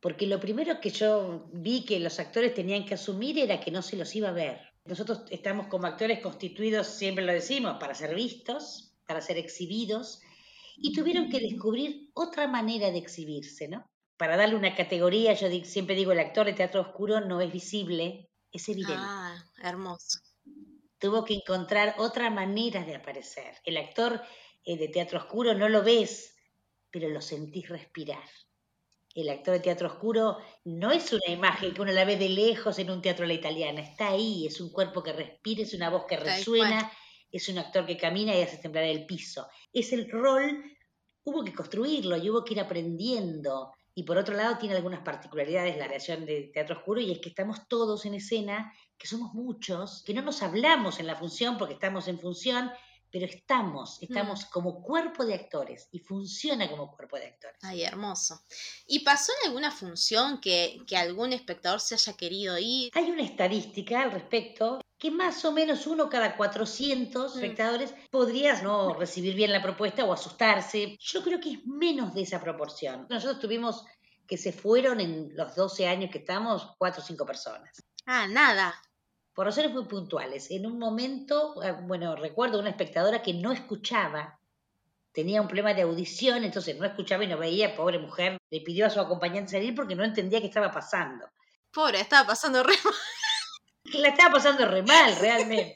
porque 0.00 0.26
lo 0.26 0.40
primero 0.40 0.80
que 0.80 0.90
yo 0.90 1.48
vi 1.52 1.84
que 1.84 2.00
los 2.00 2.18
actores 2.18 2.52
tenían 2.52 2.84
que 2.84 2.94
asumir 2.94 3.38
era 3.38 3.60
que 3.60 3.70
no 3.70 3.80
se 3.80 3.96
los 3.96 4.12
iba 4.16 4.30
a 4.30 4.32
ver. 4.32 4.60
Nosotros 4.84 5.22
estamos 5.30 5.68
como 5.68 5.86
actores 5.86 6.18
constituidos, 6.18 6.88
siempre 6.88 7.24
lo 7.24 7.32
decimos, 7.32 7.76
para 7.78 7.94
ser 7.94 8.12
vistos, 8.16 8.92
para 9.06 9.20
ser 9.20 9.38
exhibidos, 9.38 10.20
y 10.76 10.92
tuvieron 10.92 11.30
que 11.30 11.38
descubrir 11.38 12.10
otra 12.12 12.48
manera 12.48 12.90
de 12.90 12.98
exhibirse, 12.98 13.68
¿no? 13.68 13.88
Para 14.16 14.36
darle 14.36 14.56
una 14.56 14.74
categoría, 14.74 15.32
yo 15.34 15.46
siempre 15.62 15.94
digo, 15.94 16.10
el 16.10 16.18
actor 16.18 16.46
de 16.46 16.54
teatro 16.54 16.80
oscuro 16.80 17.20
no 17.20 17.40
es 17.40 17.52
visible, 17.52 18.28
es 18.54 18.68
evidente. 18.68 18.94
Ah, 18.96 19.36
hermoso. 19.62 20.20
Tuvo 20.98 21.24
que 21.24 21.34
encontrar 21.34 21.96
otra 21.98 22.30
manera 22.30 22.84
de 22.84 22.94
aparecer. 22.94 23.56
El 23.64 23.76
actor 23.76 24.22
eh, 24.64 24.78
de 24.78 24.88
teatro 24.88 25.18
oscuro 25.18 25.54
no 25.54 25.68
lo 25.68 25.82
ves, 25.82 26.36
pero 26.90 27.08
lo 27.08 27.20
sentís 27.20 27.68
respirar. 27.68 28.24
El 29.12 29.28
actor 29.28 29.54
de 29.54 29.60
teatro 29.60 29.88
oscuro 29.88 30.38
no 30.64 30.92
es 30.92 31.12
una 31.12 31.32
imagen 31.32 31.74
que 31.74 31.82
uno 31.82 31.92
la 31.92 32.04
ve 32.04 32.16
de 32.16 32.28
lejos 32.28 32.78
en 32.78 32.90
un 32.90 33.02
teatro 33.02 33.24
a 33.24 33.28
la 33.28 33.34
italiana, 33.34 33.80
está 33.80 34.08
ahí, 34.08 34.46
es 34.46 34.60
un 34.60 34.70
cuerpo 34.70 35.02
que 35.02 35.12
respira, 35.12 35.62
es 35.62 35.74
una 35.74 35.90
voz 35.90 36.04
que 36.08 36.16
resuena, 36.16 36.90
es 37.30 37.48
un 37.48 37.58
actor 37.58 37.86
que 37.86 37.96
camina 37.96 38.34
y 38.36 38.42
hace 38.42 38.58
temblar 38.58 38.84
el 38.84 39.06
piso. 39.06 39.48
Es 39.72 39.92
el 39.92 40.10
rol, 40.10 40.64
hubo 41.24 41.44
que 41.44 41.52
construirlo 41.54 42.16
y 42.16 42.30
hubo 42.30 42.44
que 42.44 42.54
ir 42.54 42.60
aprendiendo. 42.60 43.73
Y 43.94 44.02
por 44.02 44.18
otro 44.18 44.34
lado 44.34 44.58
tiene 44.58 44.74
algunas 44.74 45.00
particularidades 45.00 45.76
la 45.76 45.86
creación 45.86 46.26
de 46.26 46.50
Teatro 46.52 46.76
Oscuro 46.76 47.00
y 47.00 47.12
es 47.12 47.20
que 47.20 47.28
estamos 47.28 47.68
todos 47.68 48.04
en 48.06 48.14
escena, 48.14 48.72
que 48.98 49.06
somos 49.06 49.34
muchos, 49.34 50.02
que 50.04 50.14
no 50.14 50.22
nos 50.22 50.42
hablamos 50.42 50.98
en 50.98 51.06
la 51.06 51.16
función 51.16 51.58
porque 51.58 51.74
estamos 51.74 52.08
en 52.08 52.18
función, 52.18 52.72
pero 53.10 53.26
estamos, 53.26 54.02
estamos 54.02 54.46
mm. 54.46 54.50
como 54.50 54.82
cuerpo 54.82 55.24
de 55.24 55.34
actores 55.34 55.88
y 55.92 56.00
funciona 56.00 56.68
como 56.68 56.96
cuerpo 56.96 57.16
de 57.16 57.26
actores. 57.26 57.58
Ay, 57.62 57.82
hermoso. 57.82 58.40
¿Y 58.88 59.04
pasó 59.04 59.32
en 59.40 59.48
alguna 59.48 59.70
función 59.70 60.40
que, 60.40 60.78
que 60.88 60.96
algún 60.96 61.32
espectador 61.32 61.80
se 61.80 61.94
haya 61.94 62.14
querido 62.14 62.58
ir? 62.58 62.90
Hay 62.94 63.10
una 63.12 63.22
estadística 63.22 64.02
al 64.02 64.10
respecto 64.10 64.80
que 65.04 65.10
más 65.10 65.44
o 65.44 65.52
menos 65.52 65.86
uno 65.86 66.08
cada 66.08 66.34
400 66.34 67.12
mm. 67.12 67.38
espectadores 67.38 67.94
podría 68.10 68.62
no 68.62 68.94
recibir 68.94 69.34
bien 69.34 69.52
la 69.52 69.60
propuesta 69.60 70.02
o 70.02 70.14
asustarse. 70.14 70.96
Yo 70.98 71.22
creo 71.22 71.38
que 71.38 71.52
es 71.52 71.66
menos 71.66 72.14
de 72.14 72.22
esa 72.22 72.40
proporción. 72.40 73.06
Nosotros 73.10 73.38
tuvimos 73.38 73.84
que 74.26 74.38
se 74.38 74.50
fueron 74.50 75.00
en 75.00 75.36
los 75.36 75.54
12 75.54 75.86
años 75.86 76.10
que 76.10 76.20
estamos, 76.20 76.74
4 76.78 77.02
o 77.02 77.04
5 77.04 77.26
personas. 77.26 77.82
Ah, 78.06 78.26
nada. 78.26 78.74
Por 79.34 79.44
razones 79.44 79.72
muy 79.72 79.84
puntuales. 79.84 80.50
En 80.50 80.64
un 80.64 80.78
momento, 80.78 81.62
eh, 81.62 81.76
bueno, 81.82 82.16
recuerdo 82.16 82.58
una 82.58 82.70
espectadora 82.70 83.20
que 83.20 83.34
no 83.34 83.52
escuchaba, 83.52 84.40
tenía 85.12 85.42
un 85.42 85.48
problema 85.48 85.74
de 85.74 85.82
audición, 85.82 86.44
entonces 86.44 86.78
no 86.78 86.86
escuchaba 86.86 87.24
y 87.24 87.28
no 87.28 87.36
veía, 87.36 87.76
pobre 87.76 87.98
mujer, 87.98 88.38
le 88.48 88.62
pidió 88.62 88.86
a 88.86 88.90
su 88.90 89.00
acompañante 89.00 89.52
salir 89.52 89.74
porque 89.74 89.96
no 89.96 90.02
entendía 90.02 90.40
qué 90.40 90.46
estaba 90.46 90.72
pasando. 90.72 91.26
Pobre, 91.70 92.00
estaba 92.00 92.28
pasando 92.28 92.62
re 92.62 92.72
la 93.92 94.08
estaba 94.08 94.34
pasando 94.34 94.66
re 94.66 94.82
mal, 94.82 95.16
realmente. 95.20 95.74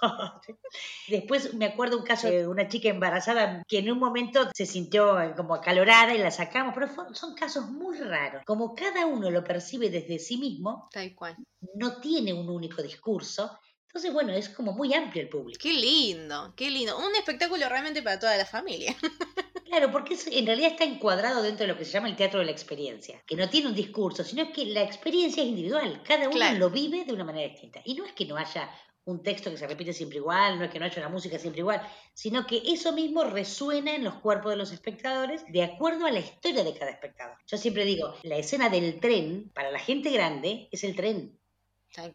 Después 1.08 1.54
me 1.54 1.66
acuerdo 1.66 1.98
un 1.98 2.04
caso 2.04 2.28
de 2.28 2.46
una 2.46 2.68
chica 2.68 2.88
embarazada 2.88 3.62
que 3.68 3.78
en 3.78 3.90
un 3.90 3.98
momento 3.98 4.48
se 4.54 4.66
sintió 4.66 5.16
como 5.36 5.54
acalorada 5.54 6.14
y 6.14 6.18
la 6.18 6.30
sacamos, 6.30 6.74
pero 6.74 6.88
son 7.14 7.34
casos 7.34 7.70
muy 7.70 7.98
raros. 7.98 8.42
Como 8.46 8.74
cada 8.74 9.06
uno 9.06 9.30
lo 9.30 9.44
percibe 9.44 9.90
desde 9.90 10.18
sí 10.18 10.36
mismo, 10.38 10.88
Tal 10.92 11.14
cual. 11.14 11.36
no 11.74 12.00
tiene 12.00 12.32
un 12.32 12.48
único 12.48 12.82
discurso. 12.82 13.58
Entonces, 13.88 14.12
bueno, 14.12 14.32
es 14.32 14.48
como 14.48 14.72
muy 14.72 14.94
amplio 14.94 15.22
el 15.24 15.28
público. 15.28 15.58
Qué 15.60 15.72
lindo, 15.72 16.54
qué 16.56 16.70
lindo. 16.70 16.96
Un 16.96 17.14
espectáculo 17.16 17.68
realmente 17.68 18.02
para 18.02 18.20
toda 18.20 18.36
la 18.36 18.46
familia. 18.46 18.96
Claro, 19.70 19.92
porque 19.92 20.18
en 20.32 20.46
realidad 20.46 20.72
está 20.72 20.82
encuadrado 20.82 21.42
dentro 21.42 21.64
de 21.64 21.72
lo 21.72 21.78
que 21.78 21.84
se 21.84 21.92
llama 21.92 22.08
el 22.08 22.16
teatro 22.16 22.40
de 22.40 22.46
la 22.46 22.50
experiencia, 22.50 23.22
que 23.24 23.36
no 23.36 23.48
tiene 23.48 23.68
un 23.68 23.74
discurso, 23.74 24.24
sino 24.24 24.50
que 24.52 24.64
la 24.66 24.82
experiencia 24.82 25.44
es 25.44 25.48
individual, 25.48 26.02
cada 26.02 26.28
uno 26.28 26.52
lo 26.58 26.70
vive 26.70 27.04
de 27.04 27.12
una 27.12 27.22
manera 27.22 27.52
distinta. 27.52 27.80
Y 27.84 27.94
no 27.94 28.04
es 28.04 28.12
que 28.12 28.26
no 28.26 28.36
haya 28.36 28.68
un 29.04 29.22
texto 29.22 29.48
que 29.48 29.56
se 29.56 29.68
repite 29.68 29.92
siempre 29.92 30.18
igual, 30.18 30.58
no 30.58 30.64
es 30.64 30.72
que 30.72 30.80
no 30.80 30.86
haya 30.86 31.00
una 31.00 31.08
música 31.08 31.38
siempre 31.38 31.60
igual, 31.60 31.80
sino 32.12 32.48
que 32.48 32.60
eso 32.66 32.92
mismo 32.92 33.22
resuena 33.22 33.94
en 33.94 34.02
los 34.02 34.14
cuerpos 34.16 34.50
de 34.50 34.56
los 34.56 34.72
espectadores 34.72 35.44
de 35.46 35.62
acuerdo 35.62 36.06
a 36.06 36.10
la 36.10 36.18
historia 36.18 36.64
de 36.64 36.76
cada 36.76 36.90
espectador. 36.90 37.36
Yo 37.46 37.56
siempre 37.56 37.84
digo, 37.84 38.12
la 38.24 38.38
escena 38.38 38.70
del 38.70 38.98
tren, 38.98 39.52
para 39.54 39.70
la 39.70 39.78
gente 39.78 40.10
grande, 40.10 40.68
es 40.72 40.82
el 40.82 40.96
tren, 40.96 41.38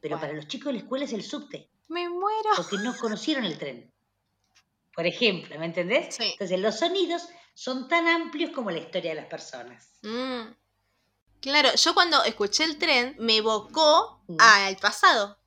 pero 0.02 0.20
para 0.20 0.34
los 0.34 0.48
chicos 0.50 0.68
de 0.68 0.74
la 0.74 0.80
escuela 0.80 1.06
es 1.06 1.14
el 1.14 1.24
subte. 1.24 1.70
Me 1.88 2.10
muero. 2.10 2.50
Porque 2.58 2.78
no 2.84 2.94
conocieron 2.98 3.46
el 3.46 3.58
tren. 3.58 3.94
por 4.94 5.06
ejemplo, 5.06 5.58
¿me 5.58 5.66
entendés? 5.66 6.16
Sí. 6.16 6.32
Entonces, 6.34 6.60
los 6.60 6.80
sonidos 6.80 7.30
son 7.56 7.88
tan 7.88 8.08
amplios 8.08 8.52
como 8.52 8.70
la 8.70 8.78
historia 8.80 9.12
de 9.12 9.16
las 9.22 9.26
personas. 9.26 9.90
Mm. 10.04 10.42
Claro, 11.42 11.70
yo 11.76 11.94
cuando 11.94 12.24
escuché 12.24 12.64
el 12.66 12.78
tren 12.78 13.16
me 13.18 13.38
evocó 13.38 14.22
Mm. 14.28 14.38
al 14.40 14.78
pasado. 14.78 15.40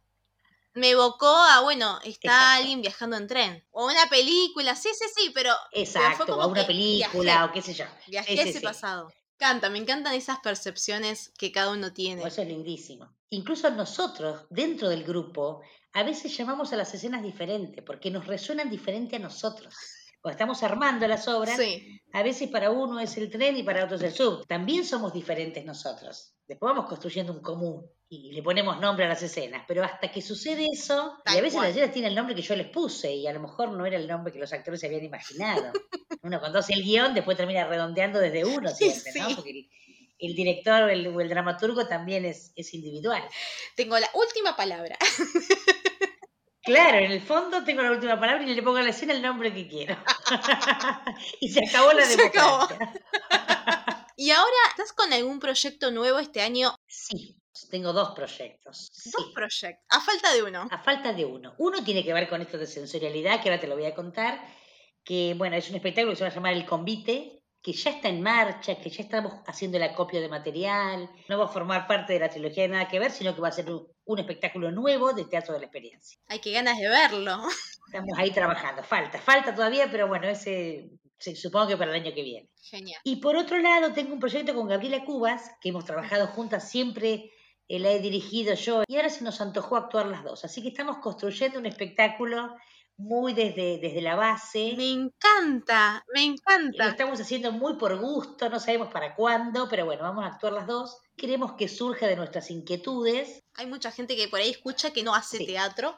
Me 0.74 0.90
evocó 0.90 1.26
a, 1.34 1.60
bueno, 1.60 1.98
está 2.04 2.28
Exacto. 2.28 2.60
alguien 2.60 2.80
viajando 2.82 3.16
en 3.16 3.26
tren. 3.26 3.64
O 3.72 3.86
una 3.86 4.06
película, 4.08 4.76
sí, 4.76 4.88
sí, 4.96 5.06
sí, 5.16 5.30
pero, 5.34 5.52
pero 5.72 5.84
Exacto, 5.84 6.26
como 6.26 6.38
o 6.38 6.42
a 6.42 6.46
una 6.46 6.66
película 6.66 7.22
viajé, 7.22 7.44
o 7.44 7.52
qué 7.52 7.62
sé 7.62 7.74
yo. 7.74 7.84
viajé 8.06 8.34
sí, 8.34 8.48
ese 8.48 8.58
sí. 8.60 8.64
pasado. 8.64 9.12
Canta, 9.36 9.70
me 9.70 9.78
encantan 9.78 10.14
esas 10.14 10.38
percepciones 10.40 11.32
que 11.38 11.50
cada 11.52 11.72
uno 11.72 11.92
tiene. 11.92 12.24
Eso 12.26 12.42
es 12.42 12.48
lindísimo. 12.48 13.08
Incluso 13.30 13.68
nosotros, 13.70 14.46
dentro 14.50 14.88
del 14.88 15.04
grupo, 15.04 15.60
a 15.92 16.02
veces 16.04 16.36
llamamos 16.36 16.72
a 16.72 16.76
las 16.76 16.94
escenas 16.94 17.22
diferentes, 17.22 17.82
porque 17.84 18.10
nos 18.10 18.26
resuenan 18.26 18.70
diferente 18.70 19.16
a 19.16 19.20
nosotros. 19.20 19.74
Cuando 20.20 20.34
estamos 20.36 20.62
armando 20.62 21.06
las 21.08 21.26
obras, 21.28 21.56
Sí, 21.56 21.97
a 22.12 22.22
veces 22.22 22.48
para 22.48 22.70
uno 22.70 23.00
es 23.00 23.16
el 23.16 23.30
tren 23.30 23.56
y 23.56 23.62
para 23.62 23.84
otro 23.84 23.96
es 23.96 24.02
el 24.02 24.12
sub. 24.12 24.46
También 24.46 24.84
somos 24.84 25.12
diferentes 25.12 25.64
nosotros. 25.64 26.34
Después 26.46 26.72
vamos 26.72 26.88
construyendo 26.88 27.32
un 27.32 27.40
común 27.40 27.86
y 28.08 28.32
le 28.32 28.42
ponemos 28.42 28.80
nombre 28.80 29.04
a 29.04 29.08
las 29.08 29.22
escenas, 29.22 29.64
pero 29.68 29.84
hasta 29.84 30.10
que 30.10 30.22
sucede 30.22 30.66
eso, 30.72 31.18
y 31.26 31.36
a 31.36 31.42
veces 31.42 31.60
las 31.60 31.70
escenas 31.70 31.92
tienen 31.92 32.10
el 32.10 32.16
nombre 32.16 32.34
que 32.34 32.40
yo 32.40 32.56
les 32.56 32.68
puse 32.68 33.12
y 33.12 33.26
a 33.26 33.32
lo 33.34 33.40
mejor 33.40 33.70
no 33.72 33.84
era 33.84 33.98
el 33.98 34.08
nombre 34.08 34.32
que 34.32 34.38
los 34.38 34.52
actores 34.52 34.80
se 34.80 34.86
habían 34.86 35.04
imaginado. 35.04 35.72
Uno 36.22 36.40
cuando 36.40 36.58
hace 36.58 36.72
el 36.72 36.82
guion 36.82 37.12
después 37.12 37.36
termina 37.36 37.66
redondeando 37.66 38.18
desde 38.18 38.44
uno 38.44 38.70
siempre, 38.70 39.12
¿no? 39.14 39.28
Sí. 39.28 39.34
Porque 39.36 39.50
el, 39.50 39.68
el 40.18 40.34
director 40.34 40.82
o 40.82 40.88
el, 40.88 41.06
el 41.06 41.28
dramaturgo 41.28 41.86
también 41.86 42.24
es, 42.24 42.52
es 42.56 42.74
individual. 42.74 43.22
tengo 43.76 43.98
la 43.98 44.10
última 44.14 44.56
palabra. 44.56 44.98
Claro, 46.68 46.98
en 46.98 47.10
el 47.12 47.22
fondo 47.22 47.64
tengo 47.64 47.82
la 47.82 47.92
última 47.92 48.20
palabra 48.20 48.44
y 48.44 48.54
le 48.54 48.62
pongo 48.62 48.76
a 48.76 48.82
la 48.82 48.90
escena 48.90 49.14
el 49.14 49.22
nombre 49.22 49.54
que 49.54 49.66
quiero. 49.66 49.96
y 51.40 51.48
se 51.48 51.64
acabó 51.66 51.92
la 51.94 52.04
Se 52.06 52.22
acabó. 52.26 52.66
democracia. 52.66 53.02
Y 54.16 54.30
ahora, 54.32 54.52
¿estás 54.70 54.92
con 54.92 55.10
algún 55.12 55.38
proyecto 55.40 55.90
nuevo 55.90 56.18
este 56.18 56.42
año? 56.42 56.74
Sí, 56.86 57.40
tengo 57.70 57.92
dos 57.92 58.10
proyectos. 58.14 58.88
Sí. 58.92 59.10
Dos 59.16 59.30
proyectos. 59.34 59.86
A 59.88 60.00
falta 60.00 60.34
de 60.34 60.42
uno. 60.42 60.68
A 60.70 60.78
falta 60.82 61.12
de 61.14 61.24
uno. 61.24 61.54
Uno 61.58 61.82
tiene 61.82 62.04
que 62.04 62.12
ver 62.12 62.28
con 62.28 62.42
esto 62.42 62.58
de 62.58 62.66
sensorialidad, 62.66 63.40
que 63.42 63.48
ahora 63.48 63.60
te 63.60 63.66
lo 63.66 63.76
voy 63.76 63.86
a 63.86 63.94
contar, 63.94 64.40
que 65.04 65.34
bueno, 65.38 65.56
es 65.56 65.70
un 65.70 65.76
espectáculo 65.76 66.12
que 66.12 66.16
se 66.16 66.24
va 66.24 66.30
a 66.30 66.34
llamar 66.34 66.52
El 66.52 66.66
Convite, 66.66 67.42
que 67.62 67.72
ya 67.72 67.90
está 67.90 68.08
en 68.08 68.22
marcha, 68.22 68.76
que 68.80 68.90
ya 68.90 69.02
estamos 69.02 69.32
haciendo 69.46 69.76
el 69.78 69.84
acopio 69.84 70.20
de 70.20 70.28
material. 70.28 71.08
No 71.28 71.38
va 71.38 71.46
a 71.46 71.48
formar 71.48 71.86
parte 71.86 72.12
de 72.12 72.20
la 72.20 72.28
trilogía 72.28 72.64
de 72.64 72.68
Nada 72.70 72.88
que 72.88 72.98
Ver, 72.98 73.10
sino 73.10 73.34
que 73.34 73.40
va 73.40 73.48
a 73.48 73.52
ser 73.52 73.70
un, 73.70 73.86
un 74.08 74.18
espectáculo 74.18 74.70
nuevo 74.72 75.12
de 75.12 75.24
Teatro 75.26 75.54
de 75.54 75.60
la 75.60 75.66
Experiencia. 75.66 76.18
Hay 76.28 76.40
que 76.40 76.50
ganas 76.52 76.76
de 76.78 76.88
verlo. 76.88 77.40
Estamos 77.86 78.18
ahí 78.18 78.30
trabajando. 78.30 78.82
Falta, 78.82 79.18
falta 79.18 79.54
todavía, 79.54 79.88
pero 79.90 80.08
bueno, 80.08 80.26
ese 80.28 80.90
se- 81.18 81.36
supongo 81.36 81.68
que 81.68 81.76
para 81.76 81.90
el 81.94 82.02
año 82.02 82.14
que 82.14 82.22
viene. 82.22 82.48
Genial. 82.62 83.00
Y 83.04 83.16
por 83.16 83.36
otro 83.36 83.58
lado, 83.58 83.92
tengo 83.92 84.12
un 84.14 84.20
proyecto 84.20 84.54
con 84.54 84.66
Gabriela 84.68 85.04
Cubas, 85.04 85.50
que 85.60 85.68
hemos 85.70 85.84
trabajado 85.84 86.26
juntas 86.28 86.68
siempre, 86.70 87.30
eh, 87.68 87.78
la 87.78 87.90
he 87.90 88.00
dirigido 88.00 88.54
yo, 88.54 88.82
y 88.86 88.96
ahora 88.96 89.10
se 89.10 89.24
nos 89.24 89.40
antojó 89.40 89.76
actuar 89.76 90.06
las 90.06 90.24
dos. 90.24 90.44
Así 90.44 90.62
que 90.62 90.68
estamos 90.68 90.98
construyendo 90.98 91.58
un 91.58 91.66
espectáculo 91.66 92.54
muy 92.98 93.32
desde, 93.32 93.78
desde 93.78 94.02
la 94.02 94.16
base. 94.16 94.74
Me 94.76 94.90
encanta, 94.90 96.04
me 96.12 96.26
Lo 96.26 96.32
encanta. 96.32 96.88
estamos 96.88 97.20
haciendo 97.20 97.52
muy 97.52 97.74
por 97.76 97.96
gusto, 97.98 98.48
no 98.50 98.60
sabemos 98.60 98.88
para 98.92 99.14
cuándo, 99.14 99.68
pero 99.68 99.84
bueno, 99.86 100.02
vamos 100.02 100.24
a 100.24 100.28
actuar 100.28 100.52
las 100.52 100.66
dos. 100.66 100.98
Queremos 101.16 101.52
que 101.54 101.68
surja 101.68 102.06
de 102.06 102.16
nuestras 102.16 102.50
inquietudes. 102.50 103.42
Hay 103.54 103.66
mucha 103.66 103.90
gente 103.92 104.16
que 104.16 104.28
por 104.28 104.40
ahí 104.40 104.50
escucha 104.50 104.92
que 104.92 105.02
no 105.02 105.14
hace 105.14 105.38
Sí. 105.38 105.46
teatro. 105.46 105.96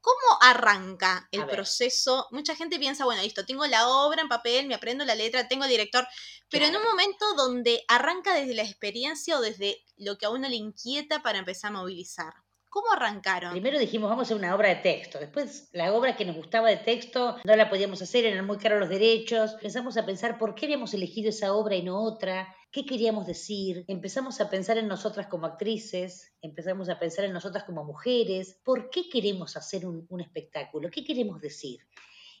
¿Cómo 0.00 0.38
arranca 0.40 1.28
el 1.32 1.46
proceso? 1.46 2.28
Mucha 2.30 2.54
gente 2.54 2.78
piensa, 2.78 3.04
bueno, 3.04 3.22
listo, 3.22 3.44
tengo 3.44 3.66
la 3.66 3.88
obra 3.88 4.22
en 4.22 4.28
papel, 4.28 4.68
me 4.68 4.76
aprendo 4.76 5.04
la 5.04 5.16
letra, 5.16 5.48
tengo 5.48 5.64
el 5.64 5.70
director, 5.70 6.06
pero 6.48 6.64
en 6.64 6.76
un 6.76 6.84
momento 6.84 7.34
donde 7.34 7.84
arranca 7.88 8.32
desde 8.34 8.54
la 8.54 8.62
experiencia 8.62 9.36
o 9.36 9.40
desde 9.40 9.84
lo 9.96 10.16
que 10.16 10.26
a 10.26 10.30
uno 10.30 10.48
le 10.48 10.54
inquieta 10.54 11.22
para 11.24 11.38
empezar 11.40 11.70
a 11.72 11.78
movilizar. 11.78 12.32
¿Cómo 12.76 12.92
arrancaron? 12.92 13.52
Primero 13.52 13.78
dijimos, 13.78 14.10
vamos 14.10 14.24
a 14.24 14.26
hacer 14.26 14.36
una 14.36 14.54
obra 14.54 14.68
de 14.68 14.74
texto. 14.74 15.18
Después, 15.18 15.70
la 15.72 15.94
obra 15.94 16.14
que 16.14 16.26
nos 16.26 16.36
gustaba 16.36 16.68
de 16.68 16.76
texto 16.76 17.38
no 17.42 17.56
la 17.56 17.70
podíamos 17.70 18.02
hacer, 18.02 18.26
eran 18.26 18.46
muy 18.46 18.58
caros 18.58 18.80
los 18.80 18.90
derechos. 18.90 19.54
Empezamos 19.54 19.96
a 19.96 20.04
pensar 20.04 20.36
por 20.36 20.54
qué 20.54 20.66
habíamos 20.66 20.92
elegido 20.92 21.30
esa 21.30 21.54
obra 21.54 21.74
y 21.74 21.82
no 21.82 21.98
otra, 21.98 22.54
qué 22.70 22.84
queríamos 22.84 23.26
decir. 23.26 23.86
Empezamos 23.88 24.42
a 24.42 24.50
pensar 24.50 24.76
en 24.76 24.88
nosotras 24.88 25.26
como 25.26 25.46
actrices, 25.46 26.34
empezamos 26.42 26.90
a 26.90 26.98
pensar 26.98 27.24
en 27.24 27.32
nosotras 27.32 27.64
como 27.64 27.82
mujeres. 27.82 28.60
¿Por 28.62 28.90
qué 28.90 29.08
queremos 29.08 29.56
hacer 29.56 29.86
un, 29.86 30.04
un 30.10 30.20
espectáculo? 30.20 30.90
¿Qué 30.90 31.02
queremos 31.02 31.40
decir? 31.40 31.80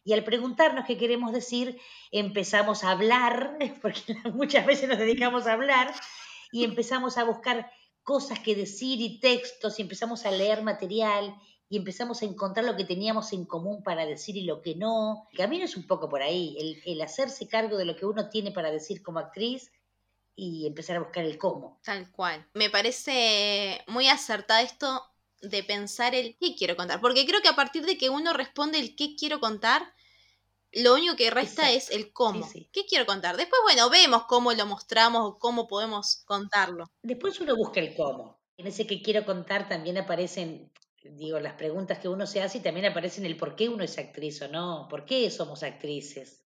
Y 0.04 0.12
al 0.12 0.22
preguntarnos 0.22 0.84
qué 0.84 0.98
queremos 0.98 1.32
decir, 1.32 1.80
empezamos 2.10 2.84
a 2.84 2.90
hablar, 2.90 3.56
porque 3.80 4.02
muchas 4.34 4.66
veces 4.66 4.86
nos 4.86 4.98
dedicamos 4.98 5.46
a 5.46 5.54
hablar, 5.54 5.94
y 6.52 6.64
empezamos 6.64 7.18
a 7.18 7.24
buscar 7.24 7.70
cosas 8.06 8.38
que 8.38 8.54
decir 8.54 9.00
y 9.00 9.18
textos, 9.18 9.80
y 9.80 9.82
empezamos 9.82 10.24
a 10.26 10.30
leer 10.30 10.62
material, 10.62 11.34
y 11.68 11.76
empezamos 11.76 12.22
a 12.22 12.24
encontrar 12.24 12.64
lo 12.64 12.76
que 12.76 12.84
teníamos 12.84 13.32
en 13.32 13.44
común 13.44 13.82
para 13.82 14.06
decir 14.06 14.36
y 14.36 14.44
lo 14.44 14.62
que 14.62 14.76
no. 14.76 15.26
El 15.32 15.38
camino 15.38 15.64
es 15.64 15.76
un 15.76 15.88
poco 15.88 16.08
por 16.08 16.22
ahí, 16.22 16.56
el, 16.60 16.80
el 16.86 17.02
hacerse 17.02 17.48
cargo 17.48 17.76
de 17.76 17.84
lo 17.84 17.96
que 17.96 18.06
uno 18.06 18.28
tiene 18.28 18.52
para 18.52 18.70
decir 18.70 19.02
como 19.02 19.18
actriz 19.18 19.72
y 20.36 20.68
empezar 20.68 20.96
a 20.96 21.00
buscar 21.00 21.24
el 21.24 21.36
cómo. 21.36 21.80
Tal 21.82 22.08
cual. 22.12 22.46
Me 22.54 22.70
parece 22.70 23.82
muy 23.88 24.06
acertado 24.06 24.64
esto 24.64 25.02
de 25.40 25.64
pensar 25.64 26.14
el 26.14 26.36
qué 26.38 26.54
quiero 26.54 26.76
contar. 26.76 27.00
Porque 27.00 27.26
creo 27.26 27.42
que 27.42 27.48
a 27.48 27.56
partir 27.56 27.84
de 27.84 27.98
que 27.98 28.08
uno 28.08 28.34
responde 28.34 28.78
el 28.78 28.94
qué 28.94 29.16
quiero 29.16 29.40
contar, 29.40 29.82
lo 30.76 30.94
único 30.94 31.16
que 31.16 31.30
resta 31.30 31.70
Exacto. 31.72 31.76
es 31.76 31.90
el 31.90 32.12
cómo. 32.12 32.44
Sí, 32.44 32.60
sí. 32.60 32.70
¿Qué 32.72 32.84
quiero 32.86 33.06
contar? 33.06 33.36
Después, 33.36 33.60
bueno, 33.64 33.88
vemos 33.90 34.24
cómo 34.24 34.52
lo 34.52 34.66
mostramos 34.66 35.22
o 35.24 35.38
cómo 35.38 35.66
podemos 35.66 36.22
contarlo. 36.26 36.86
Después 37.02 37.40
uno 37.40 37.56
busca 37.56 37.80
el 37.80 37.94
cómo. 37.94 38.40
En 38.56 38.66
ese 38.66 38.86
que 38.86 39.02
quiero 39.02 39.24
contar 39.24 39.68
también 39.68 39.98
aparecen, 39.98 40.72
digo, 41.02 41.40
las 41.40 41.54
preguntas 41.54 41.98
que 41.98 42.08
uno 42.08 42.26
se 42.26 42.42
hace 42.42 42.58
y 42.58 42.62
también 42.62 42.86
aparecen 42.86 43.24
el 43.26 43.36
por 43.36 43.54
qué 43.54 43.68
uno 43.68 43.84
es 43.84 43.98
actriz 43.98 44.40
o 44.42 44.48
no, 44.48 44.86
por 44.88 45.04
qué 45.04 45.30
somos 45.30 45.62
actrices. 45.62 46.42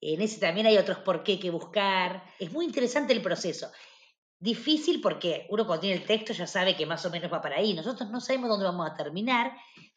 En 0.00 0.20
ese 0.20 0.40
también 0.40 0.66
hay 0.66 0.78
otros 0.78 0.98
por 0.98 1.22
qué 1.22 1.38
que 1.38 1.50
buscar. 1.50 2.24
Es 2.38 2.52
muy 2.52 2.64
interesante 2.64 3.12
el 3.12 3.22
proceso. 3.22 3.70
Difícil 4.38 5.00
porque 5.00 5.46
uno 5.50 5.66
cuando 5.66 5.82
tiene 5.82 5.96
el 6.00 6.06
texto 6.06 6.32
ya 6.32 6.48
sabe 6.48 6.76
que 6.76 6.84
más 6.84 7.06
o 7.06 7.10
menos 7.10 7.32
va 7.32 7.40
para 7.40 7.56
ahí. 7.56 7.74
Nosotros 7.74 8.10
no 8.10 8.20
sabemos 8.20 8.48
dónde 8.48 8.64
vamos 8.64 8.90
a 8.90 8.96
terminar, 8.96 9.52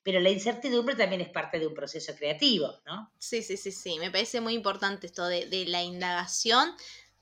pero 0.05 0.19
la 0.19 0.29
incertidumbre 0.29 0.93
también 0.95 1.19
es 1.21 1.29
parte 1.29 1.57
de 1.59 1.65
un 1.65 1.73
proceso 1.73 2.13
creativo, 2.15 2.71
¿no? 2.85 3.11
Sí, 3.17 3.41
sí, 3.41 3.57
sí, 3.57 3.71
sí. 3.71 3.97
Me 3.97 4.11
parece 4.11 4.39
muy 4.39 4.53
importante 4.53 5.07
esto 5.07 5.25
de, 5.25 5.47
de 5.47 5.65
la 5.65 5.81
indagación, 5.81 6.75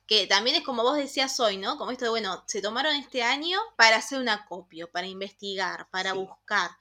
que 0.06 0.28
también 0.28 0.58
es 0.58 0.64
como 0.64 0.84
vos 0.84 0.98
decías 0.98 1.40
hoy, 1.40 1.56
¿no? 1.56 1.78
Como 1.78 1.92
esto 1.92 2.04
de, 2.04 2.10
bueno, 2.12 2.44
se 2.46 2.62
tomaron 2.62 2.94
este 2.96 3.24
año 3.24 3.58
para 3.78 3.96
hacer 3.96 4.20
un 4.20 4.28
acopio, 4.28 4.92
para 4.92 5.08
investigar, 5.08 5.88
para 5.92 6.12
Sí. 6.12 6.18
buscar. 6.18 6.72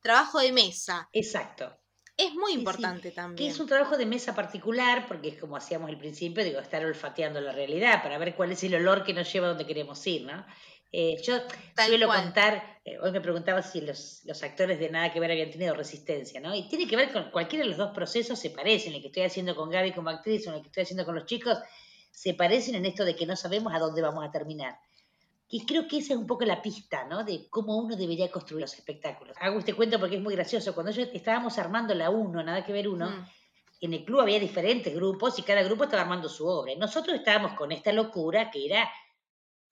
Trabajo 0.00 0.38
de 0.38 0.52
mesa. 0.52 1.08
Exacto. 1.12 1.76
Es 2.16 2.32
muy 2.34 2.52
Sí, 2.52 2.52
sí. 2.52 2.58
importante 2.60 3.08
Que 3.10 3.14
también. 3.16 3.50
es 3.50 3.58
un 3.58 3.66
trabajo 3.66 3.96
de 3.96 4.06
mesa 4.06 4.34
particular, 4.36 5.06
porque 5.08 5.30
es 5.30 5.40
como 5.40 5.56
hacíamos 5.56 5.90
al 5.90 5.98
principio, 5.98 6.44
digo, 6.44 6.60
estar 6.60 6.84
olfateando 6.84 7.40
la 7.40 7.50
realidad 7.52 8.00
para 8.02 8.16
ver 8.18 8.36
cuál 8.36 8.52
es 8.52 8.62
el 8.62 8.76
olor 8.76 9.02
que 9.04 9.12
nos 9.12 9.32
lleva 9.32 9.46
a 9.46 9.50
donde 9.50 9.66
queremos 9.66 10.06
ir, 10.06 10.22
¿no? 10.22 10.46
Eh, 10.90 11.20
yo 11.22 11.42
Tal 11.74 11.88
suelo 11.88 12.06
cual. 12.06 12.22
contar, 12.24 12.80
eh, 12.84 12.98
hoy 12.98 13.12
me 13.12 13.20
preguntaba 13.20 13.62
si 13.62 13.80
los, 13.82 14.22
los 14.24 14.42
actores 14.42 14.78
de 14.78 14.88
Nada 14.90 15.12
que 15.12 15.20
Ver 15.20 15.30
habían 15.32 15.50
tenido 15.50 15.74
resistencia, 15.74 16.40
¿no? 16.40 16.54
Y 16.54 16.68
tiene 16.68 16.86
que 16.86 16.96
ver 16.96 17.12
con 17.12 17.30
cualquiera 17.30 17.64
de 17.64 17.68
los 17.70 17.78
dos 17.78 17.90
procesos, 17.94 18.38
se 18.38 18.50
parecen, 18.50 18.94
el 18.94 19.00
que 19.02 19.08
estoy 19.08 19.24
haciendo 19.24 19.54
con 19.54 19.68
Gaby 19.70 19.92
como 19.92 20.08
actriz 20.10 20.46
o 20.48 20.54
el 20.54 20.62
que 20.62 20.68
estoy 20.68 20.84
haciendo 20.84 21.04
con 21.04 21.14
los 21.14 21.26
chicos, 21.26 21.58
se 22.10 22.34
parecen 22.34 22.74
en 22.74 22.86
esto 22.86 23.04
de 23.04 23.14
que 23.14 23.26
no 23.26 23.36
sabemos 23.36 23.74
a 23.74 23.78
dónde 23.78 24.00
vamos 24.02 24.24
a 24.26 24.30
terminar. 24.30 24.78
Y 25.50 25.64
creo 25.66 25.86
que 25.88 25.98
esa 25.98 26.14
es 26.14 26.18
un 26.18 26.26
poco 26.26 26.44
la 26.44 26.60
pista, 26.60 27.04
¿no? 27.04 27.24
De 27.24 27.48
cómo 27.48 27.76
uno 27.76 27.96
debería 27.96 28.30
construir 28.30 28.62
los 28.62 28.74
espectáculos. 28.74 29.36
Hago 29.40 29.58
este 29.58 29.74
cuento 29.74 29.98
porque 30.00 30.16
es 30.16 30.22
muy 30.22 30.34
gracioso. 30.34 30.74
Cuando 30.74 30.92
yo 30.92 31.02
estábamos 31.02 31.58
armando 31.58 31.94
la 31.94 32.10
1, 32.10 32.42
nada 32.42 32.64
que 32.64 32.72
ver 32.72 32.88
uno, 32.88 33.08
Mm. 33.10 33.26
en 33.80 33.94
el 33.94 34.04
club 34.04 34.20
había 34.20 34.40
diferentes 34.40 34.94
grupos 34.94 35.38
y 35.38 35.42
cada 35.42 35.62
grupo 35.62 35.84
estaba 35.84 36.02
armando 36.02 36.28
su 36.28 36.46
obra. 36.46 36.72
Y 36.72 36.76
nosotros 36.76 37.14
estábamos 37.16 37.52
con 37.52 37.72
esta 37.72 37.92
locura 37.92 38.50
que 38.50 38.66
era 38.66 38.90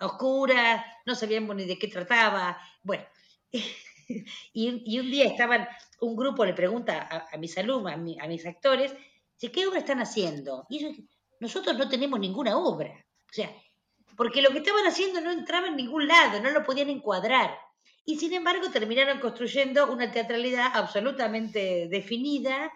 oscura, 0.01 0.85
no 1.07 1.15
sabíamos 1.15 1.57
ni 1.57 1.65
de 1.65 1.79
qué 1.79 1.89
trataba. 1.89 2.59
Bueno, 2.83 3.05
y, 3.53 3.63
y 4.53 4.99
un 5.01 5.11
día 5.11 5.27
estaban, 5.27 5.67
un 6.01 6.17
grupo 6.17 6.45
le 6.45 6.55
pregunta 6.55 7.27
a, 7.33 7.37
mis 7.39 7.57
alumnos, 7.59 7.93
a, 7.93 7.97
mi- 7.97 8.19
a 8.21 8.27
mis 8.27 8.45
actores, 8.47 8.95
¿qué 9.39 9.67
obra 9.67 9.79
están 9.81 10.01
haciendo? 10.01 10.67
Y 10.69 10.79
ellos, 10.79 10.97
nosotros 11.41 11.77
no 11.77 11.89
tenemos 11.89 12.19
ninguna 12.21 12.57
obra. 12.57 12.89
O 13.31 13.33
sea, 13.33 13.51
porque 14.17 14.43
lo 14.43 14.51
que 14.51 14.59
estaban 14.59 14.87
haciendo 14.87 15.21
no 15.21 15.31
entraba 15.31 15.69
en 15.69 15.77
ningún 15.77 16.07
lado, 16.09 16.41
no 16.41 16.51
lo 16.51 16.65
podían 16.65 16.91
encuadrar. 16.91 17.57
Y 18.05 18.17
sin 18.19 18.33
embargo 18.33 18.71
terminaron 18.71 19.19
construyendo 19.21 19.91
una 19.93 20.11
teatralidad 20.11 20.71
absolutamente 20.75 21.89
definida, 21.89 22.73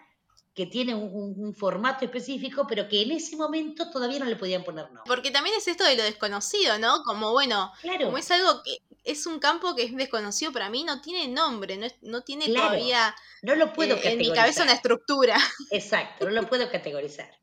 que 0.53 0.65
tiene 0.65 0.93
un, 0.93 1.09
un- 1.13 1.35
un 1.45 1.53
formato 1.55 2.03
específico, 2.05 2.65
pero 2.67 2.87
que 2.89 3.01
en 3.03 3.11
ese 3.11 3.35
momento 3.37 3.89
todavía 3.89 4.19
no 4.19 4.25
le 4.25 4.35
podían 4.35 4.63
poner 4.63 4.85
nombre. 4.85 5.03
Porque 5.05 5.31
también 5.31 5.55
es 5.57 5.67
esto 5.67 5.83
de 5.85 5.95
lo 5.95 6.03
desconocido, 6.03 6.77
¿no? 6.77 7.03
Como 7.03 7.31
bueno, 7.31 7.71
Claro, 7.81 8.05
como 8.05 8.17
es 8.17 8.29
algo 8.31 8.61
que, 8.63 8.77
es 9.03 9.25
un 9.25 9.39
campo 9.39 9.75
que 9.75 9.83
es 9.83 9.95
desconocido 9.95 10.51
para 10.51 10.69
mí, 10.69 10.83
no 10.83 11.01
tiene 11.01 11.27
nombre, 11.27 11.77
no, 11.77 11.87
no 12.01 12.21
tiene 12.21 12.47
todavía 12.47 13.15
no 13.41 13.55
lo 13.55 13.73
puedo 13.73 13.95
eh, 13.95 14.01
en 14.03 14.17
mi 14.19 14.31
cabeza 14.33 14.63
una 14.63 14.73
estructura. 14.73 15.37
Exacto, 15.71 16.25
no 16.25 16.31
lo 16.31 16.47
puedo 16.47 16.69
categorizar. 16.69 17.29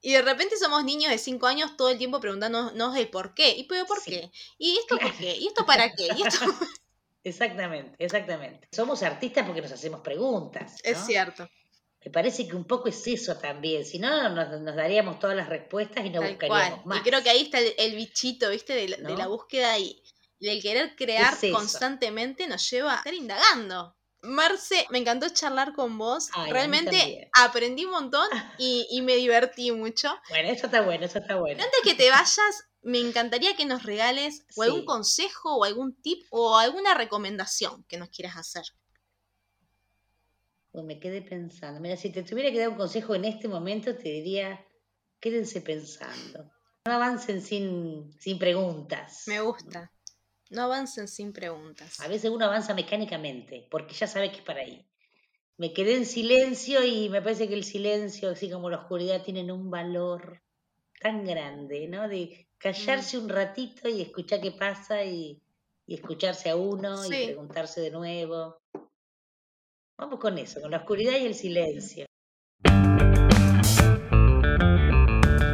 Y 0.00 0.12
de 0.12 0.22
repente 0.22 0.56
somos 0.56 0.84
niños 0.84 1.10
de 1.10 1.18
5 1.18 1.46
años 1.48 1.76
todo 1.76 1.88
el 1.90 1.98
tiempo 1.98 2.20
preguntándonos 2.20 2.96
el 2.96 3.08
por 3.08 3.34
qué. 3.34 3.50
¿Y 3.56 3.64
pero 3.64 3.84
por 3.84 4.00
qué? 4.04 4.30
¿Y 4.56 4.78
esto 4.78 4.96
por 4.96 5.12
qué? 5.16 5.36
¿Y 5.36 5.48
esto 5.48 5.66
para 5.66 5.92
qué? 5.92 6.08
¿Y 6.16 6.22
esto... 6.22 6.46
exactamente, 7.24 7.96
exactamente. 7.98 8.68
Somos 8.70 9.02
artistas 9.02 9.44
porque 9.44 9.60
nos 9.60 9.72
hacemos 9.72 10.00
preguntas. 10.00 10.76
Es 10.84 10.98
cierto. 11.04 11.48
Me 12.08 12.12
parece 12.12 12.48
que 12.48 12.56
un 12.56 12.64
poco 12.64 12.88
es 12.88 13.06
eso 13.06 13.36
también, 13.36 13.84
si 13.84 13.98
no 13.98 14.30
nos, 14.30 14.64
daríamos 14.74 15.18
todas 15.18 15.36
las 15.36 15.46
respuestas 15.46 16.06
y 16.06 16.08
no 16.08 16.22
buscaríamos 16.22 16.86
más. 16.86 17.00
Y 17.00 17.02
creo 17.02 17.22
que 17.22 17.28
ahí 17.28 17.42
está 17.42 17.58
el, 17.60 17.96
bichito, 17.96 18.48
¿viste? 18.48 18.72
De, 18.72 18.88
la 18.88 19.26
búsqueda 19.26 19.78
y 19.78 20.02
del 20.40 20.62
querer 20.62 20.96
crear 20.96 21.36
constantemente 21.52 22.46
nos 22.46 22.70
lleva 22.70 22.94
a 22.94 22.96
estar 22.96 23.12
indagando. 23.12 23.94
Marce, 24.22 24.86
me 24.88 24.96
encantó 24.96 25.28
charlar 25.28 25.74
con 25.74 25.98
vos. 25.98 26.30
Realmente 26.48 27.28
aprendí 27.34 27.84
un 27.84 27.90
montón 27.90 28.26
y, 28.58 29.02
me 29.02 29.16
divertí 29.16 29.70
mucho. 29.70 30.10
Bueno, 30.30 30.48
eso 30.48 30.64
está 30.64 30.80
bueno, 30.80 31.04
eso 31.04 31.18
está 31.18 31.36
bueno. 31.36 31.62
Antes 31.62 31.80
que 31.84 31.92
te 31.92 32.08
vayas, 32.08 32.70
me 32.80 33.00
encantaría 33.00 33.54
que 33.54 33.66
nos 33.66 33.82
regales 33.82 34.46
o 34.56 34.62
algún 34.62 34.86
consejo 34.86 35.56
o 35.56 35.64
algún 35.64 35.94
tip 36.00 36.26
o 36.30 36.56
alguna 36.56 36.94
recomendación 36.94 37.84
que 37.84 37.98
nos 37.98 38.08
quieras 38.08 38.38
hacer. 38.38 38.64
Pues 40.78 40.86
me 40.86 41.00
quedé 41.00 41.22
pensando. 41.22 41.80
Mira, 41.80 41.96
si 41.96 42.10
te 42.10 42.22
tuviera 42.22 42.52
que 42.52 42.60
dar 42.60 42.68
un 42.68 42.76
consejo 42.76 43.16
en 43.16 43.24
este 43.24 43.48
momento, 43.48 43.96
te 43.96 44.10
diría, 44.10 44.64
quédense 45.18 45.60
pensando. 45.60 46.52
No 46.86 46.92
avancen 46.92 47.42
sin, 47.42 48.12
sin 48.20 48.38
preguntas. 48.38 49.24
Me 49.26 49.40
gusta. 49.40 49.90
No 50.50 50.62
avancen 50.62 51.08
sin 51.08 51.32
preguntas. 51.32 51.98
A 51.98 52.06
veces 52.06 52.30
uno 52.30 52.44
avanza 52.44 52.74
mecánicamente, 52.74 53.66
porque 53.68 53.92
ya 53.92 54.06
sabe 54.06 54.30
que 54.30 54.36
es 54.36 54.44
para 54.44 54.60
ahí. 54.60 54.86
Me 55.56 55.72
quedé 55.72 55.96
en 55.96 56.06
silencio 56.06 56.84
y 56.84 57.08
me 57.08 57.22
parece 57.22 57.48
que 57.48 57.54
el 57.54 57.64
silencio, 57.64 58.30
así 58.30 58.48
como 58.48 58.70
la 58.70 58.78
oscuridad, 58.78 59.24
tienen 59.24 59.50
un 59.50 59.72
valor 59.72 60.44
tan 61.00 61.24
grande, 61.24 61.88
¿no? 61.88 62.06
De 62.06 62.46
callarse 62.56 63.18
mm. 63.18 63.22
un 63.24 63.28
ratito 63.30 63.88
y 63.88 64.00
escuchar 64.00 64.40
qué 64.40 64.52
pasa 64.52 65.02
y, 65.02 65.42
escucharse 65.88 66.50
a 66.50 66.54
uno 66.54 67.04
y 67.04 67.08
preguntarse 67.08 67.80
de 67.80 67.90
nuevo. 67.90 68.60
Vamos 70.00 70.20
con 70.20 70.38
eso, 70.38 70.60
con 70.60 70.70
la 70.70 70.76
oscuridad 70.76 71.18
y 71.18 71.26
el 71.26 71.34
silencio. 71.34 72.06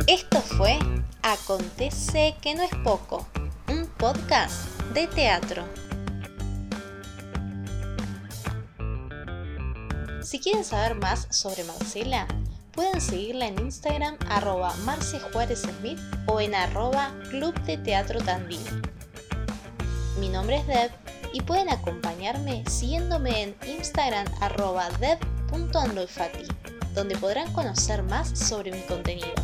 Esto 0.06 0.40
fue 0.42 0.78
Acontece 1.22 2.34
que 2.42 2.54
no 2.54 2.62
es 2.62 2.74
poco, 2.84 3.26
un 3.68 3.86
podcast 3.96 4.68
de 4.92 5.06
teatro. 5.06 5.64
Si 10.22 10.38
quieren 10.40 10.64
saber 10.64 10.96
más 10.96 11.26
sobre 11.30 11.64
Marcela, 11.64 12.26
pueden 12.72 13.00
seguirla 13.00 13.46
en 13.46 13.58
Instagram 13.60 14.18
arroba 14.28 14.74
Marce 14.84 15.20
Juárez 15.20 15.62
Smith 15.62 15.98
o 16.26 16.42
en 16.42 16.54
arroba 16.54 17.14
Club 17.30 17.58
de 17.62 17.78
Teatro 17.78 18.20
Tandil. 18.20 18.60
Mi 20.20 20.28
nombre 20.28 20.56
es 20.58 20.66
Deb 20.66 21.03
y 21.34 21.40
pueden 21.42 21.68
acompañarme 21.68 22.62
siguiéndome 22.68 23.42
en 23.42 23.56
Instagram 23.66 24.26
arroba 24.40 24.88
donde 26.94 27.16
podrán 27.16 27.52
conocer 27.52 28.04
más 28.04 28.38
sobre 28.38 28.70
mi 28.70 28.80
contenido. 28.82 29.34